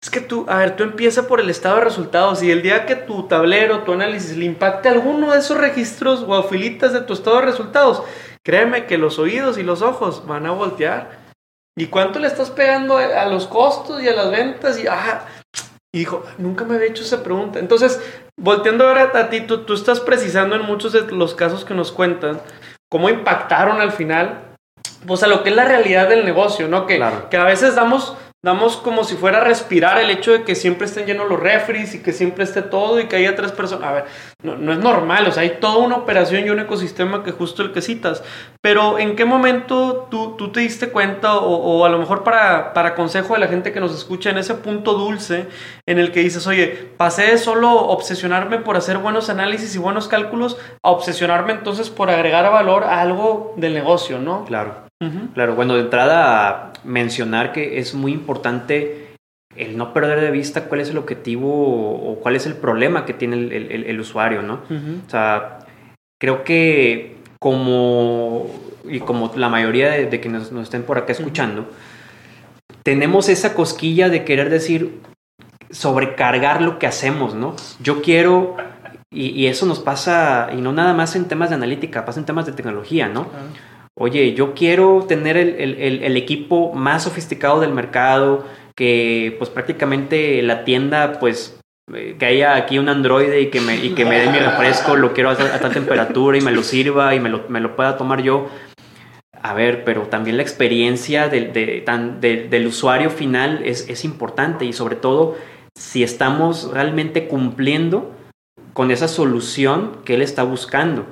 es 0.03 0.11
que 0.11 0.21
tú, 0.21 0.45
a 0.49 0.57
ver, 0.57 0.75
tú 0.75 0.83
empieza 0.83 1.29
por 1.29 1.41
el 1.41 1.51
estado 1.51 1.77
de 1.77 1.83
resultados 1.83 2.43
y 2.43 2.51
el 2.51 2.61
día 2.61 2.85
que 2.85 2.97
tu 2.97 3.29
tablero, 3.29 3.85
tu 3.85 3.93
análisis 3.93 4.37
le 4.37 4.47
impacte 4.47 4.89
alguno 4.89 5.31
de 5.31 5.39
esos 5.39 5.57
registros 5.59 6.25
o 6.27 6.43
filitas 6.43 6.93
de 6.93 7.03
tu 7.03 7.13
estado 7.13 7.37
de 7.37 7.43
resultados, 7.43 8.03
créeme 8.43 8.87
que 8.87 8.99
los 8.99 9.21
oídos 9.21 9.57
y 9.57 9.63
los 9.63 9.83
ojos 9.83 10.27
van 10.27 10.47
a 10.47 10.51
voltear. 10.51 11.23
¿Y 11.77 11.87
cuánto 11.87 12.19
le 12.19 12.27
estás 12.27 12.51
pegando 12.51 12.97
a 12.97 13.27
los 13.27 13.47
costos 13.47 14.03
y 14.03 14.09
a 14.09 14.15
las 14.15 14.31
ventas? 14.31 14.79
Y, 14.81 14.87
ah, 14.89 15.27
y 15.95 15.99
dijo, 16.01 16.25
nunca 16.39 16.65
me 16.65 16.75
había 16.75 16.89
hecho 16.89 17.05
esa 17.05 17.23
pregunta. 17.23 17.61
Entonces, 17.61 18.03
volteando 18.37 18.89
ahora 18.89 19.13
a 19.15 19.31
ti, 19.31 19.43
tú, 19.43 19.59
tú 19.59 19.75
estás 19.75 20.01
precisando 20.01 20.57
en 20.57 20.63
muchos 20.63 20.93
de 20.93 21.03
los 21.13 21.37
casos 21.37 21.65
que 21.65 21.73
nos 21.73 21.93
cuentan 21.93 22.41
cómo 22.91 23.09
impactaron 23.09 23.81
al 23.81 23.93
final 23.93 24.57
pues 25.07 25.23
a 25.23 25.29
lo 25.29 25.45
que 25.45 25.51
es 25.51 25.57
la 25.57 25.67
realidad 25.67 26.09
del 26.09 26.25
negocio, 26.25 26.67
¿no? 26.67 26.87
Que, 26.87 27.01
que 27.31 27.37
a 27.37 27.45
veces 27.45 27.77
damos 27.77 28.17
damos 28.45 28.77
como 28.77 29.05
si 29.05 29.17
fuera 29.17 29.39
a 29.39 29.41
respirar 29.41 29.99
el 29.99 30.11
hecho 30.11 30.33
de 30.33 30.43
que 30.45 30.55
siempre 30.55 30.87
estén 30.87 31.07
llenos 31.07 31.31
los 31.31 31.41
refries 31.41 31.95
y 31.95 32.03
que 32.03 32.13
siempre 32.13 32.45
esté 32.45 32.61
todo 32.61 33.01
y 33.01 33.07
que 33.07 33.17
haya 33.17 33.35
tres 33.35 33.53
personas. 33.53 33.89
A 33.89 33.93
ver, 33.93 34.05
no, 34.43 34.71
es 34.71 34.79
normal, 34.79 35.27
o 35.27 35.33
sea, 35.33 35.45
hay 35.45 35.57
toda 35.61 35.79
una 35.79 35.97
operación 35.97 36.47
y 36.47 36.51
un 36.51 36.61
ecosistema 36.61 37.25
que 37.25 37.33
justo 37.33 37.63
el 37.63 37.73
que 37.73 37.81
citas. 37.81 38.23
Pero 38.61 38.99
¿en 38.99 39.17
qué 39.17 39.25
momento 39.25 40.09
tú, 40.11 40.37
tú 40.37 40.53
te 40.53 40.61
diste 40.61 40.91
cuenta 40.91 41.37
o, 41.37 41.87
a 41.87 41.89
lo 41.89 41.99
mejor 41.99 42.23
para, 42.23 42.75
para 42.75 42.95
consejo 42.95 43.33
de 43.33 43.41
la 43.41 43.49
gente 43.49 43.73
que 43.73 43.81
nos 43.81 43.95
escucha 43.95 44.29
en 44.29 44.37
ese 44.37 44.53
punto 44.53 44.93
dulce 44.93 45.47
en 45.87 45.99
el 45.99 46.13
que 46.13 46.21
dices, 46.21 46.47
oye, 46.47 46.91
pasé 46.99 47.23
de 47.31 47.39
solo 47.39 47.73
obsesionarme 47.73 48.59
por 48.59 48.77
hacer 48.77 48.99
buenos 48.99 49.31
análisis 49.31 49.75
y 49.75 49.79
buenos 49.79 50.07
cálculos 50.07 50.59
a 50.83 50.91
obsesionarme 50.91 51.53
entonces 51.53 51.89
por 51.89 52.11
agregar 52.11 52.53
valor 52.53 52.85
a 52.85 53.01
algo 53.01 53.55
del 53.57 53.73
negocio, 53.73 54.19
¿no? 54.19 54.45
Claro. 54.45 54.84
Claro, 55.35 55.55
bueno, 55.55 55.75
de 55.75 55.81
entrada 55.81 56.73
mencionar 56.83 57.53
que 57.53 57.79
es 57.79 57.95
muy 57.95 58.13
importante 58.13 59.15
el 59.57 59.77
no 59.77 59.93
perder 59.93 60.21
de 60.21 60.31
vista 60.31 60.65
cuál 60.65 60.81
es 60.81 60.91
el 60.91 60.99
objetivo 60.99 61.49
o 61.49 62.19
cuál 62.21 62.37
es 62.37 62.47
el 62.47 62.55
problema 62.55 63.05
que 63.05 63.13
tiene 63.13 63.37
el, 63.37 64.01
usuario, 64.01 64.43
¿no? 64.43 64.63
O 65.07 65.11
sea, 65.11 65.59
creo 66.21 66.45
que 66.45 67.17
como, 67.39 68.47
y 68.85 69.01
como 69.01 69.33
la 69.37 69.49
mayoría 69.49 69.91
de, 69.91 70.21
quienes 70.21 70.51
nos 70.53 70.65
estén 70.65 70.83
por 70.83 70.99
acá 70.99 71.13
escuchando, 71.13 71.69
tenemos 72.83 73.29
esa 73.29 73.55
cosquilla 73.55 74.09
de 74.09 74.25
querer 74.25 74.51
decir, 74.51 75.01
sobrecargar 75.71 76.63
lo 76.63 76.79
que 76.79 76.87
hacemos, 76.87 77.35
¿no? 77.35 77.55
Yo 77.81 78.03
quiero, 78.03 78.57
y, 79.11 79.47
eso 79.47 79.67
nos 79.67 79.81
pasa, 79.81 80.51
y 80.53 80.61
no 80.61 80.73
nada 80.73 80.95
más 80.95 81.17
en 81.17 81.27
temas 81.27 81.51
de 81.51 81.57
analítica, 81.57 82.05
pasa 82.05 82.21
en 82.21 82.27
temas 82.27 82.47
de 82.47 82.53
tecnología, 82.53 83.09
¿no? 83.09 83.29
Oye, 83.97 84.35
yo 84.35 84.55
quiero 84.55 85.05
tener 85.09 85.37
el, 85.37 86.17
equipo 86.17 86.73
más 86.73 87.05
sofisticado 87.05 87.61
del 87.61 87.73
mercado, 87.73 88.45
que 88.75 89.35
pues 89.39 89.51
prácticamente 89.51 90.43
la 90.43 90.65
tienda 90.65 91.19
pues 91.21 91.61
eh, 91.93 92.17
que 92.19 92.27
haya 92.27 92.57
aquí 92.57 92.79
un 92.79 92.89
androide 92.89 93.41
y 93.41 93.51
que 93.51 93.61
me, 93.61 93.95
que 93.95 94.05
me 94.05 94.19
dé 94.19 94.31
mi 94.31 94.39
refresco, 94.39 94.97
lo 94.97 95.13
quiero 95.13 95.31
a, 95.31 95.37
tal 95.37 95.73
temperatura 95.73 96.37
y 96.37 96.41
me 96.41 96.51
lo 96.51 96.63
sirva 96.63 97.15
y 97.15 97.21
me 97.21 97.29
lo, 97.29 97.45
me 97.49 97.61
lo 97.61 97.77
pueda 97.77 97.97
tomar 97.97 98.23
yo. 98.23 98.49
A 99.43 99.53
ver, 99.53 99.85
pero 99.85 100.03
también 100.03 100.39
la 100.39 100.43
experiencia 100.43 101.29
del, 101.29 101.53
del 101.53 102.67
usuario 102.67 103.11
final 103.11 103.61
es, 103.65 103.89
es, 103.91 104.07
importante 104.07 104.65
y 104.65 104.73
sobre 104.73 104.97
todo 104.97 105.37
si 105.75 106.03
estamos 106.03 106.71
realmente 106.73 107.29
cumpliendo 107.29 108.11
con 108.73 108.91
esa 108.91 109.07
solución 109.07 109.99
que 110.07 110.15
él 110.15 110.23
está 110.23 110.45
buscando. 110.45 111.05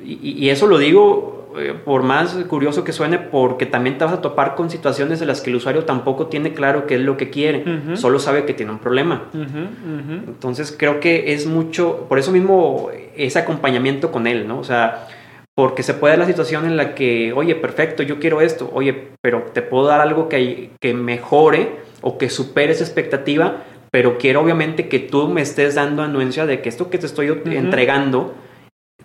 Y 0.00 0.50
eso 0.50 0.68
lo 0.68 0.78
digo 0.78 1.37
eh, 1.56 1.74
por 1.84 2.02
más 2.02 2.34
curioso 2.48 2.84
que 2.84 2.92
suene, 2.92 3.18
porque 3.18 3.66
también 3.66 3.96
te 3.96 4.04
vas 4.04 4.14
a 4.14 4.20
topar 4.20 4.54
con 4.54 4.70
situaciones 4.70 5.20
en 5.20 5.28
las 5.28 5.40
que 5.40 5.50
el 5.50 5.56
usuario 5.56 5.84
tampoco 5.84 6.26
tiene 6.26 6.52
claro 6.52 6.86
qué 6.86 6.96
es 6.96 7.00
lo 7.00 7.16
que 7.16 7.30
quiere, 7.30 7.96
solo 7.96 8.18
sabe 8.18 8.44
que 8.44 8.54
tiene 8.54 8.72
un 8.72 8.78
problema. 8.78 9.24
Entonces 9.32 10.74
creo 10.76 11.00
que 11.00 11.32
es 11.32 11.46
mucho, 11.46 12.06
por 12.08 12.18
eso 12.18 12.32
mismo 12.32 12.90
ese 13.16 13.38
acompañamiento 13.38 14.12
con 14.12 14.26
él, 14.26 14.46
¿no? 14.46 14.58
O 14.58 14.64
sea, 14.64 15.06
porque 15.54 15.82
se 15.82 15.94
puede 15.94 16.12
dar 16.12 16.20
la 16.20 16.26
situación 16.26 16.66
en 16.66 16.76
la 16.76 16.94
que, 16.94 17.32
oye, 17.32 17.54
perfecto, 17.56 18.02
yo 18.02 18.20
quiero 18.20 18.40
esto, 18.40 18.70
oye, 18.72 19.08
pero 19.20 19.46
te 19.52 19.62
puedo 19.62 19.86
dar 19.86 20.00
algo 20.00 20.28
que, 20.28 20.70
que 20.80 20.94
mejore 20.94 21.70
o 22.00 22.18
que 22.18 22.30
supere 22.30 22.72
esa 22.72 22.84
expectativa, 22.84 23.64
pero 23.90 24.18
quiero 24.18 24.40
obviamente 24.40 24.88
que 24.88 24.98
tú 24.98 25.28
me 25.28 25.40
estés 25.40 25.74
dando 25.74 26.02
anuencia 26.02 26.46
de 26.46 26.60
que 26.60 26.68
esto 26.68 26.90
que 26.90 26.98
te 26.98 27.06
estoy 27.06 27.28
entregando 27.46 28.34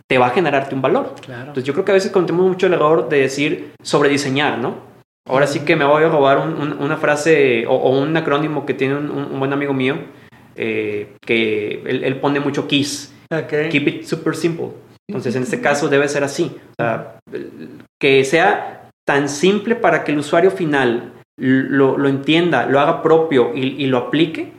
te 0.07 0.17
va 0.17 0.27
a 0.27 0.29
generarte 0.31 0.75
un 0.75 0.81
valor. 0.81 1.15
Entonces 1.27 1.63
yo 1.63 1.73
creo 1.73 1.85
que 1.85 1.91
a 1.91 1.95
veces 1.95 2.11
cometemos 2.11 2.45
mucho 2.47 2.67
el 2.67 2.73
error 2.73 3.09
de 3.09 3.21
decir 3.21 3.73
sobre 3.81 4.09
diseñar, 4.09 4.59
¿no? 4.59 4.93
Ahora 5.27 5.47
sí 5.47 5.61
que 5.61 5.75
me 5.75 5.85
voy 5.85 6.03
a 6.03 6.09
robar 6.09 6.39
una 6.39 6.97
frase 6.97 7.65
o, 7.67 7.97
un 7.97 8.15
acrónimo 8.17 8.65
que 8.65 8.73
tiene 8.73 8.95
un, 8.95 9.39
buen 9.39 9.53
amigo 9.53 9.73
mío, 9.73 9.95
eh, 10.55 11.15
que 11.25 11.81
él, 11.85 12.17
pone 12.17 12.39
mucho 12.41 12.67
KISS. 12.67 13.13
Keep 13.69 13.87
it 13.87 14.03
super 14.03 14.35
simple. 14.35 14.67
Entonces 15.07 15.35
en 15.35 15.43
este 15.43 15.61
caso 15.67 15.87
debe 15.87 16.07
ser 16.09 16.23
así. 16.23 16.55
que 17.99 18.25
sea 18.25 18.89
tan 19.07 19.29
simple 19.29 19.75
para 19.75 20.03
que 20.03 20.11
el 20.11 20.19
usuario 20.19 20.51
final 20.51 21.13
lo, 21.37 22.07
entienda, 22.07 22.65
lo 22.65 22.79
haga 22.81 23.01
propio 23.01 23.53
y 23.55 23.85
lo 23.87 23.97
aplique, 23.97 24.51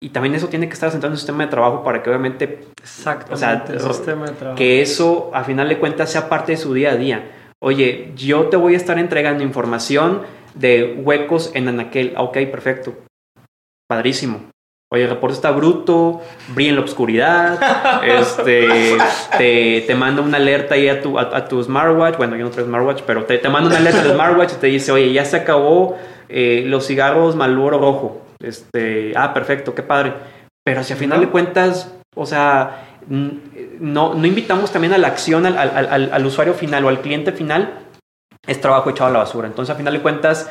y 0.00 0.10
también 0.10 0.34
eso 0.34 0.48
tiene 0.48 0.68
que 0.68 0.74
estar 0.74 0.90
sentado 0.90 1.08
en 1.08 1.12
un 1.12 1.18
sistema 1.18 1.44
de 1.44 1.50
trabajo 1.50 1.82
para 1.82 2.02
que 2.02 2.10
obviamente... 2.10 2.66
Exacto. 2.78 3.34
O 3.34 3.36
sea, 3.36 3.66
sistema 3.66 4.26
de 4.26 4.32
trabajo. 4.32 4.56
que 4.56 4.80
eso 4.80 5.30
a 5.34 5.42
final 5.42 5.68
de 5.68 5.78
cuentas 5.78 6.12
sea 6.12 6.28
parte 6.28 6.52
de 6.52 6.58
su 6.58 6.72
día 6.72 6.92
a 6.92 6.96
día. 6.96 7.30
Oye, 7.60 8.12
yo 8.14 8.46
te 8.46 8.56
voy 8.56 8.74
a 8.74 8.76
estar 8.76 8.98
entregando 8.98 9.42
información 9.42 10.22
de 10.54 11.00
huecos 11.02 11.50
en 11.54 11.68
Anaquel. 11.68 12.14
Ah, 12.16 12.22
ok, 12.22 12.38
perfecto. 12.50 12.94
Padrísimo. 13.88 14.50
Oye, 14.90 15.02
el 15.02 15.10
reporte 15.10 15.34
está 15.34 15.50
bruto, 15.50 16.22
brilla 16.54 16.70
en 16.70 16.76
la 16.76 16.82
oscuridad, 16.82 18.02
este, 18.04 18.96
te, 19.36 19.84
te 19.86 19.94
manda 19.94 20.22
una 20.22 20.38
alerta 20.38 20.76
ahí 20.76 20.88
a 20.88 21.02
tu, 21.02 21.18
a, 21.18 21.46
tu 21.46 21.62
smartwatch, 21.62 22.16
bueno, 22.16 22.36
yo 22.36 22.44
no 22.44 22.50
traigo 22.50 22.70
smartwatch, 22.70 23.02
pero 23.06 23.24
te, 23.26 23.36
te 23.36 23.50
manda 23.50 23.68
una 23.68 23.80
alerta 23.80 24.02
de 24.02 24.14
smartwatch 24.14 24.52
y 24.54 24.56
te 24.56 24.66
dice, 24.68 24.90
oye, 24.90 25.12
ya 25.12 25.26
se 25.26 25.36
acabó 25.36 25.98
eh, 26.30 26.62
los 26.64 26.86
cigarros 26.86 27.36
Malboro 27.36 27.78
rojo. 27.78 28.27
Este, 28.40 29.12
ah, 29.16 29.34
perfecto, 29.34 29.74
qué 29.74 29.82
padre. 29.82 30.12
Pero 30.64 30.82
si 30.84 30.92
a 30.92 30.96
final 30.96 31.20
de 31.20 31.28
cuentas, 31.28 31.94
o 32.14 32.26
sea, 32.26 32.98
no, 33.08 34.14
no 34.14 34.26
invitamos 34.26 34.70
también 34.70 34.92
a 34.92 34.98
la 34.98 35.08
acción 35.08 35.46
al, 35.46 35.56
al, 35.56 36.12
al, 36.12 36.26
usuario 36.26 36.54
final 36.54 36.84
o 36.84 36.88
al 36.88 37.00
cliente 37.00 37.32
final, 37.32 37.86
es 38.46 38.60
trabajo 38.60 38.90
echado 38.90 39.10
a 39.10 39.12
la 39.12 39.18
basura. 39.20 39.46
Entonces, 39.48 39.74
a 39.74 39.78
final 39.78 39.94
de 39.94 40.00
cuentas, 40.00 40.50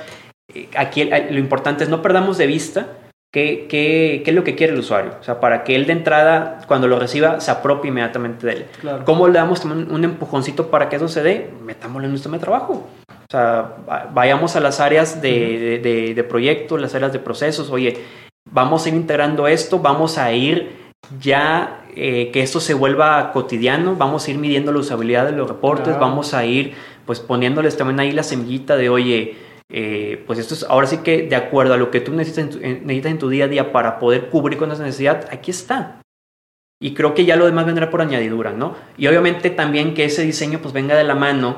eh, 0.53 0.69
aquí 0.75 1.03
lo 1.03 1.37
importante 1.37 1.83
es 1.83 1.89
no 1.89 2.01
perdamos 2.01 2.37
de 2.37 2.47
vista 2.47 2.87
qué, 3.31 3.67
qué, 3.69 4.21
qué, 4.23 4.31
es 4.31 4.35
lo 4.35 4.43
que 4.43 4.55
quiere 4.55 4.73
el 4.73 4.79
usuario. 4.79 5.15
O 5.19 5.23
sea, 5.23 5.39
para 5.39 5.63
que 5.63 5.75
él 5.75 5.85
de 5.85 5.93
entrada, 5.93 6.59
cuando 6.67 6.87
lo 6.87 6.99
reciba, 6.99 7.39
se 7.39 7.51
apropie 7.51 7.89
inmediatamente 7.89 8.47
de 8.47 8.53
él. 8.53 8.65
¿Cómo 9.05 9.27
le 9.27 9.35
damos 9.35 9.63
un, 9.65 9.91
un 9.91 10.03
empujoncito 10.03 10.69
para 10.69 10.89
que 10.89 10.95
eso 10.95 11.07
se 11.07 11.21
dé? 11.21 11.51
Metámoslo 11.63 12.05
en 12.05 12.11
nuestro 12.11 12.37
trabajo. 12.39 12.87
O 13.27 13.29
sea, 13.29 13.75
vayamos 14.13 14.55
a 14.55 14.61
las 14.61 14.79
áreas 14.79 15.21
de, 15.21 15.79
de, 15.83 16.13
de, 16.13 16.23
proyecto, 16.23 16.77
las 16.77 16.95
áreas 16.95 17.11
de 17.11 17.19
procesos. 17.19 17.69
Oye, 17.69 17.97
vamos 18.49 18.85
a 18.85 18.89
ir 18.89 18.95
integrando 18.95 19.47
esto, 19.47 19.79
vamos 19.79 20.17
a 20.17 20.31
ir 20.31 20.87
ya 21.19 21.85
eh, 21.93 22.31
que 22.31 22.41
esto 22.41 22.61
se 22.61 22.73
vuelva 22.73 23.33
cotidiano, 23.33 23.95
vamos 23.95 24.25
a 24.25 24.31
ir 24.31 24.37
midiendo 24.37 24.71
la 24.71 24.79
usabilidad 24.79 25.25
de 25.25 25.33
los 25.33 25.47
reportes, 25.47 25.99
vamos 25.99 26.33
a 26.33 26.45
ir 26.45 26.73
pues 27.05 27.19
poniéndoles 27.19 27.75
también 27.75 27.99
ahí 27.99 28.11
la 28.11 28.23
semillita 28.23 28.77
de, 28.77 28.89
oye, 28.89 29.35
eh, 29.69 30.23
pues 30.25 30.39
esto 30.39 30.53
es 30.53 30.63
ahora 30.63 30.87
sí 30.87 30.99
que 30.99 31.23
de 31.23 31.35
acuerdo 31.35 31.73
a 31.73 31.77
lo 31.77 31.91
que 31.91 31.99
tú 31.99 32.13
necesitas 32.13 32.43
en, 32.45 32.49
tu, 32.49 32.59
necesitas 32.85 33.11
en 33.11 33.19
tu 33.19 33.29
día 33.29 33.45
a 33.45 33.49
día 33.49 33.71
para 33.73 33.99
poder 33.99 34.29
cubrir 34.29 34.57
con 34.57 34.71
esa 34.71 34.83
necesidad, 34.83 35.27
aquí 35.31 35.51
está. 35.51 36.01
Y 36.79 36.93
creo 36.93 37.13
que 37.13 37.25
ya 37.25 37.35
lo 37.35 37.45
demás 37.45 37.65
vendrá 37.65 37.89
por 37.89 38.01
añadidura, 38.01 38.53
¿no? 38.53 38.75
Y 38.97 39.07
obviamente 39.07 39.49
también 39.49 39.95
que 39.95 40.05
ese 40.05 40.21
diseño 40.21 40.59
pues 40.59 40.73
venga 40.73 40.95
de 40.95 41.03
la 41.03 41.15
mano 41.15 41.57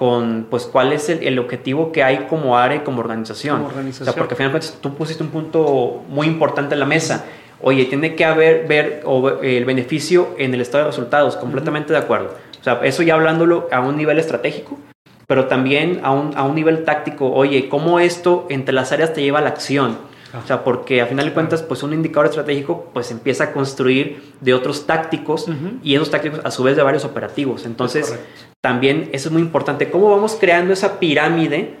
con 0.00 0.46
pues 0.48 0.64
cuál 0.64 0.94
es 0.94 1.10
el, 1.10 1.38
objetivo 1.38 1.92
que 1.92 2.02
hay 2.02 2.26
como 2.30 2.56
área 2.56 2.78
y 2.78 2.80
como 2.80 3.00
organización. 3.00 3.66
O 3.66 3.92
sea, 3.92 4.14
porque 4.14 4.32
al 4.32 4.36
final 4.38 4.60
tú 4.80 4.94
pusiste 4.94 5.22
un 5.22 5.28
punto 5.28 6.02
muy 6.08 6.26
importante 6.26 6.72
en 6.72 6.80
la 6.80 6.86
mesa. 6.86 7.26
Oye, 7.60 7.84
tiene 7.84 8.14
que 8.14 8.24
haber 8.24 8.66
ver 8.66 9.04
el 9.42 9.66
beneficio 9.66 10.30
en 10.38 10.54
el 10.54 10.62
estado 10.62 10.84
de 10.84 10.90
resultados, 10.90 11.36
completamente 11.36 11.92
de 11.92 11.98
acuerdo. 11.98 12.34
O 12.58 12.64
sea, 12.64 12.80
eso 12.82 13.02
ya 13.02 13.12
hablándolo 13.12 13.68
a 13.70 13.80
un 13.80 13.98
nivel 13.98 14.18
estratégico, 14.18 14.78
pero 15.26 15.48
también 15.48 16.00
a 16.02 16.12
un, 16.12 16.34
a 16.34 16.44
un 16.44 16.54
nivel 16.54 16.86
táctico. 16.86 17.30
Oye, 17.30 17.68
¿cómo 17.68 18.00
esto 18.00 18.46
entre 18.48 18.74
las 18.74 18.92
áreas 18.92 19.12
te 19.12 19.20
lleva 19.20 19.40
a 19.40 19.42
la 19.42 19.50
acción? 19.50 19.98
O 20.32 20.46
sea, 20.46 20.62
porque 20.62 21.00
a 21.00 21.06
final 21.06 21.26
de 21.26 21.32
cuentas, 21.32 21.62
pues 21.62 21.82
un 21.82 21.92
indicador 21.92 22.26
estratégico 22.26 22.90
pues 22.92 23.10
empieza 23.10 23.44
a 23.44 23.52
construir 23.52 24.22
de 24.40 24.54
otros 24.54 24.86
tácticos 24.86 25.46
y 25.82 25.94
esos 25.94 26.10
tácticos 26.10 26.40
a 26.44 26.50
su 26.50 26.62
vez 26.62 26.76
de 26.76 26.82
varios 26.82 27.04
operativos. 27.04 27.66
Entonces, 27.66 28.18
también 28.60 29.08
eso 29.12 29.28
es 29.28 29.32
muy 29.32 29.42
importante. 29.42 29.90
¿Cómo 29.90 30.10
vamos 30.10 30.36
creando 30.38 30.72
esa 30.72 31.00
pirámide? 31.00 31.76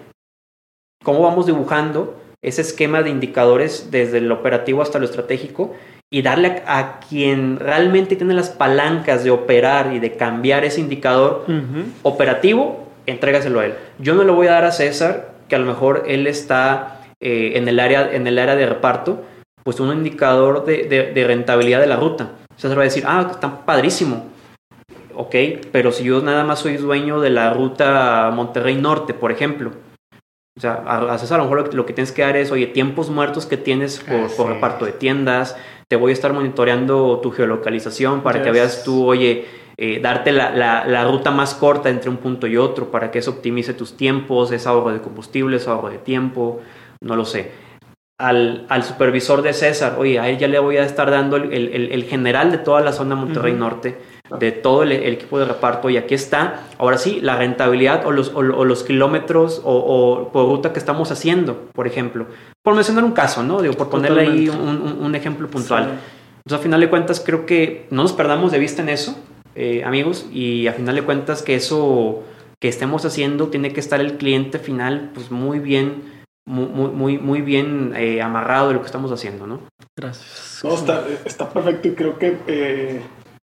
¿Cómo 1.04 1.22
vamos 1.22 1.46
dibujando 1.46 2.20
ese 2.42 2.62
esquema 2.62 3.02
de 3.02 3.10
indicadores 3.10 3.90
desde 3.90 4.20
lo 4.20 4.36
operativo 4.36 4.82
hasta 4.82 4.98
lo 4.98 5.04
estratégico? 5.04 5.74
Y 6.12 6.22
darle 6.22 6.64
a, 6.66 6.98
quien 7.08 7.60
realmente 7.60 8.16
tiene 8.16 8.34
las 8.34 8.50
palancas 8.50 9.22
de 9.22 9.30
operar 9.30 9.92
y 9.94 10.00
de 10.00 10.16
cambiar 10.16 10.64
ese 10.64 10.80
indicador 10.80 11.46
operativo, 12.02 12.88
entrégaselo 13.06 13.60
a 13.60 13.66
él. 13.66 13.74
Yo 14.00 14.14
no 14.14 14.24
lo 14.24 14.34
voy 14.34 14.48
a 14.48 14.52
dar 14.52 14.64
a 14.64 14.72
César, 14.72 15.34
que 15.48 15.54
a 15.54 15.60
lo 15.60 15.66
mejor 15.66 16.04
él 16.08 16.26
está 16.26 16.99
eh, 17.20 17.52
en, 17.54 17.68
el 17.68 17.78
área, 17.80 18.12
en 18.12 18.26
el 18.26 18.38
área 18.38 18.56
de 18.56 18.66
reparto, 18.66 19.22
pues 19.62 19.78
un 19.80 19.92
indicador 19.92 20.64
de, 20.64 21.12
de, 21.14 21.24
rentabilidad 21.24 21.80
de 21.80 21.86
la 21.86 21.96
ruta. 21.96 22.32
O 22.56 22.58
sea, 22.58 22.70
se 22.70 22.76
va 22.76 22.82
a 22.82 22.84
decir, 22.84 23.04
ah, 23.06 23.28
está 23.30 23.64
padrísimo. 23.64 24.26
Ok, 25.14 25.34
pero 25.70 25.92
si 25.92 26.04
yo 26.04 26.22
nada 26.22 26.44
más 26.44 26.60
soy 26.60 26.76
dueño 26.76 27.20
de 27.20 27.30
la 27.30 27.52
ruta 27.52 28.30
Monterrey 28.34 28.76
Norte, 28.76 29.12
por 29.12 29.32
ejemplo, 29.32 29.72
o 30.56 30.60
sea, 30.60 30.82
a, 30.86 31.18
César 31.18 31.40
a 31.40 31.44
lo 31.44 31.50
mejor 31.50 31.74
lo 31.74 31.86
que, 31.86 31.92
tienes 31.92 32.12
que 32.12 32.22
dar 32.22 32.36
es, 32.36 32.50
oye, 32.50 32.66
tiempos 32.66 33.10
muertos 33.10 33.46
que 33.46 33.56
tienes 33.56 34.00
por, 34.00 34.34
por 34.34 34.48
reparto 34.48 34.84
de 34.84 34.92
tiendas, 34.92 35.56
te 35.88 35.96
voy 35.96 36.10
a 36.10 36.14
estar 36.14 36.32
monitoreando 36.32 37.18
tu 37.22 37.30
geolocalización 37.30 38.22
para 38.22 38.42
que 38.42 38.50
veas 38.50 38.84
tú, 38.84 39.06
oye, 39.06 39.46
eh, 39.82 39.98
darte 39.98 40.30
la, 40.30 40.50
la, 40.86 41.04
ruta 41.04 41.30
más 41.30 41.54
corta 41.54 41.88
entre 41.88 42.10
un 42.10 42.18
punto 42.18 42.46
y 42.46 42.58
otro 42.58 42.90
para 42.90 43.10
que 43.10 43.18
eso 43.18 43.30
optimice 43.30 43.72
tus 43.72 43.96
tiempos, 43.96 44.52
es 44.52 44.66
ahorro 44.66 44.92
de 44.92 45.00
combustible, 45.00 45.56
es 45.56 45.66
ahorro 45.66 45.88
de 45.88 45.96
tiempo, 45.96 46.60
no 47.00 47.16
lo 47.16 47.24
sé. 47.24 47.52
Al, 48.18 48.66
al, 48.68 48.84
supervisor 48.84 49.40
de 49.40 49.54
César, 49.54 49.96
oye, 49.98 50.18
a 50.18 50.28
él 50.28 50.36
ya 50.36 50.46
le 50.46 50.58
voy 50.58 50.76
a 50.76 50.84
estar 50.84 51.10
dando 51.10 51.36
el, 51.36 51.52
el, 51.52 51.90
el 51.90 52.04
general 52.04 52.50
de 52.50 52.58
toda 52.58 52.82
la 52.82 52.92
zona 52.92 53.14
Monterrey 53.14 53.54
Norte, 53.54 53.98
de 54.38 54.52
todo 54.52 54.82
el, 54.82 54.92
equipo 54.92 55.38
de 55.38 55.46
reparto, 55.46 55.88
y 55.88 55.96
aquí 55.96 56.14
está, 56.14 56.66
ahora 56.76 56.98
sí, 56.98 57.20
la 57.22 57.36
rentabilidad 57.36 58.06
o 58.06 58.10
los, 58.10 58.32
o, 58.34 58.42
los 58.42 58.84
kilómetros 58.84 59.62
o, 59.64 60.28
por 60.32 60.46
ruta 60.46 60.74
que 60.74 60.78
estamos 60.78 61.10
haciendo, 61.10 61.70
por 61.72 61.86
ejemplo. 61.86 62.26
Por 62.62 62.74
mencionar 62.74 63.04
un 63.04 63.12
caso, 63.12 63.42
¿no? 63.42 63.62
Digo, 63.62 63.74
por 63.74 63.88
ponerle 63.88 64.20
ahí 64.20 64.48
un, 64.50 64.98
un, 65.00 65.14
ejemplo 65.14 65.48
puntual. 65.48 65.84
Entonces, 65.84 66.52
a 66.52 66.58
final 66.58 66.80
de 66.80 66.90
cuentas, 66.90 67.22
creo 67.24 67.46
que 67.46 67.86
no 67.90 68.02
nos 68.02 68.12
perdamos 68.12 68.52
de 68.52 68.58
vista 68.58 68.82
en 68.82 68.90
eso 68.90 69.16
eh, 69.56 69.82
amigos, 69.84 70.26
y 70.32 70.68
a 70.68 70.72
final 70.72 70.94
de 70.94 71.02
cuentas 71.02 71.42
que 71.42 71.54
eso 71.54 72.22
que 72.60 72.68
estemos 72.68 73.04
haciendo 73.04 73.48
tiene 73.48 73.72
que 73.72 73.80
estar 73.80 74.00
el 74.00 74.16
cliente 74.16 74.58
final 74.58 75.10
pues 75.14 75.30
muy 75.30 75.58
bien, 75.58 76.02
muy, 76.46 76.90
muy, 76.90 77.18
muy 77.18 77.42
bien 77.42 77.92
eh, 77.96 78.22
amarrado 78.22 78.68
de 78.68 78.74
lo 78.74 78.80
que 78.80 78.86
estamos 78.86 79.12
haciendo, 79.12 79.46
¿no? 79.46 79.60
Gracias. 79.96 80.60
No, 80.64 80.74
está, 80.74 81.04
está 81.24 81.50
perfecto 81.50 81.88
y 81.88 81.94
creo 81.94 82.18
que 82.18 82.38
eh, 82.46 83.02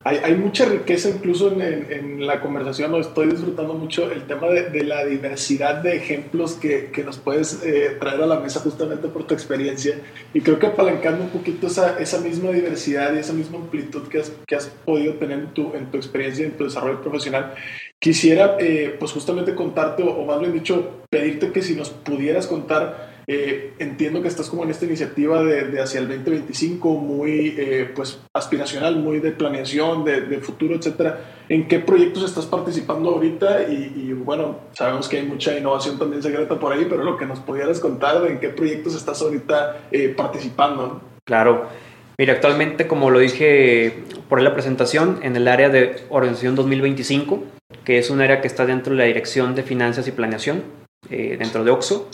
hay, 0.06 0.18
hay, 0.22 0.34
mucha 0.34 0.66
riqueza 0.66 1.08
incluso 1.08 1.50
en, 1.50 1.62
en, 1.62 2.26
la 2.26 2.42
conversación, 2.42 2.90
¿no? 2.90 2.98
estoy 2.98 3.28
disfrutando 3.28 3.72
mucho 3.72 4.12
el 4.12 4.26
tema 4.26 4.48
de, 4.48 4.68
de 4.68 4.84
la 4.84 5.04
diversidad 5.06 5.76
de 5.76 5.96
ejemplos 5.96 6.52
que, 6.52 6.90
que 6.92 7.02
nos 7.02 7.16
puedes 7.16 7.62
eh, 7.64 7.96
traer 7.98 8.22
a 8.22 8.26
la 8.26 8.38
mesa 8.38 8.60
justamente 8.60 9.08
por 9.08 9.26
tu 9.26 9.32
experiencia 9.32 9.98
y 10.34 10.42
creo 10.42 10.58
que 10.58 10.66
apalancando 10.66 11.24
un 11.24 11.30
poquito 11.30 11.68
esa, 11.68 11.98
esa 11.98 12.20
misma 12.20 12.50
diversidad 12.50 13.14
y 13.14 13.18
esa 13.18 13.32
misma 13.32 13.56
amplitud 13.56 14.06
que 14.08 14.18
has, 14.20 14.32
que 14.46 14.56
has 14.56 14.66
podido 14.66 15.14
tener 15.14 15.38
en 15.38 15.46
tu, 15.54 15.74
en 15.74 15.90
tu 15.90 15.96
experiencia, 15.96 16.44
en 16.44 16.52
tu 16.52 16.64
desarrollo 16.64 17.00
profesional, 17.00 17.54
quisiera 17.98 18.56
eh, 18.60 18.94
pues 18.98 19.10
justamente 19.10 19.54
contarte 19.54 20.02
o, 20.02 20.10
o 20.10 20.26
más 20.26 20.38
bien 20.38 20.52
dicho 20.52 21.02
pedirte 21.08 21.50
que 21.50 21.62
si 21.62 21.74
nos 21.74 21.88
pudieras 21.88 22.46
contar 22.46 23.13
eh, 23.26 23.72
entiendo 23.78 24.20
que 24.20 24.28
estás 24.28 24.50
como 24.50 24.64
en 24.64 24.70
esta 24.70 24.84
iniciativa 24.84 25.42
de, 25.42 25.80
hacia 25.80 26.00
el 26.00 26.08
2025, 26.08 26.90
muy 26.96 27.54
eh, 27.58 27.90
pues 27.94 28.20
aspiracional, 28.34 28.96
muy 28.96 29.20
de 29.20 29.32
planeación, 29.32 30.04
de, 30.04 30.38
futuro, 30.38 30.74
etcétera. 30.74 31.20
¿En 31.48 31.68
qué 31.68 31.78
proyectos 31.78 32.24
estás 32.24 32.46
participando 32.46 33.10
ahorita? 33.10 33.62
Y, 33.68 34.12
bueno, 34.12 34.58
sabemos 34.72 35.08
que 35.08 35.18
hay 35.18 35.24
mucha 35.24 35.56
innovación 35.56 35.98
también 35.98 36.22
secreta 36.22 36.58
por 36.58 36.72
ahí, 36.72 36.86
pero 36.88 37.02
lo 37.02 37.16
que 37.16 37.26
nos 37.26 37.40
pudieras 37.40 37.80
contar 37.80 38.22
de 38.22 38.30
en 38.30 38.40
qué 38.40 38.48
proyectos 38.48 38.94
estás 38.94 39.20
ahorita 39.22 39.88
eh, 39.90 40.08
participando. 40.08 41.00
Claro. 41.24 41.68
Mira, 42.16 42.34
actualmente, 42.34 42.86
como 42.86 43.10
lo 43.10 43.18
dije 43.18 44.04
por 44.28 44.40
la 44.40 44.54
presentación, 44.54 45.18
en 45.22 45.34
el 45.34 45.48
área 45.48 45.68
de 45.68 45.96
Organización 46.10 46.54
2025, 46.54 47.42
que 47.84 47.98
es 47.98 48.10
un 48.10 48.20
área 48.20 48.40
que 48.40 48.46
está 48.46 48.66
dentro 48.66 48.92
de 48.92 48.98
la 48.98 49.04
Dirección 49.04 49.54
de 49.54 49.64
Finanzas 49.64 50.06
y 50.06 50.12
Planeación, 50.12 50.62
eh, 51.10 51.36
dentro 51.38 51.64
de 51.64 51.70
OXO. 51.70 52.08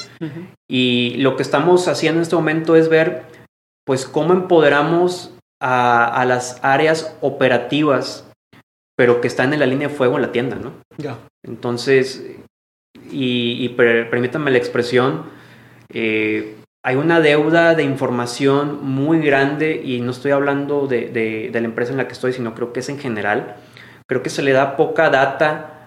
Y 0.68 1.16
lo 1.18 1.36
que 1.36 1.42
estamos 1.42 1.88
haciendo 1.88 2.18
en 2.18 2.22
este 2.22 2.36
momento 2.36 2.76
es 2.76 2.88
ver, 2.88 3.24
pues, 3.84 4.06
cómo 4.06 4.32
empoderamos 4.32 5.34
a, 5.60 6.24
las 6.26 6.58
áreas 6.62 7.16
operativas, 7.20 8.28
pero 8.96 9.20
que 9.20 9.28
están 9.28 9.52
en 9.52 9.60
la 9.60 9.66
línea 9.66 9.88
de 9.88 9.94
fuego 9.94 10.16
en 10.16 10.22
la 10.22 10.32
tienda, 10.32 10.56
¿no? 10.56 10.72
Ya. 10.96 11.18
Entonces, 11.44 12.24
y, 13.10 13.68
permítanme 13.70 14.50
la 14.50 14.58
expresión, 14.58 15.24
eh, 15.92 16.56
hay 16.84 16.96
una 16.96 17.20
deuda 17.20 17.74
de 17.74 17.82
información 17.82 18.82
muy 18.82 19.20
grande 19.20 19.82
y 19.84 20.00
no 20.00 20.12
estoy 20.12 20.30
hablando 20.30 20.86
de, 20.86 21.08
de, 21.08 21.60
la 21.60 21.66
empresa 21.66 21.92
en 21.92 21.98
la 21.98 22.06
que 22.06 22.14
estoy, 22.14 22.32
sino 22.32 22.54
creo 22.54 22.72
que 22.72 22.80
es 22.80 22.88
en 22.88 22.98
general. 22.98 23.56
Creo 24.06 24.22
que 24.22 24.30
se 24.30 24.42
le 24.42 24.52
da 24.52 24.76
poca 24.76 25.10
data 25.10 25.79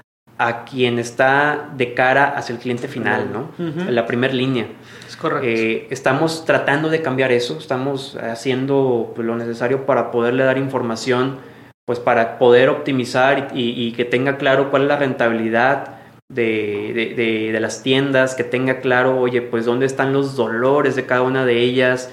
a 0.43 0.65
quien 0.65 0.99
está 0.99 1.69
de 1.77 1.93
cara 1.93 2.25
hacia 2.35 2.53
el 2.53 2.59
cliente 2.59 2.89
final, 2.89 3.29
¿no? 3.31 3.51
En 3.57 3.95
la 3.95 4.05
primera 4.05 4.33
línea. 4.33 4.67
Es 5.07 5.15
correcto. 5.15 5.47
Eh, 5.47 5.87
estamos 5.89 6.43
tratando 6.43 6.89
de 6.89 7.01
cambiar 7.01 7.31
eso, 7.31 7.57
estamos 7.57 8.17
haciendo 8.17 9.13
pues, 9.15 9.25
lo 9.25 9.37
necesario 9.37 9.85
para 9.85 10.11
poderle 10.11 10.43
dar 10.43 10.57
información, 10.57 11.37
pues 11.85 11.99
para 11.99 12.39
poder 12.39 12.67
optimizar 12.67 13.53
y, 13.53 13.93
que 13.93 14.03
tenga 14.03 14.35
claro 14.35 14.69
cuál 14.69 14.81
es 14.81 14.87
la 14.89 14.97
rentabilidad 14.97 15.95
de, 16.27 17.13
de, 17.15 17.51
de, 17.53 17.59
las 17.61 17.81
tiendas, 17.81 18.35
que 18.35 18.43
tenga 18.43 18.81
claro, 18.81 19.21
oye, 19.21 19.41
pues 19.41 19.63
dónde 19.63 19.85
están 19.85 20.11
los 20.11 20.35
dolores 20.35 20.97
de 20.97 21.05
cada 21.05 21.21
una 21.21 21.45
de 21.45 21.61
ellas. 21.61 22.11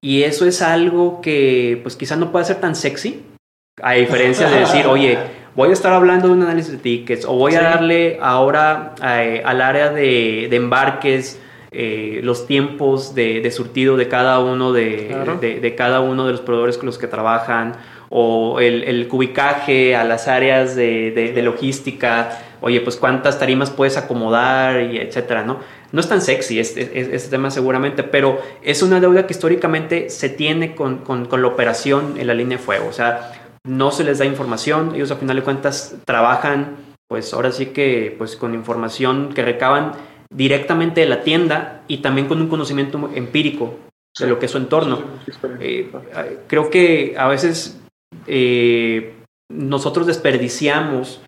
Y 0.00 0.22
eso 0.22 0.46
es 0.46 0.62
algo 0.62 1.20
que 1.20 1.80
pues 1.82 1.94
quizás 1.94 2.16
no 2.16 2.32
pueda 2.32 2.46
ser 2.46 2.56
tan 2.56 2.74
sexy, 2.74 3.22
a 3.82 3.92
diferencia 3.92 4.48
de 4.48 4.60
decir, 4.60 4.86
oye, 4.86 5.18
voy 5.54 5.68
a 5.68 5.72
estar 5.74 5.92
hablando 5.92 6.28
de 6.28 6.32
un 6.32 6.42
análisis 6.42 6.72
de 6.72 6.78
tickets 6.78 7.26
o 7.26 7.34
voy 7.34 7.56
a 7.56 7.60
darle 7.60 8.18
ahora 8.22 8.94
eh, 9.04 9.42
al 9.44 9.60
área 9.60 9.90
de, 9.90 10.46
embarques 10.46 11.38
eh, 11.72 12.20
los 12.22 12.46
tiempos 12.46 13.14
de, 13.14 13.50
surtido 13.50 13.98
de 13.98 14.08
cada 14.08 14.38
uno 14.40 14.72
de, 14.72 15.74
cada 15.76 16.00
uno 16.00 16.24
de 16.24 16.32
los 16.32 16.40
proveedores 16.40 16.78
con 16.78 16.86
los 16.86 16.96
que 16.96 17.06
trabajan 17.06 17.74
o 18.08 18.60
el, 18.60 19.08
cubicaje 19.08 19.94
a 19.94 20.04
las 20.04 20.26
áreas 20.26 20.74
de, 20.74 21.38
logística, 21.44 22.30
oye, 22.62 22.80
pues 22.80 22.96
cuántas 22.96 23.38
tarimas 23.38 23.68
puedes 23.68 23.98
acomodar 23.98 24.80
y 24.84 24.96
etcétera, 24.96 25.42
¿no? 25.42 25.60
No 25.92 26.00
es 26.00 26.08
tan 26.08 26.22
sexy 26.22 26.60
este, 26.60 27.18
tema 27.28 27.50
seguramente, 27.50 28.04
pero 28.04 28.40
es 28.62 28.82
una 28.82 29.00
deuda 29.00 29.26
que 29.26 29.34
históricamente 29.34 30.08
se 30.08 30.30
tiene 30.30 30.74
con, 30.74 30.98
con, 30.98 31.26
con 31.26 31.42
la 31.42 31.48
operación 31.48 32.14
en 32.18 32.26
la 32.26 32.34
línea 32.34 32.56
de 32.56 32.64
fuego. 32.64 32.88
O 32.88 32.92
sea, 32.92 33.45
no 33.66 33.90
se 33.90 34.04
les 34.04 34.18
da 34.18 34.24
información, 34.24 34.94
ellos 34.94 35.10
a 35.10 35.16
final 35.16 35.36
de 35.36 35.42
cuentas 35.42 35.96
trabajan, 36.04 36.76
pues 37.08 37.32
ahora 37.34 37.52
sí 37.52 37.66
que 37.66 38.14
pues 38.16 38.36
con 38.36 38.54
información 38.54 39.32
que 39.34 39.42
recaban 39.42 39.92
directamente 40.30 41.00
de 41.00 41.08
la 41.08 41.22
tienda 41.22 41.82
y 41.88 41.98
también 41.98 42.28
con 42.28 42.40
un 42.40 42.48
conocimiento 42.48 43.10
empírico 43.14 43.78
de 44.18 44.26
lo 44.26 44.38
que 44.38 44.46
es 44.46 44.52
su 44.52 44.58
entorno. 44.58 45.00
Eh, 45.60 45.90
eh, 45.92 46.38
creo 46.46 46.70
que 46.70 47.14
a 47.18 47.28
veces 47.28 47.80
eh, 48.26 49.14
nosotros 49.50 50.06
desperdiciamos 50.06 51.22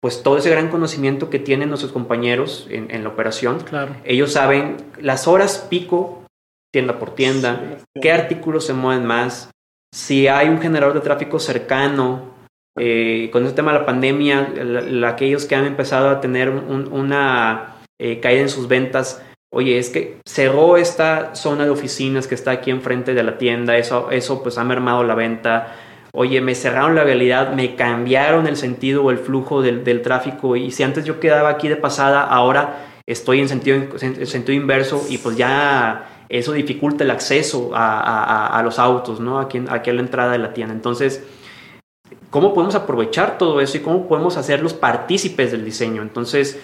pues 0.00 0.22
todo 0.22 0.36
ese 0.36 0.50
gran 0.50 0.68
conocimiento 0.68 1.30
que 1.30 1.38
tienen 1.38 1.70
nuestros 1.70 1.92
compañeros 1.92 2.66
en, 2.68 3.02
la 3.02 3.08
operación. 3.08 3.60
Claro. 3.60 3.96
Ellos 4.04 4.32
saben 4.32 4.76
las 5.00 5.26
horas 5.26 5.66
pico, 5.70 6.26
tienda 6.70 6.98
por 6.98 7.14
tienda, 7.14 7.78
qué 8.02 8.12
artículos 8.12 8.66
se 8.66 8.74
mueven 8.74 9.06
más, 9.06 9.48
si 9.94 10.26
hay 10.26 10.48
un 10.48 10.60
generador 10.60 10.92
de 10.92 11.00
tráfico 11.02 11.38
cercano, 11.38 12.34
eh, 12.76 13.30
con 13.32 13.44
este 13.44 13.54
tema 13.54 13.72
de 13.72 13.78
la 13.78 13.86
pandemia, 13.86 14.52
aquellos 15.06 15.44
que 15.44 15.54
han 15.54 15.66
empezado 15.66 16.10
a 16.10 16.20
tener 16.20 16.50
una 16.50 17.76
eh, 18.00 18.18
caída 18.18 18.40
en 18.40 18.48
sus 18.48 18.66
ventas, 18.66 19.22
oye, 19.52 19.78
es 19.78 19.90
que 19.90 20.18
cerró 20.26 20.76
esta 20.78 21.36
zona 21.36 21.64
de 21.64 21.70
oficinas 21.70 22.26
que 22.26 22.34
está 22.34 22.50
aquí 22.50 22.72
enfrente 22.72 23.14
de 23.14 23.22
la 23.22 23.38
tienda, 23.38 23.76
eso, 23.76 24.10
eso 24.10 24.42
pues 24.42 24.58
ha 24.58 24.64
mermado 24.64 25.04
la 25.04 25.14
venta. 25.14 25.76
Oye, 26.12 26.40
me 26.40 26.56
cerraron 26.56 26.96
la 26.96 27.04
realidad, 27.04 27.52
me 27.54 27.76
cambiaron 27.76 28.48
el 28.48 28.56
sentido 28.56 29.04
o 29.04 29.12
el 29.12 29.18
flujo 29.18 29.62
del, 29.62 29.84
del 29.84 30.02
tráfico 30.02 30.56
y 30.56 30.72
si 30.72 30.82
antes 30.82 31.04
yo 31.04 31.20
quedaba 31.20 31.50
aquí 31.50 31.68
de 31.68 31.76
pasada, 31.76 32.24
ahora 32.24 32.84
estoy 33.06 33.38
en 33.38 33.48
sentido, 33.48 33.76
en 33.76 34.26
sentido 34.26 34.58
inverso 34.58 35.06
y 35.08 35.18
pues 35.18 35.36
ya 35.36 36.13
eso 36.28 36.52
dificulta 36.52 37.04
el 37.04 37.10
acceso 37.10 37.70
a, 37.74 38.60
los 38.64 38.78
autos, 38.78 39.20
¿no? 39.20 39.38
Aquí, 39.38 39.62
aquí 39.68 39.90
a 39.90 39.92
la 39.92 40.00
entrada 40.00 40.32
de 40.32 40.38
la 40.38 40.52
tienda. 40.52 40.74
Entonces, 40.74 41.24
¿cómo 42.30 42.54
podemos 42.54 42.74
aprovechar 42.74 43.38
todo 43.38 43.60
eso 43.60 43.76
y 43.76 43.80
cómo 43.80 44.08
podemos 44.08 44.36
hacerlos 44.36 44.74
partícipes 44.74 45.52
del 45.52 45.64
diseño? 45.64 46.02
Entonces, 46.02 46.58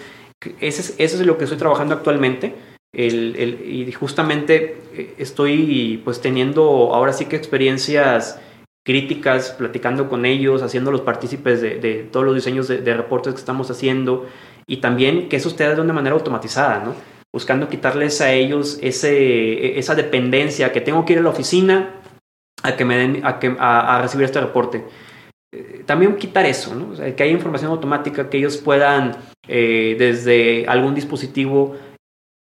eso 0.59 0.81
es, 0.81 0.99
es 0.99 1.25
lo 1.25 1.37
que 1.37 1.43
estoy 1.45 1.57
trabajando 1.57 1.95
actualmente. 1.95 2.55
y 2.93 3.91
justamente 3.93 4.81
eh, 4.93 5.15
estoy 5.17 6.01
pues 6.03 6.19
teniendo 6.21 6.93
ahora 6.93 7.13
sí 7.13 7.25
que 7.25 7.35
experiencias 7.35 8.39
críticas, 8.83 9.51
platicando 9.51 10.09
con 10.09 10.25
ellos, 10.25 10.63
haciéndolos 10.63 11.01
partícipes 11.01 11.61
de, 11.61 12.07
todos 12.11 12.25
los 12.25 12.35
diseños 12.35 12.67
de, 12.67 12.79
de, 12.79 12.93
reportes 12.95 13.33
que 13.33 13.39
estamos 13.39 13.69
haciendo 13.69 14.25
y 14.65 14.77
también 14.77 15.29
que 15.29 15.37
eso 15.37 15.49
esté 15.49 15.73
de 15.73 15.79
una 15.79 15.93
manera 15.93 16.15
automatizada, 16.15 16.83
¿no? 16.83 16.95
Buscando 17.33 17.69
quitarles 17.69 18.21
a 18.21 18.31
ellos 18.31 18.77
ese, 18.81 19.79
esa 19.79 19.95
dependencia, 19.95 20.71
que 20.71 20.81
tengo 20.81 21.05
que 21.05 21.13
ir 21.13 21.19
a 21.19 21.23
la 21.23 21.29
oficina 21.29 22.01
a, 22.63 22.75
que 22.75 22.85
me 22.85 22.97
den, 22.97 23.25
a, 23.25 23.39
que, 23.39 23.55
a, 23.57 23.99
recibir 24.01 24.25
este 24.25 24.41
reporte. 24.41 24.83
Eh, 25.53 25.83
también 25.85 26.15
quitar 26.17 26.45
eso, 26.45 26.75
¿no? 26.75 26.93
que 26.93 27.23
haya 27.23 27.31
información 27.31 27.71
automática, 27.71 28.29
que 28.29 28.37
ellos 28.37 28.57
puedan 28.57 29.17
eh, 29.47 29.95
desde 29.97 30.65
algún 30.67 30.95
dispositivo 30.95 31.75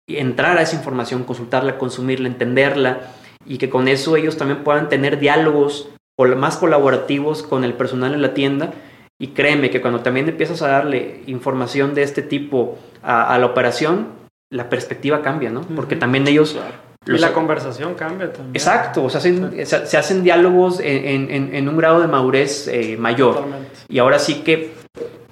entrar 0.08 0.56
a 0.58 0.62
esa 0.62 0.76
información, 0.76 1.24
consultarla, 1.24 1.78
consumirla, 1.78 2.28
entenderla 2.28 3.12
y 3.44 3.58
que 3.58 3.68
con 3.70 3.88
eso 3.88 4.16
ellos 4.16 4.36
también 4.36 4.64
puedan 4.64 4.88
tener 4.88 5.18
diálogos 5.18 5.90
más 6.36 6.56
colaborativos 6.56 7.42
con 7.42 7.62
el 7.62 7.74
personal 7.74 8.14
en 8.14 8.22
la 8.22 8.34
tienda. 8.34 8.72
Y 9.20 9.28
créeme 9.28 9.70
que 9.70 9.80
cuando 9.80 10.00
también 10.00 10.28
empiezas 10.28 10.62
a 10.62 10.68
darle 10.68 11.22
información 11.26 11.94
de 11.94 12.02
este 12.02 12.22
tipo 12.22 12.78
a, 13.02 13.34
a 13.34 13.38
la 13.38 13.46
operación, 13.46 14.17
la 14.50 14.68
perspectiva 14.68 15.22
cambia, 15.22 15.50
¿no? 15.50 15.62
Porque 15.62 15.96
también 15.96 16.26
ellos 16.26 16.58
y 17.06 17.18
la 17.18 17.32
conversación 17.32 17.94
cambia 17.94 18.32
también. 18.32 18.54
Exacto, 18.54 19.04
o 19.04 19.10
sea, 19.10 19.20
se, 19.20 19.96
hacen 19.96 20.22
diálogos 20.22 20.80
en, 20.82 21.68
un 21.68 21.76
grado 21.76 22.00
de 22.00 22.06
madurez 22.06 22.68
eh, 22.68 22.96
mayor. 22.98 23.44
Y 23.88 23.98
ahora 23.98 24.18
sí 24.18 24.42
que 24.42 24.72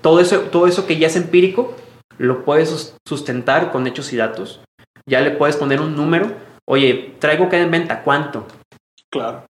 todo 0.01 0.21
eso, 0.21 0.41
todo 0.43 0.67
eso 0.67 0.87
que 0.87 0.97
ya 0.97 1.09
es 1.09 1.17
empírico, 1.17 1.75
lo 2.19 2.45
puedes 2.45 2.97
sustentar 3.07 3.73
con 3.73 3.87
hechos 3.87 4.13
y 4.13 4.17
datos. 4.17 4.61
Ya 5.07 5.21
le 5.21 5.33
puedes 5.33 5.57
poner 5.57 5.81
un 5.81 5.95
número. 5.95 6.33
Oye, 6.67 7.15
traigo 7.19 7.49
que 7.49 7.61
en 7.61 7.71
venta, 7.71 8.03
¿cuánto? 8.03 8.47
Claro. 9.11 9.45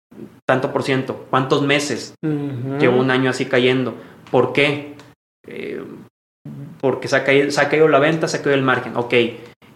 Tanto 0.46 0.72
por 0.72 0.82
ciento, 0.82 1.26
¿cuántos 1.30 1.62
meses? 1.62 2.14
Llevo 2.22 2.98
un 2.98 3.10
año 3.10 3.30
así 3.30 3.46
cayendo. 3.46 3.94
¿Por 4.30 4.52
qué? 4.52 4.94
Eh, 5.46 5.82
porque 6.80 7.08
se 7.08 7.16
ha, 7.16 7.24
caído, 7.24 7.50
se 7.50 7.60
ha 7.60 7.68
caído 7.68 7.88
la 7.88 7.98
venta, 7.98 8.28
se 8.28 8.38
ha 8.38 8.42
caído 8.42 8.54
el 8.54 8.62
margen. 8.62 8.96
Ok, 8.96 9.14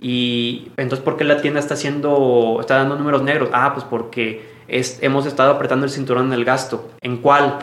y 0.00 0.70
entonces, 0.76 1.04
¿por 1.04 1.16
qué 1.16 1.24
la 1.24 1.40
tienda 1.40 1.60
está 1.60 1.74
haciendo, 1.74 2.58
está 2.60 2.76
dando 2.76 2.96
números 2.96 3.22
negros? 3.22 3.50
Ah, 3.52 3.72
pues 3.74 3.84
porque 3.84 4.48
es, 4.68 4.98
hemos 5.02 5.26
estado 5.26 5.52
apretando 5.52 5.84
el 5.84 5.90
cinturón 5.90 6.26
en 6.26 6.32
el 6.34 6.44
gasto. 6.44 6.90
¿En 7.00 7.18
cuál? 7.18 7.58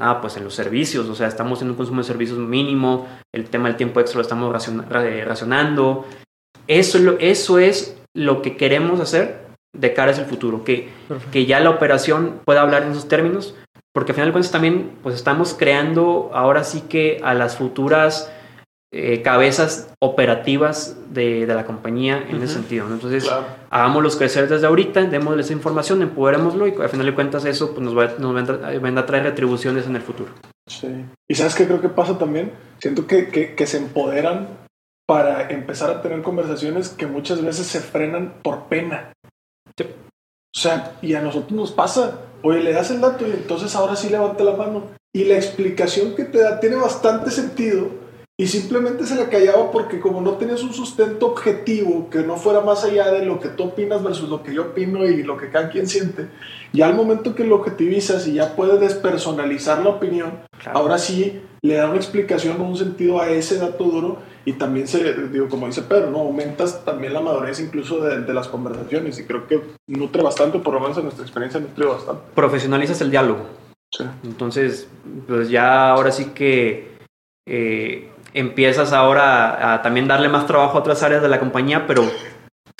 Ah, 0.00 0.20
pues 0.20 0.36
en 0.36 0.44
los 0.44 0.54
servicios, 0.54 1.08
o 1.08 1.14
sea, 1.14 1.28
estamos 1.28 1.60
en 1.62 1.68
un 1.68 1.76
consumo 1.76 2.00
de 2.00 2.06
servicios 2.06 2.38
mínimo, 2.38 3.06
el 3.32 3.44
tema 3.50 3.68
del 3.68 3.76
tiempo 3.76 4.00
extra 4.00 4.18
lo 4.18 4.22
estamos 4.22 4.52
racionando. 4.52 6.06
Eso, 6.66 6.98
eso 7.18 7.58
es 7.58 8.00
lo 8.14 8.42
que 8.42 8.56
queremos 8.56 9.00
hacer 9.00 9.46
de 9.76 9.94
cara 9.94 10.12
hacia 10.12 10.24
el 10.24 10.30
futuro, 10.30 10.64
que, 10.64 10.88
que 11.30 11.46
ya 11.46 11.60
la 11.60 11.70
operación 11.70 12.40
pueda 12.44 12.62
hablar 12.62 12.82
en 12.82 12.92
esos 12.92 13.08
términos, 13.08 13.54
porque 13.94 14.12
al 14.12 14.16
final 14.16 14.28
de 14.28 14.32
cuentas 14.32 14.52
también 14.52 14.90
pues 15.02 15.14
estamos 15.14 15.54
creando 15.54 16.30
ahora 16.34 16.64
sí 16.64 16.82
que 16.88 17.20
a 17.22 17.34
las 17.34 17.56
futuras 17.56 18.32
eh, 18.94 19.22
cabezas 19.22 19.88
operativas 20.00 20.98
de, 21.14 21.46
la 21.46 21.64
compañía 21.64 22.26
en 22.28 22.42
ese 22.42 22.52
sentido. 22.52 22.86
Entonces, 22.92 23.26
hagámoslos 23.70 24.16
crecer 24.16 24.50
desde 24.50 24.66
ahorita, 24.66 25.02
démosles 25.04 25.46
esa 25.46 25.54
información, 25.54 26.02
empoderémoslo 26.02 26.66
y 26.66 26.74
al 26.78 26.90
final 26.90 27.06
de 27.06 27.14
cuentas 27.14 27.46
eso 27.46 27.72
pues, 27.72 27.80
nos, 27.80 27.96
va, 27.96 28.12
nos 28.18 28.34
vendrá, 28.34 29.00
a 29.02 29.06
traer 29.06 29.24
retribuciones 29.24 29.86
en 29.86 29.96
el 29.96 30.02
futuro. 30.02 30.32
Sí. 30.68 31.06
¿Y 31.26 31.34
sabes 31.34 31.54
qué 31.54 31.66
creo 31.66 31.80
que 31.80 31.88
pasa 31.88 32.18
también? 32.18 32.52
Siento 32.82 33.06
que, 33.06 33.28
que, 33.28 33.66
se 33.66 33.78
empoderan 33.78 34.48
para 35.06 35.48
empezar 35.48 35.88
a 35.88 36.02
tener 36.02 36.20
conversaciones 36.20 36.90
que 36.90 37.06
muchas 37.06 37.42
veces 37.42 37.66
se 37.66 37.80
frenan 37.80 38.34
por 38.42 38.64
pena. 38.64 39.14
O 39.80 40.58
sea, 40.58 40.98
y 41.00 41.14
a 41.14 41.22
nosotros 41.22 41.52
nos 41.52 41.72
pasa, 41.72 42.18
oye, 42.42 42.62
le 42.62 42.74
das 42.74 42.90
el 42.90 43.00
dato 43.00 43.26
y 43.26 43.30
entonces 43.30 43.74
ahora 43.74 43.96
sí 43.96 44.10
levanta 44.10 44.44
la 44.44 44.54
mano. 44.54 44.90
Y 45.14 45.24
la 45.24 45.36
explicación 45.36 46.14
que 46.14 46.26
te 46.26 46.40
da 46.40 46.60
tiene 46.60 46.76
bastante 46.76 47.30
sentido 47.30 48.01
y 48.42 48.48
simplemente 48.48 49.06
se 49.06 49.14
le 49.14 49.28
callaba 49.28 49.70
porque 49.70 50.00
como 50.00 50.20
no 50.20 50.32
tenías 50.32 50.64
un 50.64 50.74
sustento 50.74 51.26
objetivo 51.26 52.10
que 52.10 52.24
no 52.24 52.36
fuera 52.36 52.60
más 52.60 52.82
allá 52.82 53.12
de 53.12 53.24
lo 53.24 53.38
que 53.38 53.48
tú 53.48 53.62
opinas 53.62 54.02
versus 54.02 54.28
lo 54.28 54.42
que 54.42 54.52
yo 54.52 54.62
opino 54.62 55.04
y 55.04 55.22
lo 55.22 55.36
que 55.36 55.48
cada 55.48 55.70
quien 55.70 55.86
siente, 55.86 56.26
ya 56.72 56.88
al 56.88 56.96
momento 56.96 57.36
que 57.36 57.44
lo 57.44 57.54
objetivizas 57.54 58.26
y 58.26 58.32
ya 58.32 58.56
puedes 58.56 58.80
despersonalizar 58.80 59.84
la 59.84 59.90
opinión, 59.90 60.40
ahora 60.74 60.98
sí 60.98 61.40
le 61.60 61.74
da 61.74 61.88
una 61.88 61.98
explicación 61.98 62.60
o 62.60 62.64
un 62.64 62.76
sentido 62.76 63.22
a 63.22 63.30
ese 63.30 63.58
dato 63.58 63.84
duro 63.84 64.18
y 64.44 64.54
también 64.54 64.88
se, 64.88 65.28
digo, 65.28 65.48
como 65.48 65.68
dice 65.68 65.82
Pedro, 65.82 66.10
¿no? 66.10 66.18
aumentas 66.18 66.84
también 66.84 67.12
la 67.12 67.20
madurez 67.20 67.60
incluso 67.60 68.00
de, 68.00 68.34
las 68.34 68.48
conversaciones 68.48 69.20
y 69.20 69.24
creo 69.24 69.46
que 69.46 69.60
nutre 69.86 70.20
bastante, 70.20 70.58
por 70.58 70.74
lo 70.74 70.80
menos 70.80 70.96
en 70.98 71.04
nuestra 71.04 71.22
experiencia 71.24 71.60
nutre 71.60 71.86
bastante. 71.86 72.22
Profesionalizas 72.34 73.00
el 73.02 73.12
diálogo. 73.12 73.46
Sí. 73.88 74.02
Entonces, 74.24 74.88
pues 75.28 75.48
ya 75.48 75.90
ahora 75.90 76.10
sí 76.10 76.32
que... 76.34 76.90
Eh, 77.44 78.11
empiezas 78.34 78.92
ahora 78.92 79.74
a, 79.74 79.82
también 79.82 80.08
darle 80.08 80.28
más 80.28 80.46
trabajo 80.46 80.76
a 80.76 80.80
otras 80.80 81.02
áreas 81.02 81.22
de 81.22 81.28
la 81.28 81.38
compañía, 81.38 81.86
pero 81.86 82.04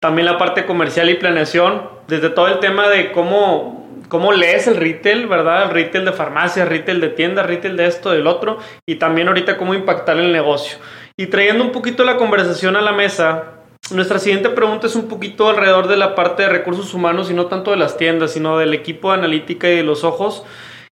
también 0.00 0.26
la 0.26 0.38
parte 0.38 0.66
comercial 0.66 1.08
y 1.10 1.14
planeación, 1.14 1.88
desde 2.08 2.28
todo 2.28 2.48
el 2.48 2.58
tema 2.58 2.88
de 2.88 3.12
cómo, 3.12 3.88
cómo 4.08 4.32
lees 4.32 4.66
el 4.66 4.78
retail, 4.78 5.28
¿verdad? 5.28 5.62
El 5.62 5.70
retail 5.70 6.06
de 6.06 6.12
farmacia, 6.12 6.64
retail 6.64 7.00
de 7.00 7.10
tienda, 7.10 7.44
retail 7.44 7.76
de 7.76 7.86
esto, 7.86 8.10
del 8.10 8.26
otro, 8.26 8.58
y 8.84 8.96
también 8.96 9.28
ahorita 9.28 9.56
cómo 9.56 9.74
impactar 9.74 10.18
el 10.18 10.32
negocio. 10.32 10.76
Y 11.16 11.26
trayendo 11.26 11.62
un 11.62 11.70
poquito 11.70 12.02
la 12.02 12.16
conversación 12.16 12.74
a 12.74 12.80
la 12.80 12.92
mesa, 12.92 13.61
nuestra 13.94 14.18
siguiente 14.18 14.48
pregunta 14.50 14.86
es 14.86 14.96
un 14.96 15.08
poquito 15.08 15.48
alrededor 15.48 15.88
de 15.88 15.96
la 15.96 16.14
parte 16.14 16.42
de 16.42 16.48
recursos 16.48 16.94
humanos 16.94 17.30
y 17.30 17.34
no 17.34 17.46
tanto 17.46 17.70
de 17.70 17.76
las 17.76 17.96
tiendas, 17.96 18.32
sino 18.32 18.58
del 18.58 18.74
equipo 18.74 19.12
analítica 19.12 19.68
y 19.68 19.76
de 19.76 19.82
los 19.82 20.04
ojos 20.04 20.44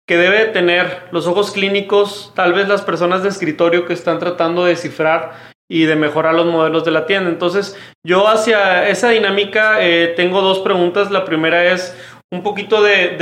que 0.07 0.17
debe 0.17 0.47
tener 0.47 1.03
los 1.11 1.27
ojos 1.27 1.51
clínicos, 1.51 2.33
tal 2.37 2.53
vez 2.53 2.69
las 2.69 2.83
personas 2.83 3.23
de 3.23 3.29
escritorio 3.29 3.87
que 3.87 3.93
están 3.93 4.21
tratando 4.21 4.65
de 4.65 4.71
descifrar 4.71 5.33
y 5.69 5.85
de 5.85 5.97
mejorar 5.97 6.35
los 6.35 6.47
modelos 6.47 6.85
de 6.85 6.93
la 6.93 7.07
tienda. 7.07 7.29
Entonces, 7.29 7.77
yo 8.05 8.29
hacia 8.29 8.89
esa 8.89 9.09
dinámica 9.09 9.85
eh, 9.85 10.15
tengo 10.17 10.43
dos 10.43 10.61
preguntas. 10.61 11.11
La 11.11 11.25
primera 11.25 11.73
es 11.73 11.97
un 12.31 12.45
poquito 12.45 12.83
de, 12.83 13.17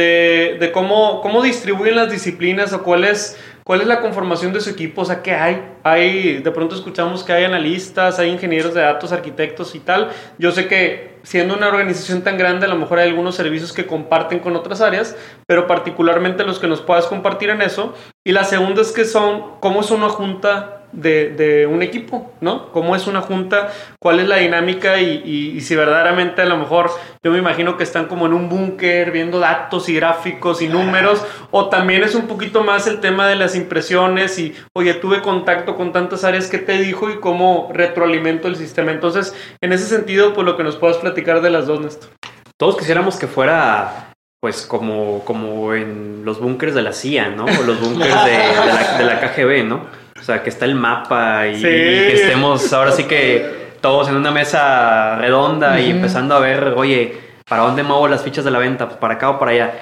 de 0.60 0.72
cómo, 0.72 1.22
cómo 1.22 1.42
distribuyen 1.42 1.96
las 1.96 2.10
disciplinas 2.10 2.74
o 2.74 2.82
cuál 2.82 3.04
es 3.04 3.38
¿Cuál 3.64 3.80
es 3.80 3.86
la 3.86 4.02
conformación 4.02 4.52
de 4.52 4.60
su 4.60 4.68
equipo? 4.68 5.00
O 5.00 5.04
sea, 5.06 5.22
¿qué 5.22 5.32
hay? 5.32 5.64
Hay, 5.84 6.42
de 6.42 6.50
pronto 6.50 6.74
escuchamos 6.74 7.24
que 7.24 7.32
hay 7.32 7.44
analistas, 7.44 8.18
hay 8.18 8.28
ingenieros 8.28 8.74
de 8.74 8.82
datos, 8.82 9.10
arquitectos 9.10 9.74
y 9.74 9.80
tal. 9.80 10.10
Yo 10.38 10.52
sé 10.52 10.68
que 10.68 11.18
siendo 11.22 11.54
una 11.54 11.68
organización 11.68 12.20
tan 12.20 12.36
grande, 12.36 12.66
a 12.66 12.68
lo 12.68 12.76
mejor 12.76 12.98
hay 12.98 13.08
algunos 13.08 13.36
servicios 13.36 13.72
que 13.72 13.86
comparten 13.86 14.40
con 14.40 14.54
otras 14.54 14.82
áreas, 14.82 15.16
pero 15.46 15.66
particularmente 15.66 16.44
los 16.44 16.58
que 16.58 16.66
nos 16.66 16.82
puedas 16.82 17.06
compartir 17.06 17.48
en 17.48 17.62
eso. 17.62 17.94
Y 18.22 18.32
la 18.32 18.44
segunda 18.44 18.82
es 18.82 18.92
que 18.92 19.06
son, 19.06 19.58
¿cómo 19.60 19.80
es 19.80 19.90
una 19.90 20.10
junta 20.10 20.73
de, 20.94 21.68
un 21.70 21.82
equipo, 21.82 22.32
¿no? 22.40 22.70
¿Cómo 22.72 22.94
es 22.94 23.06
una 23.06 23.20
junta? 23.20 23.72
¿Cuál 23.98 24.20
es 24.20 24.28
la 24.28 24.36
dinámica? 24.36 25.00
Y, 25.00 25.60
si 25.60 25.74
verdaderamente 25.76 26.42
a 26.42 26.46
lo 26.46 26.56
mejor 26.56 26.90
yo 27.22 27.30
me 27.30 27.38
imagino 27.38 27.76
que 27.76 27.84
están 27.84 28.06
como 28.06 28.26
en 28.26 28.32
un 28.32 28.48
búnker 28.48 29.10
viendo 29.10 29.40
datos 29.40 29.88
y 29.88 29.94
gráficos 29.94 30.62
y 30.62 30.68
números, 30.68 31.24
o 31.50 31.68
también 31.68 32.02
es 32.04 32.14
un 32.14 32.26
poquito 32.26 32.62
más 32.62 32.86
el 32.86 33.00
tema 33.00 33.26
de 33.26 33.36
las 33.36 33.56
impresiones 33.56 34.38
y, 34.38 34.54
oye, 34.74 34.94
tuve 34.94 35.22
contacto 35.22 35.76
con 35.76 35.92
tantas 35.92 36.24
áreas 36.24 36.48
que 36.48 36.58
te 36.58 36.78
dijo 36.78 37.10
y 37.10 37.18
cómo 37.20 37.70
retroalimento 37.72 38.48
el 38.48 38.56
sistema. 38.56 38.92
Entonces, 38.92 39.34
en 39.60 39.72
ese 39.72 39.86
sentido, 39.86 40.34
pues 40.34 40.44
lo 40.44 40.56
que 40.56 40.64
nos 40.64 40.76
puedas 40.76 40.98
platicar 40.98 41.40
de 41.40 41.50
las 41.50 41.66
dos, 41.66 41.80
Néstor. 41.80 42.10
Todos 42.56 42.76
quisiéramos 42.76 43.16
que 43.16 43.26
fuera 43.26 44.12
pues 44.40 44.66
como, 44.66 45.24
como 45.24 45.72
en 45.72 46.22
los 46.22 46.38
búnkers 46.38 46.74
de 46.74 46.82
la 46.82 46.92
CIA, 46.92 47.30
¿no? 47.30 47.46
O 47.46 47.62
los 47.62 47.80
búnkers 47.80 48.24
de, 48.26 48.38
la, 48.66 48.98
de 48.98 49.04
la 49.06 49.18
KGB, 49.18 49.64
¿no? 49.64 50.03
O 50.24 50.26
sea, 50.26 50.42
que 50.42 50.48
está 50.48 50.64
el 50.64 50.74
mapa 50.74 51.48
y, 51.48 51.60
que 51.60 52.14
estemos 52.14 52.72
ahora 52.72 52.92
sí 52.92 53.04
que 53.04 53.74
todos 53.82 54.08
en 54.08 54.16
una 54.16 54.30
mesa 54.30 55.16
redonda 55.16 55.78
y 55.78 55.90
empezando 55.90 56.34
a 56.34 56.40
ver, 56.40 56.72
oye, 56.78 57.14
¿para 57.46 57.64
dónde 57.64 57.82
muevo 57.82 58.08
las 58.08 58.22
fichas 58.22 58.42
de 58.42 58.50
la 58.50 58.58
venta? 58.58 58.86
Pues 58.86 58.96
para 58.96 59.14
acá 59.16 59.28
o 59.28 59.38
para 59.38 59.50
allá. 59.50 59.74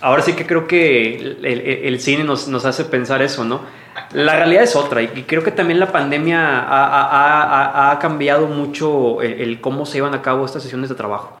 Ahora 0.00 0.22
sí 0.22 0.32
que 0.32 0.46
creo 0.46 0.66
que 0.66 1.14
el, 1.84 2.00
cine 2.00 2.24
nos, 2.24 2.48
nos, 2.48 2.64
hace 2.64 2.86
pensar 2.86 3.20
eso, 3.20 3.44
¿no? 3.44 3.60
La 4.14 4.34
realidad 4.34 4.62
es 4.62 4.74
otra 4.74 5.02
y 5.02 5.08
creo 5.08 5.44
que 5.44 5.50
también 5.50 5.78
la 5.78 5.92
pandemia 5.92 6.60
ha, 6.60 7.90
ha, 7.90 7.98
cambiado 7.98 8.46
mucho 8.46 9.20
el, 9.20 9.60
cómo 9.60 9.84
se 9.84 9.98
llevan 9.98 10.14
a 10.14 10.22
cabo 10.22 10.46
estas 10.46 10.62
sesiones 10.62 10.88
de 10.88 10.94
trabajo. 10.94 11.38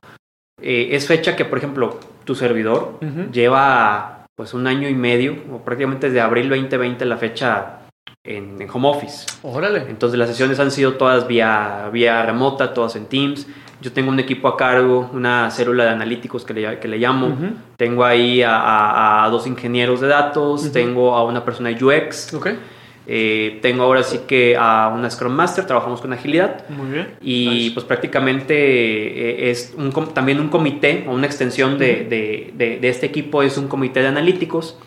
Eh, 0.60 0.90
es 0.92 1.06
fecha 1.06 1.36
que, 1.36 1.46
por 1.46 1.56
ejemplo, 1.56 1.98
tu 2.26 2.34
servidor 2.34 2.98
lleva 3.32 4.26
pues 4.34 4.52
un 4.52 4.66
año 4.66 4.90
y 4.90 4.94
medio, 4.94 5.36
o 5.50 5.64
prácticamente 5.64 6.08
desde 6.08 6.20
abril 6.20 6.50
2020 6.50 7.06
la 7.06 7.16
fecha 7.16 7.79
en, 8.24 8.68
home 8.70 8.88
office. 8.88 9.26
Órale. 9.42 9.84
Entonces 9.88 10.18
las 10.18 10.28
sesiones 10.28 10.58
han 10.60 10.70
sido 10.70 10.94
todas 10.94 11.26
vía, 11.26 11.88
vía 11.92 12.22
remota, 12.24 12.74
todas 12.74 12.96
en 12.96 13.06
Teams. 13.06 13.46
Yo 13.80 13.92
tengo 13.92 14.10
un 14.10 14.20
equipo 14.20 14.46
a 14.48 14.56
cargo, 14.58 15.10
una 15.14 15.50
célula 15.50 15.84
de 15.84 15.90
analíticos 15.90 16.44
que 16.44 16.52
le, 16.52 16.78
que 16.78 16.88
le 16.88 16.98
llamo. 16.98 17.34
Tengo 17.76 18.04
ahí 18.04 18.42
a, 18.46 19.26
dos 19.30 19.46
ingenieros 19.46 20.02
de 20.02 20.08
datos, 20.08 20.70
tengo 20.70 21.14
a 21.14 21.24
una 21.24 21.44
persona 21.44 21.70
de 21.70 21.82
UX. 21.82 22.34
Okay. 22.34 22.58
Eh, 23.06 23.58
tengo 23.62 23.84
ahora 23.84 24.02
sí 24.02 24.20
que 24.28 24.54
a 24.56 24.92
una 24.94 25.10
Scrum 25.10 25.32
Master, 25.32 25.66
trabajamos 25.66 26.02
con 26.02 26.12
agilidad. 26.12 26.68
Muy 26.68 26.92
bien. 26.92 27.08
Y 27.22 27.70
pues 27.70 27.86
prácticamente 27.86 28.54
eh, 28.54 29.50
es 29.50 29.74
un, 29.78 29.92
también 30.12 30.38
un 30.40 30.48
comité 30.48 31.06
o 31.08 31.12
una 31.12 31.26
extensión 31.26 31.78
de, 31.78 32.04
de, 32.04 32.78
de, 32.78 32.88
este 32.88 33.06
equipo 33.06 33.42
es 33.42 33.56
un 33.56 33.66
comité 33.66 34.00
de 34.02 34.08
analíticos 34.08 34.78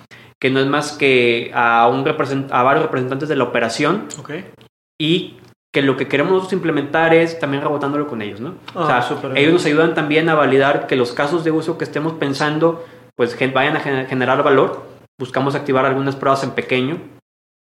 que 0.44 0.50
no 0.50 0.60
es 0.60 0.68
más 0.68 0.92
que 0.92 1.52
a, 1.56 1.88
un 1.88 2.06
a 2.06 2.64
varios 2.64 2.84
representantes 2.84 3.30
de 3.30 3.38
la 3.38 3.46
operación. 3.46 4.10
Okay. 4.20 4.44
Y 5.00 5.38
que 5.74 5.82
lo 5.82 5.96
que 5.96 6.10
queremos 6.10 6.34
nosotros 6.34 6.52
implementar 6.52 7.14
es 7.14 7.40
también 7.40 7.64
rebotándolo 7.64 8.08
con 8.08 8.22
ellos, 8.22 8.42
¿no? 8.42 8.56
o 8.76 8.86
sea, 8.86 8.98
ah, 8.98 9.32
ellos 9.36 9.54
nos 9.54 9.66
ayudan 9.66 9.94
también 9.94 10.28
a 10.28 10.36
validar 10.36 10.86
que 10.86 10.98
los 10.98 11.14
casos 11.14 11.46
de 11.46 11.52
uso 11.52 11.78
que 11.78 11.86
estemos 11.86 12.12
pensando 12.16 12.86
pues 13.16 13.38
vayan 13.54 13.78
a 13.78 13.80
generar 13.80 14.44
valor. 14.44 14.86
Buscamos 15.18 15.56
activar 15.56 15.86
algunas 15.86 16.18
pruebas 16.18 16.44
en 16.44 16.52
pequeño 16.52 16.98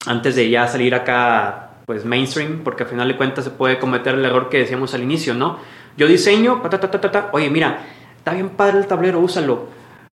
antes 0.04 0.34
de 0.34 0.50
ya 0.50 0.66
salir 0.66 0.96
acá, 0.96 1.76
pues 1.86 2.04
mainstream, 2.04 2.62
porque 2.64 2.82
al 2.82 2.88
final 2.88 3.06
de 3.06 3.16
cuentas 3.16 3.44
se 3.44 3.52
puede 3.52 3.78
cometer 3.78 4.16
el 4.16 4.24
error 4.24 4.48
que 4.48 4.58
decíamos 4.58 4.94
al 4.94 5.04
inicio, 5.04 5.32
¿no? 5.32 5.60
Yo 5.96 6.08
diseño, 6.08 6.60
ta, 6.60 6.80
ta, 6.80 6.90
ta, 6.90 7.00
ta, 7.00 7.28
oye, 7.30 7.48
mira, 7.50 7.86
está 8.16 8.32
bien 8.32 8.48
padre 8.48 8.78
el 8.78 8.88
tablero, 8.88 9.20
úsalo. 9.20 9.68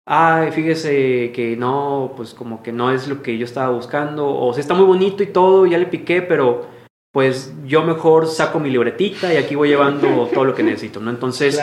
Ay, 0.06 0.52
fíjese 0.52 1.32
que 1.32 1.56
no, 1.58 2.14
pues 2.18 2.34
como 2.34 2.64
que 2.64 2.72
no 2.72 2.91
es 2.91 3.08
lo 3.08 3.22
que 3.22 3.38
yo 3.38 3.45
estaba 3.45 3.70
buscando, 3.70 4.28
o 4.28 4.52
sea, 4.54 4.62
está 4.62 4.74
muy 4.74 4.86
bonito 4.86 5.22
y 5.22 5.28
todo, 5.28 5.66
ya 5.68 5.78
le 5.78 5.86
piqué, 5.86 6.22
pero 6.22 6.68
pues 7.12 7.54
yo 7.66 7.84
mejor 7.84 8.28
saco 8.28 8.60
mi 8.60 8.70
libretita 8.70 9.34
y 9.34 9.38
aquí 9.38 9.54
voy 9.54 9.70
llevando 9.70 10.30
todo 10.34 10.45
lo 10.45 10.56
que 10.56 10.64
necesito, 10.64 10.99
¿no? 11.02 11.10
Entonces, 11.12 11.62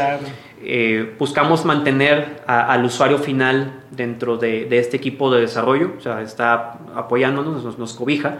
eh, 0.62 1.14
buscamos 1.18 1.64
mantener 1.64 2.42
al 2.46 2.84
usuario 2.84 3.18
final 3.18 3.82
dentro 3.90 4.36
de, 4.36 4.68
este 4.78 4.98
equipo 4.98 5.32
de 5.32 5.40
desarrollo, 5.40 5.94
o 5.96 6.00
sea, 6.00 6.20
está 6.20 6.78
apoyándonos, 6.94 7.78
nos, 7.78 7.94
cobija. 7.94 8.38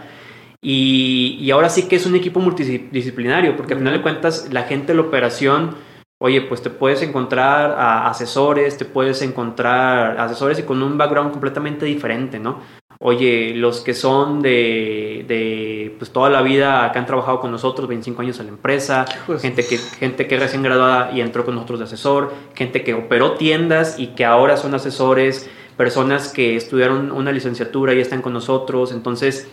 Y, 0.61 1.49
ahora 1.51 1.69
sí 1.69 1.87
que 1.87 1.95
es 1.95 2.05
un 2.05 2.15
equipo 2.15 2.39
multidisciplinario, 2.39 3.57
porque 3.57 3.73
al 3.73 3.79
final 3.79 3.93
de 3.93 4.01
cuentas 4.01 4.49
la 4.51 4.63
gente 4.63 4.87
de 4.87 4.95
la 4.95 5.01
operación, 5.01 5.75
oye, 6.19 6.41
pues 6.41 6.61
te 6.61 6.69
puedes 6.69 7.01
encontrar 7.01 7.71
a 7.71 8.09
asesores, 8.09 8.77
te 8.77 8.85
puedes 8.85 9.21
encontrar 9.21 10.19
asesores 10.19 10.59
y 10.59 10.63
con 10.63 10.83
un 10.83 10.97
background 10.97 11.31
completamente 11.31 11.85
diferente, 11.85 12.39
¿no? 12.39 12.59
Oye, 13.01 13.53
los 13.55 13.79
que 13.79 13.93
son 13.93 14.41
de, 14.41 15.23
de 15.25 15.95
pues 15.97 16.11
toda 16.11 16.29
la 16.29 16.41
vida 16.41 16.91
que 16.91 16.99
han 16.99 17.05
trabajado 17.05 17.39
con 17.39 17.49
nosotros, 17.49 17.87
25 17.87 18.21
años 18.21 18.39
en 18.41 18.47
la 18.47 18.51
empresa, 18.51 19.05
gente 19.39 19.65
que 19.65 19.77
gente 19.77 20.27
que 20.27 20.37
recién 20.37 20.61
graduada 20.63 21.09
y 21.13 21.21
entró 21.21 21.45
con 21.45 21.55
nosotros 21.55 21.79
de 21.79 21.85
asesor, 21.85 22.33
gente 22.55 22.83
que 22.83 22.93
operó 22.93 23.35
tiendas 23.35 23.97
y 23.97 24.07
que 24.07 24.25
ahora 24.25 24.57
son 24.57 24.75
asesores, 24.75 25.49
personas 25.77 26.33
que 26.33 26.57
estudiaron 26.57 27.13
una 27.13 27.31
licenciatura 27.31 27.93
y 27.93 28.01
están 28.01 28.21
con 28.21 28.33
nosotros, 28.33 28.91
entonces 28.91 29.49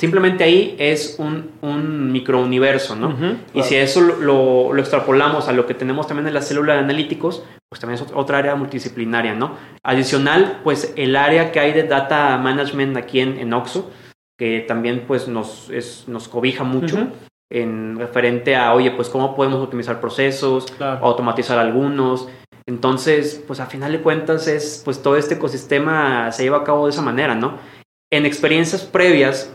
Simplemente 0.00 0.44
ahí 0.44 0.76
es 0.78 1.16
un, 1.18 1.50
un 1.60 2.10
microuniverso, 2.10 2.96
¿no? 2.96 3.14
Y 3.52 3.62
si 3.64 3.76
eso 3.76 4.00
lo, 4.00 4.72
lo, 4.72 4.80
extrapolamos 4.80 5.46
a 5.46 5.52
lo 5.52 5.66
que 5.66 5.74
tenemos 5.74 6.06
también 6.06 6.26
en 6.26 6.32
la 6.32 6.40
célula 6.40 6.72
de 6.72 6.78
analíticos, 6.78 7.44
pues 7.68 7.82
también 7.82 8.02
es 8.02 8.10
otra 8.14 8.38
área 8.38 8.54
multidisciplinaria, 8.54 9.34
¿no? 9.34 9.56
Adicional, 9.82 10.62
pues 10.64 10.94
el 10.96 11.16
área 11.16 11.52
que 11.52 11.60
hay 11.60 11.74
de 11.74 11.82
data 11.82 12.38
management 12.38 12.96
aquí 12.96 13.20
en, 13.20 13.36
en 13.36 13.52
Oxo, 13.52 13.90
que 14.38 14.60
también 14.60 15.04
pues 15.06 15.28
nos, 15.28 15.68
es, 15.68 16.08
nos 16.08 16.28
cobija 16.28 16.64
mucho. 16.64 17.08
en 17.52 17.98
referente 17.98 18.56
a, 18.56 18.72
oye, 18.72 18.92
pues 18.92 19.10
cómo 19.10 19.36
podemos 19.36 19.62
optimizar 19.62 20.00
procesos, 20.00 20.64
automatizar 20.80 21.58
algunos. 21.58 22.26
Entonces, 22.64 23.44
pues 23.46 23.60
a 23.60 23.66
final 23.66 23.92
de 23.92 24.00
cuentas 24.00 24.48
es, 24.48 24.80
pues 24.82 25.02
todo 25.02 25.18
este 25.18 25.34
ecosistema 25.34 26.32
se 26.32 26.44
lleva 26.44 26.56
a 26.56 26.64
cabo 26.64 26.86
de 26.86 26.92
esa 26.92 27.02
manera, 27.02 27.34
¿no? 27.34 27.58
En 28.10 28.24
experiencias 28.24 28.82
previas, 28.82 29.54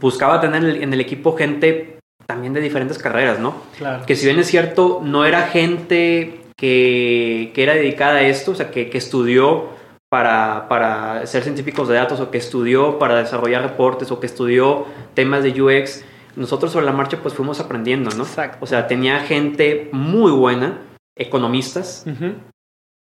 buscaba 0.00 0.40
tener 0.40 0.64
en 0.82 0.92
el 0.92 1.00
equipo 1.00 1.36
gente 1.36 1.98
también 2.26 2.52
de 2.52 2.60
diferentes 2.60 2.98
carreras, 2.98 3.38
¿no? 3.38 3.62
Claro. 3.78 4.04
Que 4.04 4.16
si 4.16 4.26
bien 4.26 4.38
es 4.38 4.48
cierto, 4.48 5.00
no 5.02 5.24
era 5.24 5.42
gente 5.48 6.40
que, 6.56 7.52
que 7.54 7.62
era 7.62 7.74
dedicada 7.74 8.16
a 8.16 8.22
esto, 8.22 8.52
o 8.52 8.54
sea, 8.54 8.70
que, 8.70 8.90
que 8.90 8.98
estudió 8.98 9.68
para, 10.08 10.68
para, 10.68 11.26
ser 11.26 11.42
científicos 11.42 11.88
de 11.88 11.94
datos 11.94 12.20
o 12.20 12.30
que 12.30 12.38
estudió 12.38 12.98
para 12.98 13.16
desarrollar 13.18 13.62
reportes 13.62 14.10
o 14.10 14.20
que 14.20 14.26
estudió 14.26 14.86
temas 15.14 15.42
de 15.42 15.60
UX, 15.60 16.04
nosotros 16.36 16.72
sobre 16.72 16.86
la 16.86 16.92
marcha 16.92 17.18
pues 17.22 17.34
fuimos 17.34 17.60
aprendiendo, 17.60 18.10
¿no? 18.16 18.24
Exacto. 18.24 18.58
O 18.60 18.66
sea, 18.66 18.86
tenía 18.86 19.20
gente 19.20 19.88
muy 19.92 20.32
buena, 20.32 20.80
economistas, 21.16 22.04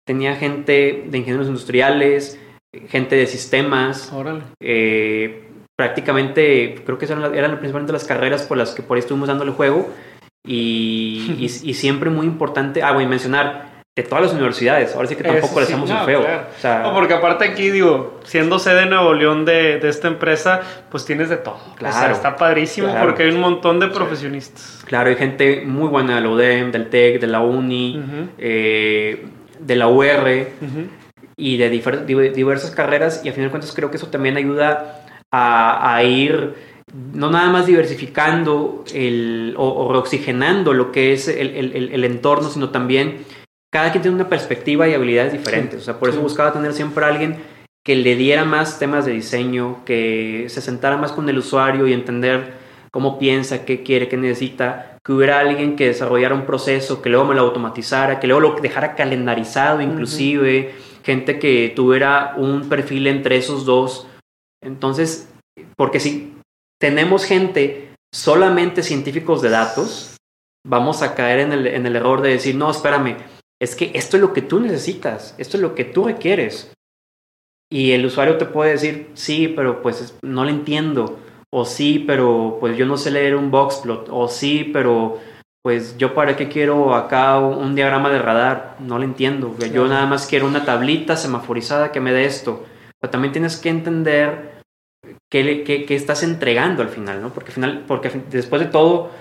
tenía 0.05 0.35
gente 0.35 1.05
de 1.07 1.17
ingenieros 1.17 1.47
industriales, 1.47 2.39
gente 2.87 3.15
de 3.15 3.27
sistemas, 3.27 4.11
Órale. 4.13 4.43
Eh, 4.59 5.48
prácticamente 5.79 6.81
creo 6.85 6.97
que 6.97 7.05
eran, 7.05 7.33
eran 7.33 7.51
principalmente 7.51 7.93
las 7.93 8.03
carreras 8.03 8.43
por 8.43 8.57
las 8.57 8.71
que 8.71 8.81
por 8.81 8.97
ahí 8.97 8.99
estuvimos 8.99 9.29
dándole 9.29 9.53
juego 9.53 9.87
y, 10.45 11.37
y, 11.39 11.73
siempre 11.73 12.09
muy 12.09 12.25
importante, 12.25 12.83
ah, 12.83 12.91
voy 12.91 13.05
a 13.05 13.07
mencionar 13.07 13.83
de 13.95 14.03
todas 14.03 14.25
las 14.25 14.33
universidades, 14.33 14.93
ahora 14.93 15.07
sí 15.07 15.15
que 15.15 15.23
tampoco 15.23 15.57
le 15.57 15.63
estamos 15.63 15.89
un 15.89 15.99
feo. 16.05 16.19
O 16.19 16.59
sea, 16.59 16.91
porque 16.93 17.13
aparte 17.13 17.45
aquí 17.45 17.69
digo, 17.69 18.19
siendo 18.25 18.59
sede 18.59 18.81
de 18.81 18.85
Nuevo 18.87 19.13
León 19.13 19.45
de, 19.45 19.79
de 19.79 19.87
esta 19.87 20.09
empresa, 20.09 20.59
pues 20.91 21.05
tienes 21.05 21.29
de 21.29 21.37
todo. 21.37 21.61
Claro. 21.77 22.13
está 22.13 22.35
padrísimo 22.35 22.93
porque 23.01 23.23
hay 23.23 23.29
un 23.29 23.39
montón 23.39 23.79
de 23.79 23.87
profesionistas. 23.87 24.83
Claro, 24.85 25.09
hay 25.09 25.15
gente 25.15 25.63
muy 25.65 25.87
buena 25.87 26.15
de 26.15 26.21
la 26.21 26.29
UDEM, 26.29 26.73
del 26.73 26.89
TEC, 26.89 27.21
de 27.21 27.27
la 27.27 27.39
UNI, 27.39 28.03
eh, 28.37 29.27
de 29.59 29.75
la 29.77 29.87
UR 29.87 30.47
y 31.37 31.55
de 31.55 31.69
diversas 31.69 32.71
carreras 32.71 33.21
y 33.23 33.29
al 33.29 33.33
final 33.33 33.47
de 33.47 33.51
cuentas 33.51 33.71
creo 33.73 33.89
que 33.89 33.95
eso 33.95 34.07
también 34.07 34.35
ayuda 34.35 34.98
a, 35.31 36.01
ir 36.03 36.55
no 36.93 37.29
nada 37.29 37.51
más 37.51 37.67
diversificando 37.67 38.83
el, 38.93 39.53
o, 39.57 39.91
reoxigenando 39.91 40.73
lo 40.73 40.91
que 40.91 41.13
es 41.13 41.27
el, 41.27 42.03
entorno, 42.03 42.49
sino 42.49 42.69
también 42.69 43.25
cada 43.71 43.91
quien 43.91 44.01
tiene 44.01 44.15
una 44.15 44.29
perspectiva 44.29 44.87
y 44.87 44.93
habilidades 44.93 45.33
diferentes. 45.33 45.81
O 45.81 45.85
sea, 45.85 45.99
por 45.99 46.09
eso 46.09 46.21
buscaba 46.21 46.53
tener 46.53 46.73
siempre 46.73 47.05
a 47.05 47.09
alguien 47.09 47.37
que 47.85 47.95
le 47.95 48.15
diera 48.15 48.43
más 48.43 48.79
temas 48.79 49.05
de 49.05 49.13
diseño, 49.13 49.85
que 49.85 50.45
se 50.49 50.61
sentara 50.61 50.97
más 50.97 51.11
con 51.11 51.29
el 51.29 51.37
usuario 51.37 51.87
y 51.87 51.93
entender 51.93 52.53
cómo 52.91 53.19
piensa, 53.19 53.65
qué 53.65 53.83
quiere, 53.83 54.07
qué 54.07 54.17
necesita, 54.17 54.97
que 55.03 55.13
hubiera 55.13 55.39
alguien 55.39 55.75
que 55.75 55.87
desarrollara 55.87 56.33
un 56.33 56.45
proceso, 56.45 57.01
que 57.01 57.09
luego 57.09 57.25
me 57.25 57.35
lo 57.35 57.41
automatizara, 57.41 58.19
que 58.19 58.27
luego 58.27 58.41
lo 58.41 58.55
dejara 58.61 58.95
calendarizado 58.95 59.81
inclusive, 59.81 60.73
gente 61.03 61.39
que 61.39 61.71
tuviera 61.75 62.33
un 62.37 62.67
perfil 62.67 63.07
entre 63.07 63.37
esos 63.37 63.65
dos 63.65 64.07
entonces, 64.63 65.29
porque 65.77 65.99
si 65.99 66.35
tenemos 66.79 67.25
gente 67.25 67.93
solamente 68.13 68.83
científicos 68.83 69.41
de 69.41 69.49
datos, 69.49 70.17
vamos 70.65 71.01
a 71.01 71.15
caer 71.15 71.39
en 71.39 71.51
el, 71.53 71.95
error 71.95 72.21
de 72.21 72.29
decir, 72.29 72.55
no, 72.55 72.69
espérame, 72.69 73.17
es 73.61 73.75
que 73.75 73.91
esto 73.93 74.17
es 74.17 74.21
lo 74.21 74.33
que 74.33 74.41
tú 74.41 74.59
necesitas, 74.59 75.35
esto 75.37 75.57
es 75.57 75.61
lo 75.61 75.75
que 75.75 75.85
tú 75.85 76.05
requieres. 76.05 76.71
Y 77.71 77.91
el 77.91 78.05
usuario 78.05 78.37
te 78.37 78.45
puede 78.45 78.71
decir, 78.71 79.11
sí, 79.13 79.47
pero 79.47 79.81
pues 79.81 80.15
no 80.23 80.43
lo 80.43 80.49
entiendo. 80.49 81.19
O 81.51 81.65
sí, 81.65 82.03
pero 82.05 82.57
pues 82.59 82.77
yo 82.77 82.85
no 82.85 82.97
sé 82.97 83.11
leer 83.11 83.35
un 83.35 83.51
boxplot. 83.51 84.07
O 84.11 84.27
sí, 84.27 84.69
pero 84.73 85.19
pues 85.61 85.97
yo 85.97 86.15
para 86.15 86.35
qué 86.35 86.47
quiero 86.47 86.95
acá 86.95 87.37
un, 87.39 87.75
diagrama 87.75 88.09
de 88.09 88.19
radar. 88.19 88.75
No 88.79 88.97
lo 88.97 89.03
entiendo. 89.03 89.55
Yo 89.71 89.87
nada 89.87 90.07
más 90.07 90.25
quiero 90.25 90.47
una 90.47 90.65
tablita 90.65 91.15
semaforizada 91.15 91.91
que 91.91 91.99
me 91.99 92.11
dé 92.11 92.25
esto. 92.25 92.65
Pero 92.99 93.11
también 93.11 93.31
tienes 93.31 93.57
que 93.57 93.69
entender 93.69 94.61
qué, 95.31 95.63
qué, 95.63 95.95
estás 95.95 96.23
entregando 96.23 96.81
al 96.83 96.89
final, 96.89 97.21
¿no? 97.21 97.33
Porque, 97.33 97.51
final, 97.51 97.85
porque 97.87 98.09
después 98.29 98.61
de 98.61 98.67
todo 98.67 99.11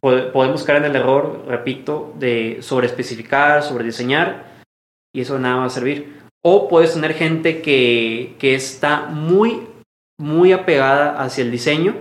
podemos 0.00 0.64
caer 0.64 0.84
en 0.84 0.90
el 0.90 0.96
error, 0.96 1.44
repito, 1.46 2.12
de 2.18 2.58
sobreespecificar, 2.60 3.62
sobrediseñar 3.62 4.62
y 5.14 5.20
eso 5.20 5.38
nada 5.38 5.56
va 5.56 5.64
a 5.66 5.70
servir. 5.70 6.18
O 6.44 6.68
puedes 6.68 6.94
tener 6.94 7.14
gente 7.14 7.62
que, 7.62 8.36
que 8.38 8.54
está 8.54 9.06
muy, 9.06 9.66
muy 10.18 10.52
apegada 10.52 11.20
hacia 11.20 11.42
el 11.42 11.50
diseño, 11.50 11.96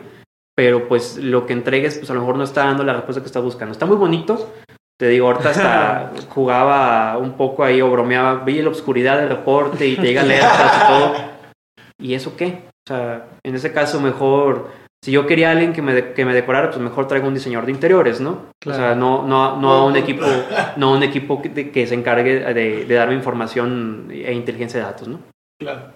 pero 0.55 0.87
pues 0.87 1.17
lo 1.17 1.45
que 1.45 1.53
entregues, 1.53 1.97
pues 1.97 2.09
a 2.09 2.13
lo 2.13 2.21
mejor 2.21 2.37
no 2.37 2.43
está 2.43 2.65
dando 2.65 2.83
la 2.83 2.93
respuesta 2.93 3.21
que 3.21 3.27
está 3.27 3.39
buscando. 3.39 3.71
Está 3.71 3.85
muy 3.85 3.97
bonito. 3.97 4.53
Te 4.99 5.07
digo, 5.09 5.27
ahorita 5.27 5.49
hasta 5.49 6.11
jugaba 6.29 7.17
un 7.17 7.33
poco 7.33 7.63
ahí 7.63 7.81
o 7.81 7.91
bromeaba, 7.91 8.43
vi 8.43 8.61
la 8.61 8.69
oscuridad 8.69 9.19
del 9.19 9.29
reporte 9.29 9.87
y 9.87 9.95
te 9.95 10.01
llega 10.01 10.21
a 10.21 10.25
leer 10.25 10.43
y 10.43 10.87
todo. 10.87 11.13
¿Y 11.99 12.13
eso 12.13 12.35
qué? 12.35 12.63
O 12.87 12.93
sea, 12.93 13.27
en 13.43 13.55
ese 13.55 13.71
caso 13.73 13.99
mejor 13.99 14.69
si 15.03 15.11
yo 15.11 15.25
quería 15.27 15.49
a 15.49 15.51
alguien 15.51 15.73
que 15.73 15.81
me, 15.81 16.13
que 16.13 16.25
me 16.25 16.33
decorara, 16.33 16.69
pues 16.69 16.81
mejor 16.81 17.07
traigo 17.07 17.27
un 17.27 17.33
diseñador 17.33 17.65
de 17.65 17.71
interiores, 17.71 18.19
¿no? 18.19 18.47
O 18.65 18.73
sea, 18.73 18.95
no, 18.95 19.25
no, 19.25 19.59
no 19.59 19.85
un 19.85 19.95
equipo, 19.95 20.25
no 20.75 20.93
un 20.93 21.03
equipo 21.03 21.41
que, 21.41 21.71
que 21.71 21.87
se 21.87 21.93
encargue 21.93 22.53
de, 22.53 22.85
de, 22.85 22.95
darme 22.95 23.13
información 23.13 24.09
e 24.11 24.33
inteligencia 24.33 24.79
de 24.79 24.85
datos, 24.85 25.07
¿no? 25.07 25.21
Claro. 25.59 25.93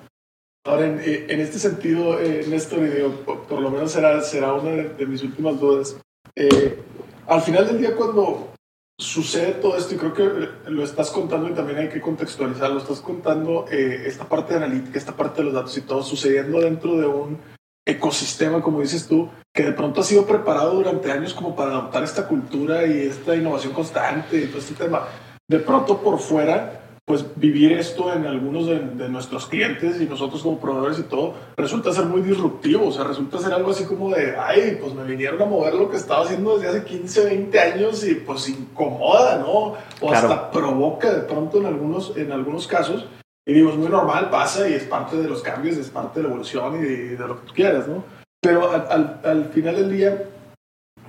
Ahora, 0.66 0.86
en, 0.86 1.02
en 1.04 1.40
este 1.42 1.58
sentido, 1.58 2.20
eh, 2.22 2.46
Néstor, 2.48 2.80
por, 3.26 3.48
por, 3.48 3.60
lo 3.60 3.72
menos 3.72 3.92
será, 3.92 4.22
será 4.22 4.54
una 4.54 4.72
de, 4.72 5.06
mis 5.08 5.24
últimas 5.24 5.60
dudas. 5.60 6.00
Eh, 6.36 6.80
al 7.28 7.42
final 7.42 7.66
del 7.66 7.80
día, 7.80 7.96
cuando 7.96 8.54
sucede 9.02 9.54
todo 9.54 9.76
esto, 9.78 9.96
y 9.96 9.98
creo 9.98 10.14
que 10.14 10.70
lo 10.70 10.84
estás 10.84 11.10
contando 11.10 11.50
y 11.50 11.54
también 11.54 11.80
hay 11.80 11.90
que 11.90 12.00
contextualizarlo, 12.00 12.78
estás 12.78 13.02
contando 13.02 13.66
eh, 13.72 14.04
esta 14.06 14.26
parte 14.26 14.54
de 14.54 14.64
analítica, 14.64 14.98
esta 14.98 15.14
parte 15.14 15.42
de 15.42 15.46
los 15.46 15.54
datos 15.54 15.76
y 15.78 15.82
todo 15.82 16.04
sucediendo 16.04 16.62
dentro 16.62 16.96
de 16.98 17.08
un 17.08 17.40
ecosistema, 17.86 18.62
como 18.62 18.82
dices 18.82 19.08
tú, 19.08 19.28
que 19.54 19.64
de 19.64 19.72
pronto 19.72 20.02
ha 20.02 20.04
sido 20.04 20.26
preparado 20.26 20.76
durante 20.76 21.12
años 21.12 21.34
como 21.34 21.56
para 21.56 21.72
adoptar 21.72 22.04
esta 22.04 22.28
cultura 22.28 22.86
y 22.86 23.08
esta 23.08 23.36
innovación 23.36 23.74
constante 23.74 24.38
y 24.38 24.46
todo 24.46 24.60
este 24.60 24.76
tema. 24.76 25.08
De 25.50 25.60
pronto 25.60 26.02
por 26.02 26.20
fuera, 26.20 26.81
pues 27.06 27.26
vivir 27.36 27.74
esto 27.74 28.14
en 28.14 28.26
algunos 28.26 28.68
de, 28.68 29.10
nuestros 29.10 29.48
clientes 29.48 30.00
y 30.00 30.06
nosotros 30.06 30.44
como 30.44 30.60
proveedores 30.60 31.00
y 31.00 31.04
todo, 31.04 31.34
resulta 31.58 31.92
ser 31.92 32.06
muy 32.06 32.22
disruptivo, 32.22 32.88
o 32.88 32.92
sea, 32.92 33.04
resulta 33.04 33.40
ser 33.40 33.54
algo 33.54 33.72
así 33.72 33.86
como 33.86 34.12
de, 34.12 34.36
ay, 34.38 34.78
pues 34.80 34.94
me 34.94 35.04
vinieron 35.04 35.42
a 35.42 35.46
mover 35.46 35.74
lo 35.74 35.90
que 35.90 35.98
estaba 35.98 36.24
haciendo 36.24 36.58
desde 36.58 36.70
hace 36.70 36.86
15, 36.86 37.26
20 37.26 37.60
años 37.60 38.08
y 38.08 38.16
pues 38.16 38.48
incomoda, 38.48 39.40
¿no? 39.40 39.74
O 40.00 40.12
hasta 40.12 40.52
provoca 40.52 41.12
de 41.14 41.22
pronto 41.22 41.58
en 41.58 41.66
algunos, 41.66 42.16
en 42.16 42.32
algunos 42.32 42.68
casos 42.68 43.06
y 43.46 43.54
digo, 43.54 43.72
es 43.72 43.76
muy 43.76 43.90
normal, 43.90 44.30
pasa 44.30 44.70
y 44.70 44.74
es 44.74 44.84
parte 44.84 45.18
de 45.18 45.28
los 45.28 45.42
cambios, 45.42 45.78
es 45.78 45.90
parte 45.90 46.20
de 46.20 46.24
la 46.24 46.30
evolución 46.30 46.76
y 46.76 46.88
de, 46.88 47.18
lo 47.18 47.42
que 47.42 47.48
tú 47.48 47.54
quieras, 47.54 47.88
¿no? 47.88 48.04
Pero 48.40 48.72
al, 48.72 49.20
al, 49.24 49.46
final 49.46 49.76
del 49.76 49.92
día, 49.92 50.30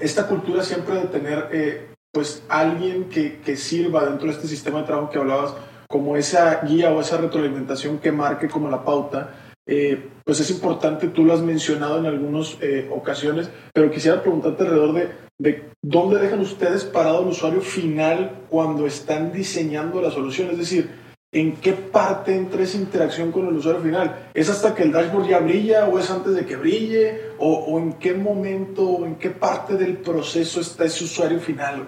esta 0.00 0.26
cultura 0.26 0.62
siempre 0.62 0.94
de 0.94 1.06
tener, 1.06 1.48
eh, 1.52 1.94
pues, 2.10 2.42
alguien 2.48 3.10
que, 3.10 3.40
que 3.40 3.56
sirva 3.56 4.06
dentro 4.06 4.26
de 4.26 4.32
este 4.32 4.48
sistema 4.48 4.80
de 4.80 4.86
trabajo 4.86 5.10
que 5.10 5.18
hablabas, 5.18 5.54
como 5.92 6.16
esa 6.16 6.62
guía 6.62 6.90
o 6.90 7.02
esa 7.02 7.18
retroalimentación 7.18 7.98
que 7.98 8.10
marque 8.10 8.48
como 8.48 8.70
la 8.70 8.82
pauta, 8.82 9.34
eh, 9.66 10.08
pues 10.24 10.40
es 10.40 10.50
importante, 10.50 11.08
tú 11.08 11.22
lo 11.22 11.34
has 11.34 11.42
mencionado 11.42 11.98
en 11.98 12.06
algunas 12.06 12.56
eh, 12.62 12.88
ocasiones, 12.90 13.50
pero 13.74 13.90
quisiera 13.90 14.22
preguntarte 14.22 14.62
alrededor 14.62 14.94
de, 14.94 15.10
de 15.38 15.68
dónde 15.82 16.18
dejan 16.18 16.40
ustedes 16.40 16.84
parado 16.84 17.20
el 17.20 17.28
usuario 17.28 17.60
final 17.60 18.38
cuando 18.48 18.86
están 18.86 19.32
diseñando 19.32 20.00
la 20.00 20.10
solución. 20.10 20.48
Es 20.50 20.56
decir, 20.56 20.90
¿en 21.30 21.56
qué 21.56 21.74
parte 21.74 22.34
entra 22.34 22.62
esa 22.62 22.78
interacción 22.78 23.30
con 23.30 23.46
el 23.48 23.54
usuario 23.54 23.82
final? 23.82 24.30
¿Es 24.32 24.48
hasta 24.48 24.74
que 24.74 24.84
el 24.84 24.92
dashboard 24.92 25.28
ya 25.28 25.40
brilla 25.40 25.88
o 25.88 25.98
es 25.98 26.10
antes 26.10 26.34
de 26.34 26.46
que 26.46 26.56
brille? 26.56 27.20
¿O, 27.38 27.78
en 27.78 27.92
qué 27.94 28.14
momento 28.14 29.04
en 29.04 29.16
qué 29.16 29.28
parte 29.28 29.74
del 29.74 29.98
proceso 29.98 30.58
está 30.58 30.86
ese 30.86 31.04
usuario 31.04 31.38
final? 31.38 31.86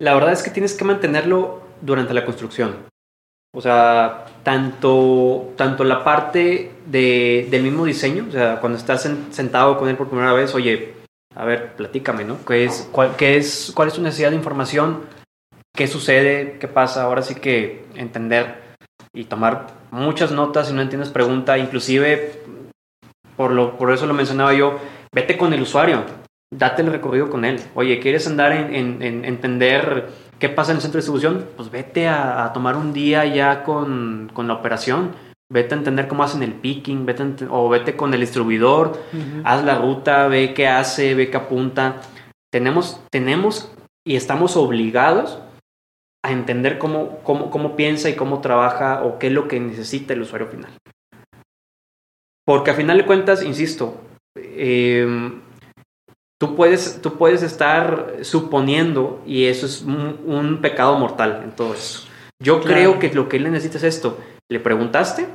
La 0.00 0.12
verdad 0.12 0.32
es 0.32 0.42
que 0.42 0.50
tienes 0.50 0.74
que 0.74 0.84
mantenerlo 0.84 1.62
durante 1.80 2.12
la 2.12 2.24
construcción. 2.24 2.95
O 3.56 3.60
sea, 3.62 4.26
tanto, 4.42 5.54
tanto 5.56 5.82
la 5.82 6.04
parte 6.04 6.72
de, 6.84 7.48
del 7.50 7.62
mismo 7.62 7.86
diseño, 7.86 8.26
o 8.28 8.30
sea, 8.30 8.60
cuando 8.60 8.78
estás 8.78 9.10
sentado 9.30 9.78
con 9.78 9.88
él 9.88 9.96
por 9.96 10.08
primera 10.08 10.34
vez, 10.34 10.54
oye, 10.54 10.94
a 11.34 11.44
ver, 11.44 11.72
platícame, 11.74 12.24
¿no? 12.24 12.36
¿Qué 12.44 12.64
es, 12.64 12.88
cuál, 12.92 13.16
qué 13.16 13.36
es, 13.36 13.72
¿Cuál 13.74 13.88
es 13.88 13.94
tu 13.94 14.02
necesidad 14.02 14.30
de 14.30 14.36
información? 14.36 15.04
qué 15.76 15.86
sucede, 15.86 16.56
qué 16.58 16.66
pasa. 16.66 17.04
Ahora 17.04 17.22
sí 17.22 17.36
que 17.36 17.84
entender 17.94 18.74
y 19.12 19.24
tomar 19.24 19.68
muchas 19.92 20.32
notas 20.32 20.66
si 20.66 20.72
no 20.72 20.82
entiendes 20.82 21.10
pregunta, 21.10 21.58
inclusive 21.58 22.40
por, 23.36 23.52
lo, 23.52 23.76
por 23.76 23.92
eso 23.92 24.06
lo 24.06 24.14
mencionaba 24.14 24.54
yo, 24.54 24.80
vete 25.14 25.36
con 25.36 25.52
el 25.52 25.62
usuario, 25.62 26.04
date 26.52 26.82
el 26.82 26.90
recorrido 26.90 27.30
con 27.30 27.44
él. 27.44 27.60
Oye, 27.74 28.00
¿quieres 28.00 28.26
andar 28.26 28.52
en, 28.52 29.02
entender 29.24 30.08
qué 30.38 30.48
pasa 30.48 30.72
en 30.72 30.76
el 30.76 30.82
centro 30.82 30.98
de 30.98 31.02
distribución? 31.02 31.48
Pues 31.56 31.70
vete 31.70 32.08
a, 32.08 32.50
tomar 32.52 32.76
un 32.76 32.92
día 32.92 33.24
ya 33.26 33.64
con, 33.64 34.30
la 34.36 34.54
operación. 34.54 35.12
Vete 35.50 35.74
a 35.74 35.78
entender 35.78 36.08
cómo 36.08 36.24
hacen 36.24 36.42
el 36.42 36.54
picking, 36.54 37.06
vete 37.06 37.46
o 37.48 37.68
vete 37.68 37.96
con 37.96 38.12
el 38.12 38.20
distribuidor, 38.20 39.00
haz 39.44 39.64
la 39.64 39.78
ruta, 39.78 40.26
ve 40.26 40.54
qué 40.54 40.66
hace, 40.66 41.14
ve 41.14 41.30
qué 41.30 41.36
apunta. 41.36 42.00
Tenemos, 42.52 43.00
tenemos 43.10 43.72
y 44.04 44.16
estamos 44.16 44.56
obligados 44.56 45.38
a 46.24 46.32
entender 46.32 46.78
cómo, 46.78 47.18
cómo, 47.22 47.50
cómo 47.50 47.76
piensa 47.76 48.10
y 48.10 48.14
cómo 48.14 48.40
trabaja 48.40 49.04
o 49.04 49.18
qué 49.18 49.28
es 49.28 49.32
lo 49.32 49.46
que 49.46 49.60
necesita 49.60 50.14
el 50.14 50.22
usuario 50.22 50.48
final. 50.48 50.72
Porque 52.44 52.70
a 52.70 52.74
final 52.74 52.98
de 52.98 53.06
cuentas, 53.06 53.42
insisto, 53.42 54.00
em, 54.36 55.40
tú, 56.40 56.54
puedes, 56.56 57.00
tú 57.02 57.16
puedes 57.16 57.42
estar 57.42 58.16
suponiendo 58.22 59.22
y 59.26 59.46
eso 59.46 59.66
es 59.66 59.82
un, 59.82 60.58
pecado 60.60 60.98
mortal 60.98 61.42
en 61.44 61.52
todo 61.52 61.74
eso. 61.74 62.06
Yo 62.42 62.60
creo 62.60 62.98
que 62.98 63.12
lo 63.14 63.28
que 63.28 63.38
él 63.38 63.50
necesita 63.50 63.78
es 63.78 63.84
esto. 63.84 64.18
Le 64.50 64.60
preguntaste, 64.60 65.26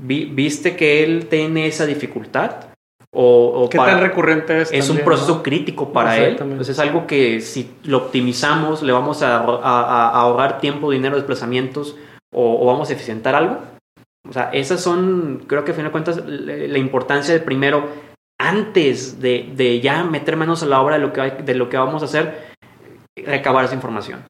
viste 0.00 0.76
que 0.76 1.02
él 1.02 1.26
tiene 1.28 1.66
esa 1.66 1.86
dificultad, 1.86 2.74
o, 3.16 3.68
¿Qué 3.70 3.78
tan 3.78 4.00
recurrente 4.00 4.62
es? 4.62 4.72
Es 4.72 4.90
un 4.90 4.98
proceso 4.98 5.40
crítico 5.42 5.92
para 5.92 6.18
él. 6.18 6.36
Entonces 6.40 6.70
es 6.70 6.78
algo 6.80 7.06
que 7.06 7.40
si 7.40 7.70
lo 7.84 7.98
optimizamos, 7.98 8.82
le 8.82 8.92
vamos 8.92 9.22
a, 9.22 9.38
ahorrar 9.38 10.60
tiempo, 10.60 10.90
dinero, 10.90 11.14
desplazamientos 11.14 11.96
o, 12.32 12.66
vamos 12.66 12.90
a 12.90 12.92
eficientar 12.92 13.36
algo. 13.36 13.58
O 14.28 14.32
sea, 14.32 14.50
esas 14.52 14.80
son, 14.80 15.44
creo 15.46 15.64
que 15.64 15.70
a 15.70 15.74
fin 15.74 15.84
de 15.84 15.92
cuentas, 15.92 16.24
la 16.26 16.78
importancia 16.78 17.32
de 17.32 17.40
primero, 17.40 17.86
antes 18.48 19.20
de, 19.20 19.50
de, 19.54 19.80
ya 19.80 20.04
meter 20.04 20.36
manos 20.36 20.62
a 20.62 20.66
la 20.66 20.80
obra 20.80 20.96
de 20.96 21.00
lo, 21.00 21.12
que, 21.12 21.20
de 21.22 21.54
lo 21.54 21.68
que 21.68 21.76
vamos 21.76 22.02
a 22.02 22.06
hacer, 22.06 22.52
recabar 23.16 23.64
esa 23.64 23.74
información. 23.74 24.26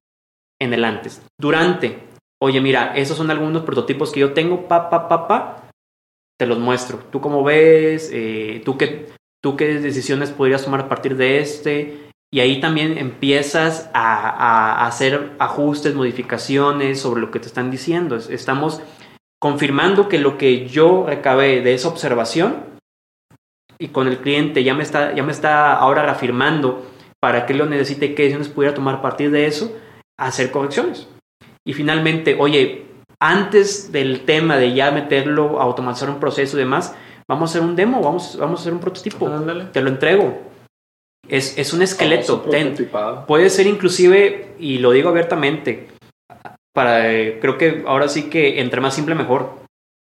En 0.60 0.72
el 0.72 0.84
antes. 0.84 1.20
Durante, 1.38 1.98
oye, 2.40 2.60
mira, 2.60 2.96
esos 2.96 3.16
son 3.16 3.30
algunos 3.30 3.62
prototipos 3.62 4.12
que 4.12 4.20
yo 4.20 4.32
tengo, 4.32 4.68
pa, 4.68 4.88
pa, 4.88 5.08
pa, 5.08 5.28
pa 5.28 5.64
te 6.38 6.46
los 6.46 6.58
muestro. 6.58 6.98
¿Tú 7.10 7.20
cómo 7.20 7.42
ves? 7.44 8.10
Eh, 8.12 8.62
¿tú, 8.64 8.76
qué, 8.76 9.08
¿Tú 9.42 9.56
qué 9.56 9.80
decisiones 9.80 10.30
podrías 10.30 10.64
tomar 10.64 10.80
a 10.80 10.88
partir 10.88 11.16
de 11.16 11.40
este? 11.40 12.10
Y 12.32 12.40
ahí 12.40 12.60
también 12.60 12.98
empiezas 12.98 13.88
a, 13.94 14.86
hacer 14.86 15.32
ajustes, 15.38 15.94
modificaciones 15.94 17.00
sobre 17.00 17.20
lo 17.20 17.30
que 17.30 17.38
te 17.38 17.46
están 17.46 17.70
diciendo. 17.70 18.16
Estamos 18.16 18.80
confirmando 19.40 20.08
que 20.08 20.18
lo 20.18 20.36
que 20.36 20.66
yo 20.66 21.04
recabé 21.06 21.60
de 21.60 21.74
esa 21.74 21.88
observación 21.88 22.73
y 23.78 23.88
con 23.88 24.08
el 24.08 24.18
cliente 24.18 24.64
ya 24.64 24.74
me 24.74 24.82
está, 24.82 25.14
ya 25.14 25.22
me 25.22 25.32
está 25.32 25.74
ahora 25.74 26.02
reafirmando 26.02 26.86
para 27.20 27.46
qué 27.46 27.54
lo 27.54 27.66
necesite 27.66 28.06
y 28.06 28.14
qué 28.14 28.24
decisiones 28.24 28.48
pudiera 28.48 28.74
tomar 28.74 28.96
a 28.96 29.02
partir 29.02 29.30
de 29.30 29.46
eso, 29.46 29.76
hacer 30.18 30.50
correcciones. 30.50 31.08
Y 31.66 31.72
finalmente, 31.72 32.36
oye, 32.38 32.86
antes 33.20 33.90
del 33.90 34.26
tema 34.26 34.56
de 34.58 34.74
ya 34.74 34.90
meterlo, 34.90 35.60
automatizar 35.60 36.10
un 36.10 36.20
proceso 36.20 36.56
y 36.56 36.60
demás, 36.60 36.94
vamos 37.28 37.50
a 37.50 37.52
hacer 37.52 37.68
un 37.68 37.76
demo, 37.76 38.02
vamos, 38.02 38.36
vamos 38.38 38.60
a 38.60 38.62
hacer 38.62 38.74
un 38.74 38.80
prototipo. 38.80 39.30
Te 39.72 39.80
lo 39.80 39.88
entrego. 39.88 40.38
Es, 41.26 41.56
es 41.56 41.72
un 41.72 41.80
esqueleto. 41.80 42.44
Puede 43.26 43.48
ser 43.48 43.66
inclusive, 43.66 44.54
y 44.58 44.78
lo 44.78 44.90
digo 44.90 45.08
abiertamente, 45.08 45.88
para, 46.74 47.04
creo 47.40 47.56
que 47.56 47.84
ahora 47.86 48.08
sí 48.08 48.24
que 48.28 48.60
entre 48.60 48.80
más 48.80 48.94
simple 48.94 49.14
mejor. 49.14 49.63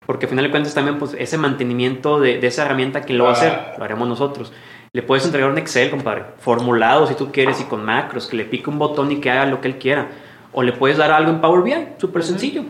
Porque 0.08 0.26
al 0.26 0.32
final 0.32 0.45
de 0.45 0.51
cuentas 0.51 0.74
también 0.74 0.97
pues, 0.97 1.14
ese 1.20 1.38
mantenimiento 1.38 2.20
de, 2.20 2.39
esa 2.47 2.66
herramienta, 2.66 3.01
que 3.01 3.14
lo 3.14 3.26
va 3.26 3.30
a 3.30 3.34
hacer? 3.34 3.60
Lo 3.78 3.84
haremos 3.84 4.08
nosotros. 4.08 4.51
Le 4.93 5.03
puedes 5.03 5.24
entregar 5.26 5.51
un 5.51 5.60
Excel, 5.60 5.91
compadre, 5.91 6.24
formulado 6.39 7.05
si 7.05 7.14
tú 7.14 7.32
quieres 7.32 7.62
y 7.62 7.66
con 7.66 7.86
macros, 7.86 8.26
que 8.26 8.38
le 8.38 8.45
pique 8.45 8.72
un 8.72 8.80
botón 8.80 9.12
y 9.12 9.18
que 9.18 9.30
haga 9.30 9.45
lo 9.45 9.62
que 9.62 9.68
él 9.68 9.78
quiera. 9.78 10.10
O 10.53 10.64
le 10.64 10.74
puedes 10.74 10.97
dar 10.97 11.12
algo 11.12 11.30
en 11.30 11.41
Power 11.41 11.62
BI, 11.62 11.89
súper 11.99 12.24
sencillo 12.24 12.64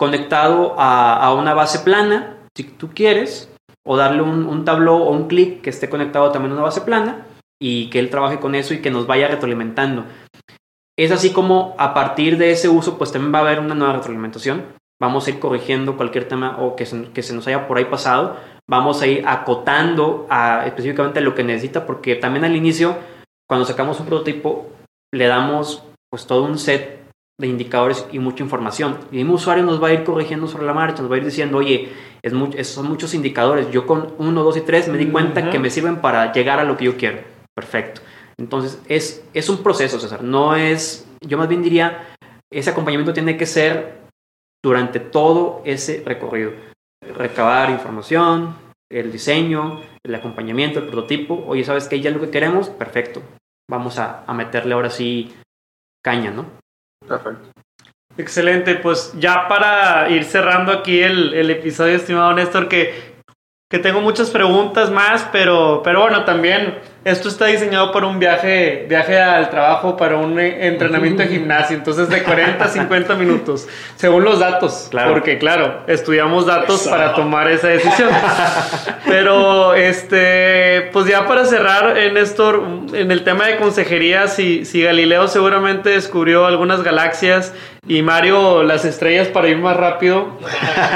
conectado 0.00 0.76
a, 0.78 1.34
una 1.34 1.52
base 1.52 1.80
plana, 1.80 2.38
si 2.56 2.64
tú 2.64 2.88
quieres, 2.94 3.52
o 3.86 3.98
darle 3.98 4.22
un, 4.22 4.46
un 4.46 4.64
tabló 4.64 4.96
o 4.96 5.10
un 5.10 5.28
clic 5.28 5.60
que 5.60 5.68
esté 5.68 5.90
conectado 5.90 6.32
también 6.32 6.52
a 6.52 6.54
una 6.54 6.62
base 6.62 6.80
plana 6.80 7.26
y 7.60 7.90
que 7.90 7.98
él 7.98 8.08
trabaje 8.08 8.40
con 8.40 8.54
eso 8.54 8.72
y 8.72 8.80
que 8.80 8.90
nos 8.90 9.06
vaya 9.06 9.28
retroalimentando. 9.28 10.06
Es 10.98 11.12
así 11.12 11.34
como 11.34 11.74
a 11.76 11.92
partir 11.92 12.38
de 12.38 12.50
ese 12.50 12.70
uso, 12.70 12.96
pues 12.96 13.12
también 13.12 13.34
va 13.34 13.40
a 13.40 13.42
haber 13.42 13.60
una 13.60 13.74
nueva 13.74 13.92
retroalimentación. 13.92 14.64
Vamos 15.00 15.26
a 15.26 15.30
ir 15.30 15.38
corrigiendo 15.38 15.96
cualquier 15.96 16.28
tema 16.28 16.58
o 16.60 16.76
que 16.76 16.84
se, 16.86 17.10
que 17.12 17.22
se 17.22 17.34
nos 17.34 17.46
haya 17.46 17.66
por 17.66 17.78
ahí 17.78 17.86
pasado. 17.86 18.36
Vamos 18.68 19.00
a 19.00 19.06
ir 19.06 19.26
acotando 19.26 20.26
a, 20.28 20.66
específicamente 20.66 21.20
lo 21.20 21.34
que 21.34 21.42
necesita, 21.42 21.86
porque 21.86 22.16
también 22.16 22.44
al 22.44 22.54
inicio, 22.54 22.96
cuando 23.48 23.64
sacamos 23.64 23.98
un 24.00 24.06
prototipo, 24.06 24.68
le 25.12 25.26
damos 25.26 25.82
pues 26.10 26.26
todo 26.26 26.44
un 26.44 26.58
set 26.58 27.00
de 27.40 27.46
indicadores 27.46 28.06
y 28.12 28.18
mucha 28.18 28.42
información. 28.44 28.98
Y 29.10 29.16
el 29.16 29.24
mismo 29.24 29.34
usuario 29.34 29.64
nos 29.64 29.82
va 29.82 29.88
a 29.88 29.92
ir 29.94 30.04
corrigiendo 30.04 30.46
sobre 30.46 30.66
la 30.66 30.74
marcha, 30.74 31.02
nos 31.02 31.10
va 31.10 31.14
a 31.14 31.18
ir 31.18 31.24
diciendo, 31.24 31.58
oye, 31.58 31.90
es 32.22 32.68
son 32.68 32.86
muchos 32.86 33.14
indicadores. 33.14 33.70
Yo 33.70 33.86
con 33.86 34.14
uno, 34.18 34.44
dos 34.44 34.56
y 34.58 34.60
tres 34.60 34.88
me 34.88 34.98
di 34.98 35.06
cuenta 35.06 35.50
que 35.50 35.58
me 35.58 35.70
sirven 35.70 35.96
para 35.96 36.32
llegar 36.32 36.58
a 36.58 36.64
lo 36.64 36.76
que 36.76 36.84
yo 36.84 36.96
quiero. 36.96 37.20
Perfecto. 37.54 38.02
Entonces, 38.38 38.80
es, 38.88 39.24
es 39.32 39.48
un 39.48 39.58
proceso, 39.62 39.98
César. 39.98 40.22
No 40.22 40.54
es, 40.54 41.06
yo 41.26 41.38
más 41.38 41.48
bien 41.48 41.62
diría, 41.62 42.08
ese 42.52 42.70
acompañamiento 42.70 43.12
tiene 43.12 43.36
que 43.36 43.46
ser 43.46 43.99
durante 44.62 45.00
todo 45.00 45.62
ese 45.64 46.02
recorrido. 46.04 46.52
Recabar 47.16 47.70
información, 47.70 48.56
el 48.90 49.10
diseño, 49.10 49.80
el 50.04 50.14
acompañamiento, 50.14 50.78
el 50.78 50.86
prototipo. 50.86 51.44
Oye, 51.46 51.64
¿sabes 51.64 51.88
qué? 51.88 52.00
Ya 52.00 52.10
es 52.10 52.16
lo 52.16 52.22
que 52.22 52.30
queremos. 52.30 52.68
Perfecto. 52.68 53.22
Vamos 53.70 53.98
a, 53.98 54.24
a 54.26 54.34
meterle 54.34 54.74
ahora 54.74 54.90
sí 54.90 55.34
caña, 56.04 56.30
¿no? 56.30 56.46
Perfecto. 57.06 57.50
Excelente, 58.16 58.74
pues 58.74 59.14
ya 59.18 59.46
para 59.48 60.10
ir 60.10 60.24
cerrando 60.24 60.72
aquí 60.72 61.00
el, 61.00 61.32
el 61.32 61.48
episodio, 61.50 61.94
estimado 61.94 62.32
Néstor, 62.34 62.68
que, 62.68 63.14
que 63.70 63.78
tengo 63.78 64.00
muchas 64.00 64.30
preguntas 64.30 64.90
más, 64.90 65.28
pero, 65.32 65.80
pero 65.82 66.02
bueno, 66.02 66.24
también 66.24 66.80
esto 67.04 67.28
está 67.28 67.46
diseñado 67.46 67.92
para 67.92 68.06
un 68.06 68.18
viaje, 68.18 68.84
viaje 68.88 69.18
al 69.18 69.48
trabajo, 69.48 69.96
para 69.96 70.16
un 70.16 70.38
entrenamiento 70.38 71.22
de 71.22 71.28
gimnasio, 71.28 71.76
entonces 71.76 72.08
de 72.10 72.22
40 72.22 72.62
a 72.62 72.68
50 72.68 73.14
minutos, 73.14 73.66
según 73.96 74.24
los 74.24 74.38
datos, 74.38 74.88
claro. 74.90 75.12
porque 75.12 75.38
claro, 75.38 75.80
estudiamos 75.86 76.44
datos 76.44 76.86
para 76.88 77.14
tomar 77.14 77.50
esa 77.50 77.68
decisión. 77.68 78.10
Pero 79.06 79.74
este, 79.74 80.90
pues 80.92 81.06
ya 81.06 81.26
para 81.26 81.46
cerrar, 81.46 81.96
en 81.96 82.14
Néstor, 82.14 82.62
en 82.92 83.10
el 83.10 83.24
tema 83.24 83.46
de 83.46 83.56
consejería, 83.56 84.28
si, 84.28 84.64
si 84.66 84.82
Galileo 84.82 85.26
seguramente 85.28 85.90
descubrió 85.90 86.46
algunas 86.46 86.82
galaxias 86.82 87.54
y 87.86 88.02
Mario 88.02 88.62
las 88.62 88.84
estrellas 88.84 89.28
para 89.28 89.48
ir 89.48 89.56
más 89.56 89.76
rápido. 89.76 90.38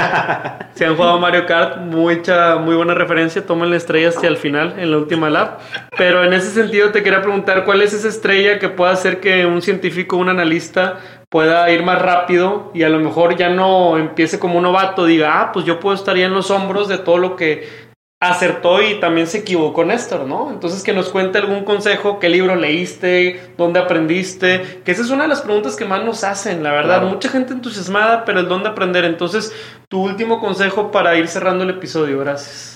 si 0.75 0.83
han 0.83 0.95
jugado 0.95 1.19
Mario 1.19 1.45
Kart, 1.45 1.77
mucha, 1.77 2.57
muy 2.57 2.75
buena 2.75 2.93
referencia, 2.93 3.45
tomen 3.45 3.71
las 3.71 3.77
estrellas 3.77 4.15
hacia 4.17 4.29
el 4.29 4.37
final, 4.37 4.75
en 4.77 4.91
la 4.91 4.97
última 4.97 5.29
lap. 5.29 5.59
Pero 5.97 6.23
en 6.23 6.33
ese 6.33 6.49
sentido 6.51 6.91
te 6.91 7.03
quería 7.03 7.21
preguntar, 7.21 7.63
¿cuál 7.63 7.81
es 7.81 7.93
esa 7.93 8.09
estrella 8.09 8.59
que 8.59 8.69
pueda 8.69 8.91
hacer 8.91 9.19
que 9.19 9.45
un 9.45 9.61
científico, 9.61 10.17
un 10.17 10.29
analista 10.29 10.99
pueda 11.29 11.69
ir 11.71 11.83
más 11.83 12.01
rápido 12.01 12.71
y 12.73 12.83
a 12.83 12.89
lo 12.89 12.99
mejor 12.99 13.35
ya 13.37 13.49
no 13.49 13.97
empiece 13.97 14.39
como 14.39 14.57
un 14.57 14.63
novato, 14.63 15.05
diga, 15.05 15.41
ah, 15.41 15.51
pues 15.51 15.65
yo 15.65 15.79
puedo 15.79 15.95
estar 15.95 16.15
ya 16.15 16.25
en 16.25 16.33
los 16.33 16.51
hombros 16.51 16.87
de 16.87 16.97
todo 16.97 17.17
lo 17.17 17.35
que 17.35 17.85
acertó 18.19 18.81
y 18.81 18.99
también 18.99 19.27
se 19.27 19.39
equivocó 19.39 19.85
Néstor, 19.85 20.25
¿no? 20.25 20.49
Entonces 20.49 20.83
que 20.83 20.93
nos 20.93 21.09
cuente 21.09 21.37
algún 21.37 21.63
consejo, 21.63 22.19
qué 22.19 22.29
libro 22.29 22.55
leíste, 22.55 23.51
dónde 23.57 23.79
aprendiste, 23.79 24.81
que 24.83 24.91
esa 24.91 25.01
es 25.01 25.09
una 25.09 25.23
de 25.23 25.29
las 25.29 25.41
preguntas 25.41 25.75
que 25.75 25.85
más 25.85 26.03
nos 26.03 26.23
hacen, 26.23 26.63
la 26.63 26.71
verdad. 26.71 27.03
Mucha 27.03 27.29
gente 27.29 27.53
entusiasmada, 27.53 28.25
pero 28.25 28.39
el 28.39 28.47
dónde 28.47 28.69
aprender. 28.69 29.05
Entonces, 29.05 29.53
tu 29.89 30.01
último 30.03 30.39
consejo 30.39 30.91
para 30.91 31.15
ir 31.17 31.27
cerrando 31.27 31.63
el 31.63 31.71
episodio, 31.71 32.19
gracias. 32.19 32.74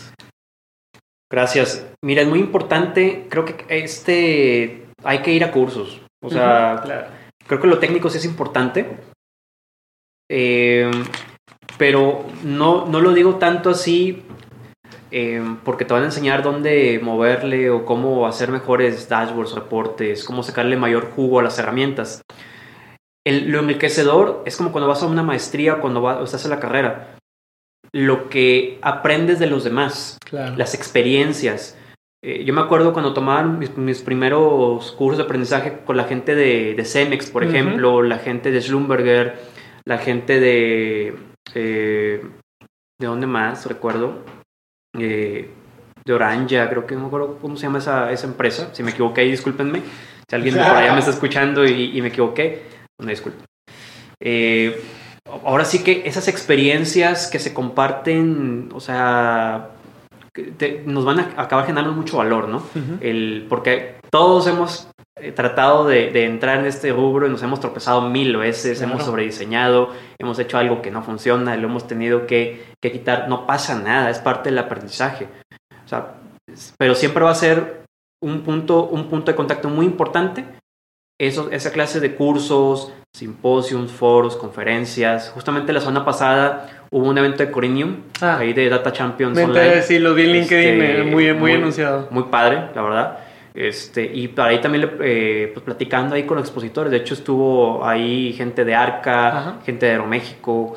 Gracias. 1.31 1.87
Mira, 2.03 2.23
es 2.23 2.27
muy 2.27 2.39
importante, 2.39 3.27
creo 3.29 3.45
que 3.45 3.65
este 3.69 4.87
hay 5.03 5.19
que 5.21 5.31
ir 5.31 5.43
a 5.43 5.51
cursos. 5.51 6.01
O 6.21 6.29
sea, 6.29 6.83
creo 7.45 7.61
que 7.61 7.67
lo 7.67 7.79
técnico 7.79 8.09
sí 8.09 8.17
es 8.17 8.25
importante. 8.25 8.97
Eh, 10.31 10.89
pero 11.77 12.25
no, 12.43 12.85
no 12.85 12.99
lo 12.99 13.13
digo 13.13 13.35
tanto 13.35 13.69
así 13.71 14.23
eh, 15.11 15.41
porque 15.63 15.85
te 15.85 15.93
van 15.93 16.03
a 16.03 16.07
enseñar 16.07 16.43
dónde 16.43 16.99
moverle 17.01 17.69
o 17.69 17.85
cómo 17.85 18.27
hacer 18.27 18.51
mejores 18.51 19.07
dashboards, 19.09 19.55
reportes, 19.55 20.23
cómo 20.23 20.43
sacarle 20.43 20.77
mayor 20.77 21.11
jugo 21.11 21.39
a 21.39 21.43
las 21.43 21.57
herramientas. 21.57 22.21
El, 23.25 23.51
lo 23.51 23.59
enriquecedor 23.59 24.43
es 24.45 24.57
como 24.57 24.71
cuando 24.71 24.87
vas 24.87 25.03
a 25.03 25.07
una 25.07 25.23
maestría 25.23 25.75
o 25.75 25.81
cuando 25.81 26.01
vas, 26.01 26.23
estás 26.23 26.43
en 26.45 26.51
la 26.51 26.59
carrera 26.59 27.18
lo 27.93 28.29
que 28.29 28.79
aprendes 28.81 29.39
de 29.39 29.47
los 29.47 29.63
demás, 29.63 30.17
las 30.31 30.73
experiencias. 30.73 31.77
Eh, 32.23 32.43
yo 32.43 32.53
me 32.53 32.61
acuerdo 32.61 32.91
cuando 32.91 33.13
tomaban 33.13 33.59
mis, 33.59 34.01
primeros 34.01 34.91
cursos 34.91 35.17
de 35.17 35.23
aprendizaje 35.23 35.79
con 35.85 35.95
la 35.95 36.03
gente 36.03 36.35
de, 36.35 36.73
de 36.75 36.85
Cemex, 36.85 37.31
por 37.31 37.43
ejemplo, 37.43 38.01
la 38.01 38.19
gente 38.19 38.51
de 38.51 38.61
Schlumberger, 38.61 39.39
la 39.85 39.97
gente 39.97 40.39
de... 40.39 41.15
Eh, 41.55 42.21
¿De 42.99 43.07
dónde 43.07 43.27
más? 43.27 43.65
Recuerdo. 43.65 44.25
Eh, 44.97 45.49
de 46.05 46.13
Oranja, 46.13 46.69
creo 46.69 46.85
que 46.85 46.95
no 46.95 47.01
me 47.01 47.07
acuerdo 47.07 47.37
cómo 47.41 47.55
se 47.55 47.63
llama 47.63 47.77
esa, 47.77 48.11
esa 48.11 48.27
empresa. 48.27 48.69
Si 48.73 48.83
me 48.83 48.91
equivoqué, 48.91 49.21
discúlpenme. 49.21 49.81
Si 50.27 50.35
alguien 50.35 50.55
por 50.55 50.63
allá 50.63 50.93
me 50.93 50.99
está 50.99 51.11
escuchando 51.11 51.65
y, 51.65 52.01
me 52.01 52.09
equivoqué, 52.09 52.63
una 52.99 53.11
disculpa. 53.11 53.45
Eh, 54.19 54.79
ahora 55.43 55.65
sí 55.65 55.83
que 55.83 56.03
esas 56.05 56.27
experiencias 56.27 57.27
que 57.27 57.39
se 57.39 57.53
comparten, 57.53 58.69
o 58.73 58.79
sea, 58.79 59.69
nos 60.85 61.05
van 61.05 61.19
a 61.19 61.33
acabar 61.37 61.65
generando 61.65 61.93
mucho 61.93 62.17
valor, 62.17 62.47
¿no? 62.47 62.63
El, 63.01 63.45
porque 63.49 63.95
todos 64.09 64.47
hemos 64.47 64.89
eh, 65.17 65.31
tratado 65.31 65.85
de, 65.85 66.25
entrar 66.25 66.59
en 66.59 66.65
este 66.65 66.91
rubro 66.91 67.27
y 67.27 67.29
nos 67.29 67.43
hemos 67.43 67.59
tropezado 67.59 68.09
mil 68.09 68.37
veces, 68.37 68.81
hemos 68.81 69.03
sobrediseñado, 69.03 69.89
hemos 70.17 70.39
hecho 70.39 70.57
algo 70.57 70.81
que 70.81 70.91
no 70.91 71.03
funciona, 71.03 71.55
lo 71.57 71.67
hemos 71.67 71.87
tenido 71.87 72.25
que, 72.25 72.65
que, 72.81 72.91
quitar. 72.91 73.27
No 73.27 73.45
pasa 73.45 73.79
nada, 73.79 74.09
es 74.09 74.19
parte 74.19 74.49
del 74.49 74.59
aprendizaje. 74.59 75.27
O 75.85 75.87
sea, 75.87 76.15
pero 76.77 76.95
siempre 76.95 77.23
va 77.23 77.31
a 77.31 77.35
ser 77.35 77.83
un 78.21 78.41
punto, 78.41 78.85
un 78.85 79.09
punto 79.09 79.31
de 79.31 79.35
contacto 79.35 79.69
muy 79.69 79.85
importante 79.85 80.45
eso, 81.19 81.49
esa 81.51 81.71
clase 81.71 81.99
de 81.99 82.15
cursos, 82.15 82.93
simposios, 83.13 83.91
foros, 83.91 84.37
conferencias. 84.37 85.31
Justamente 85.33 85.73
la 85.73 85.81
semana 85.81 86.05
pasada 86.05 86.85
hubo 86.91 87.07
un 87.07 87.17
evento 87.17 87.43
de 87.43 87.51
Corinium, 87.51 87.97
ah. 88.21 88.37
ahí 88.39 88.53
de 88.53 88.69
Data 88.69 88.91
Champions 88.93 89.37
Online. 89.37 89.81
Sí, 89.81 89.99
lo 89.99 90.15
vi 90.15 90.23
en 90.23 90.31
LinkedIn, 90.31 90.81
este, 90.81 91.01
eh, 91.01 91.03
muy, 91.03 91.33
muy, 91.33 91.51
anunciado. 91.51 92.07
Muy 92.09 92.23
padre, 92.23 92.69
la 92.73 92.81
verdad. 92.81 93.19
Este, 93.53 94.05
y 94.05 94.29
para 94.29 94.51
ahí 94.51 94.61
también 94.61 94.89
eh, 95.01 95.51
pues, 95.53 95.65
platicando 95.65 96.15
ahí 96.15 96.23
con 96.23 96.37
los 96.37 96.45
expositores. 96.45 96.89
De 96.91 96.97
hecho, 96.97 97.13
estuvo 97.13 97.85
ahí 97.85 98.31
gente 98.33 98.63
de 98.63 98.73
Arca, 98.73 99.57
gente 99.65 99.85
de 99.85 99.91
Aeroméxico. 99.93 100.75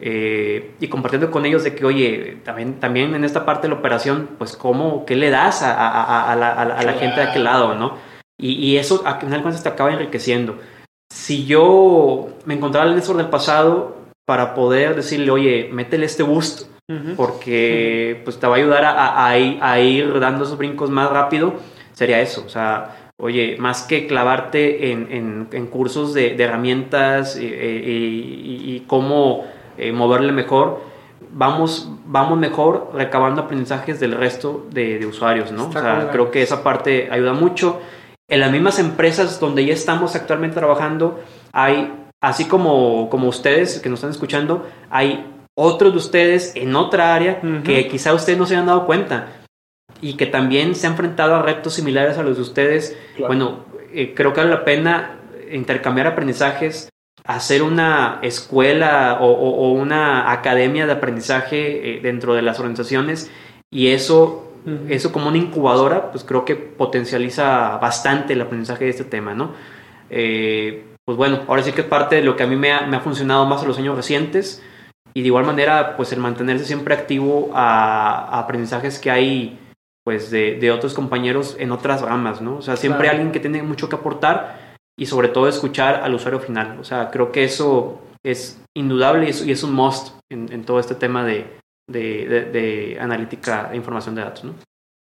Eh, 0.00 0.72
y 0.80 0.88
compartiendo 0.88 1.30
con 1.30 1.44
ellos 1.44 1.62
de 1.62 1.74
que, 1.74 1.84
oye, 1.84 2.38
también, 2.42 2.80
también 2.80 3.14
en 3.14 3.24
esta 3.24 3.44
parte 3.44 3.68
de 3.68 3.74
la 3.74 3.80
operación, 3.80 4.30
pues, 4.38 4.56
¿cómo, 4.56 5.04
qué 5.04 5.14
le 5.14 5.30
das 5.30 5.62
a, 5.62 5.74
a, 5.74 6.32
a 6.32 6.36
la, 6.36 6.52
a 6.52 6.82
la 6.82 6.92
gente 6.94 7.20
de 7.20 7.26
aquel 7.28 7.44
lado, 7.44 7.74
no? 7.74 8.13
Y, 8.38 8.76
eso 8.76 9.02
a 9.06 9.14
final 9.20 9.38
de 9.38 9.42
cuentas 9.42 9.62
te 9.62 9.68
acaba 9.68 9.92
enriqueciendo. 9.92 10.58
Si 11.10 11.46
yo 11.46 12.28
me 12.44 12.54
encontrara 12.54 12.88
el 12.88 12.96
Néstor 12.96 13.16
del 13.16 13.28
pasado 13.28 13.96
para 14.24 14.54
poder 14.54 14.96
decirle, 14.96 15.30
oye, 15.30 15.68
métele 15.72 16.06
este 16.06 16.22
boost, 16.22 16.68
porque 17.16 18.20
pues 18.24 18.38
te 18.38 18.46
va 18.46 18.54
a 18.54 18.58
ayudar 18.58 18.84
a, 18.84 19.28
a, 19.28 19.80
ir 19.80 20.18
dando 20.20 20.44
esos 20.44 20.58
brincos 20.58 20.90
más 20.90 21.10
rápido, 21.10 21.54
sería 21.92 22.20
eso. 22.20 22.42
O 22.44 22.48
sea, 22.48 23.10
oye, 23.16 23.56
más 23.58 23.82
que 23.82 24.06
clavarte 24.06 24.90
en, 24.90 25.48
en, 25.50 25.66
cursos 25.68 26.12
de, 26.12 26.34
herramientas 26.34 27.38
y, 27.38 27.46
y, 27.46 28.84
cómo 28.86 29.44
eh, 29.78 29.92
moverle 29.92 30.32
mejor, 30.32 30.82
vamos, 31.32 31.90
vamos 32.04 32.38
mejor 32.38 32.90
recabando 32.94 33.42
aprendizajes 33.42 34.00
del 34.00 34.12
resto 34.12 34.66
de, 34.70 34.98
de 34.98 35.06
usuarios, 35.06 35.52
¿no? 35.52 35.68
o 35.68 35.72
sea, 35.72 36.10
creo 36.12 36.30
que 36.30 36.42
esa 36.42 36.62
parte 36.62 37.08
ayuda 37.10 37.32
mucho. 37.32 37.80
En 38.28 38.40
las 38.40 38.50
mismas 38.50 38.78
empresas 38.78 39.38
donde 39.38 39.66
ya 39.66 39.74
estamos 39.74 40.16
actualmente 40.16 40.56
trabajando, 40.56 41.22
hay, 41.52 41.92
así 42.22 42.46
como, 42.46 43.10
como 43.10 43.28
ustedes 43.28 43.80
que 43.80 43.88
nos 43.88 43.98
están 43.98 44.10
escuchando, 44.10 44.66
hay 44.90 45.26
otros 45.54 45.92
de 45.92 45.98
ustedes 45.98 46.56
en 46.56 46.74
otra 46.74 47.14
área 47.14 47.40
que 47.64 47.86
quizá 47.88 48.12
ustedes 48.12 48.38
no 48.38 48.46
se 48.46 48.54
hayan 48.54 48.66
dado 48.66 48.86
cuenta 48.86 49.28
y 50.00 50.14
que 50.14 50.26
también 50.26 50.74
se 50.74 50.86
han 50.86 50.94
enfrentado 50.94 51.36
a 51.36 51.42
retos 51.42 51.74
similares 51.74 52.18
a 52.18 52.22
los 52.22 52.36
de 52.36 52.42
ustedes. 52.42 52.96
Bueno, 53.18 53.64
eh, 53.92 54.12
creo 54.14 54.32
que 54.32 54.40
vale 54.40 54.52
la 54.52 54.64
pena 54.64 55.20
intercambiar 55.52 56.06
aprendizajes, 56.06 56.88
hacer 57.24 57.62
una 57.62 58.18
escuela 58.22 59.18
o, 59.20 59.72
una 59.72 60.32
academia 60.32 60.86
de 60.86 60.92
aprendizaje 60.92 61.96
eh, 61.96 62.00
dentro 62.02 62.34
de 62.34 62.42
las 62.42 62.58
organizaciones 62.58 63.30
y 63.70 63.88
eso 63.88 64.43
eso 64.88 65.12
como 65.12 65.28
una 65.28 65.36
incubadora, 65.36 66.10
pues 66.10 66.24
creo 66.24 66.44
que 66.44 66.56
potencializa 66.56 67.76
bastante 67.78 68.32
el 68.32 68.40
aprendizaje 68.40 68.84
de 68.84 68.90
este 68.90 69.04
tema, 69.04 69.34
¿no? 69.34 69.52
Eh, 70.10 70.84
pues 71.04 71.18
bueno, 71.18 71.42
ahora 71.48 71.62
sí 71.62 71.72
que 71.72 71.82
es 71.82 71.86
parte 71.86 72.16
de 72.16 72.22
lo 72.22 72.34
que 72.36 72.44
a 72.44 72.46
mí 72.46 72.56
me 72.56 72.72
ha, 72.72 73.00
funcionado 73.00 73.44
más 73.44 73.62
en 73.62 73.68
los 73.68 73.78
años 73.78 73.96
recientes 73.96 74.62
y 75.12 75.20
de 75.20 75.26
igual 75.26 75.44
manera, 75.44 75.96
pues 75.96 76.12
el 76.12 76.20
mantenerse 76.20 76.64
siempre 76.64 76.94
activo 76.94 77.50
a, 77.54 78.38
aprendizajes 78.38 78.98
que 78.98 79.10
hay 79.10 79.58
pues 80.02 80.30
de, 80.30 80.70
otros 80.70 80.94
compañeros 80.94 81.56
en 81.58 81.72
otras 81.72 82.00
ramas, 82.02 82.40
¿no? 82.40 82.56
O 82.56 82.62
sea, 82.62 82.76
siempre 82.76 83.08
hay 83.08 83.16
alguien 83.16 83.32
que 83.32 83.40
tiene 83.40 83.62
mucho 83.62 83.88
que 83.88 83.96
aportar 83.96 84.76
y 84.98 85.06
sobre 85.06 85.28
todo 85.28 85.48
escuchar 85.48 86.00
al 86.02 86.14
usuario 86.14 86.40
final. 86.40 86.78
O 86.78 86.84
sea, 86.84 87.10
creo 87.10 87.32
que 87.32 87.44
eso 87.44 88.00
es 88.22 88.62
indudable 88.74 89.26
y 89.26 89.30
es, 89.30 89.46
y 89.46 89.52
es 89.52 89.62
un 89.62 89.74
must 89.74 90.14
en 90.30 90.64
todo 90.64 90.78
este 90.78 90.94
tema 90.94 91.24
de, 91.24 91.46
de, 91.86 92.26
de, 92.52 92.98
analítica 93.00 93.70
e 93.72 93.76
información 93.76 94.14
de 94.14 94.22
datos. 94.22 94.44
¿no? 94.44 94.54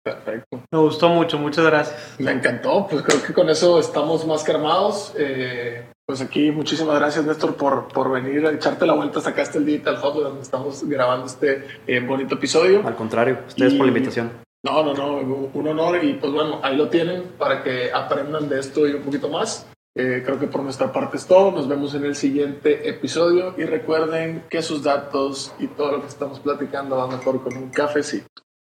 Perfecto. 0.03 0.61
Me 0.71 0.79
gustó 0.79 1.09
mucho, 1.09 1.37
muchas 1.39 1.65
gracias. 1.65 2.15
Me 2.19 2.31
encantó, 2.31 2.87
pues 2.87 3.01
creo 3.01 3.23
que 3.23 3.33
con 3.33 3.49
eso 3.49 3.79
estamos 3.79 4.25
más 4.25 4.43
que 4.43 4.51
armados. 4.51 5.13
Eh, 5.17 5.83
Pues 6.07 6.21
aquí 6.21 6.51
muchísimas 6.51 6.99
gracias 6.99 7.25
Néstor 7.25 7.55
por, 7.55 7.87
por 7.87 8.11
venir 8.11 8.45
a 8.45 8.51
echarte 8.51 8.85
la 8.85 8.93
vuelta, 8.93 9.19
sacaste 9.19 9.57
el 9.57 9.65
Digital 9.65 9.97
Hub 10.03 10.21
donde 10.21 10.41
estamos 10.41 10.87
grabando 10.87 11.25
este 11.25 11.65
eh, 11.87 11.99
bonito 12.01 12.35
episodio. 12.35 12.85
Al 12.85 12.95
contrario, 12.95 13.39
ustedes 13.47 13.73
por 13.73 13.87
la 13.87 13.91
invitación. 13.91 14.31
No, 14.63 14.83
no, 14.83 14.93
no, 14.93 15.49
un 15.53 15.67
honor 15.67 16.03
y 16.03 16.13
pues 16.13 16.31
bueno, 16.31 16.59
ahí 16.63 16.75
lo 16.75 16.89
tienen 16.89 17.23
para 17.39 17.63
que 17.63 17.91
aprendan 17.91 18.49
de 18.49 18.59
esto 18.59 18.87
y 18.87 18.93
un 18.93 19.03
poquito 19.03 19.29
más. 19.29 19.67
Eh, 19.97 20.23
creo 20.25 20.37
que 20.37 20.47
por 20.47 20.61
nuestra 20.61 20.91
parte 20.91 21.15
es 21.15 21.25
todo. 21.25 21.51
Nos 21.51 21.67
vemos 21.69 21.95
en 21.95 22.03
el 22.03 22.15
siguiente 22.15 22.89
episodio 22.89 23.55
y 23.57 23.63
recuerden 23.63 24.43
que 24.49 24.61
sus 24.61 24.83
datos 24.83 25.53
y 25.57 25.67
todo 25.67 25.93
lo 25.93 26.01
que 26.01 26.07
estamos 26.07 26.39
platicando 26.41 26.97
va 26.97 27.07
mejor 27.07 27.41
con 27.41 27.55
un 27.55 27.69
cafecito. 27.69 28.27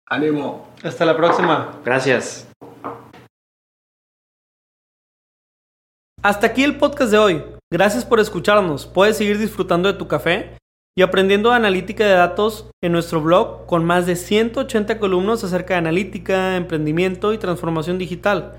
¡Ánimo! 0.07 0.69
Hasta 0.83 1.05
la 1.05 1.17
próxima. 1.17 1.81
Gracias. 1.85 2.49
Hasta 6.23 6.47
aquí 6.47 6.63
el 6.63 6.79
podcast 6.79 7.11
de 7.11 7.19
hoy. 7.19 7.45
Gracias 7.71 8.05
por 8.05 8.21
escucharnos. 8.21 8.87
Puedes 8.87 9.17
seguir 9.17 9.39
disfrutando 9.39 9.93
de 9.93 9.99
tu 9.99 10.07
café 10.07 10.57
y 10.97 11.03
aprendiendo 11.03 11.53
analítica 11.53 12.05
de 12.07 12.13
datos 12.13 12.71
en 12.83 12.93
nuestro 12.93 13.21
blog 13.21 13.67
con 13.67 13.85
más 13.85 14.07
de 14.07 14.17
180 14.17 14.99
columnas 14.99 15.45
acerca 15.45 15.75
de 15.75 15.79
analítica, 15.79 16.57
emprendimiento 16.57 17.33
y 17.33 17.39
transformación 17.39 17.99
digital. 17.99 18.59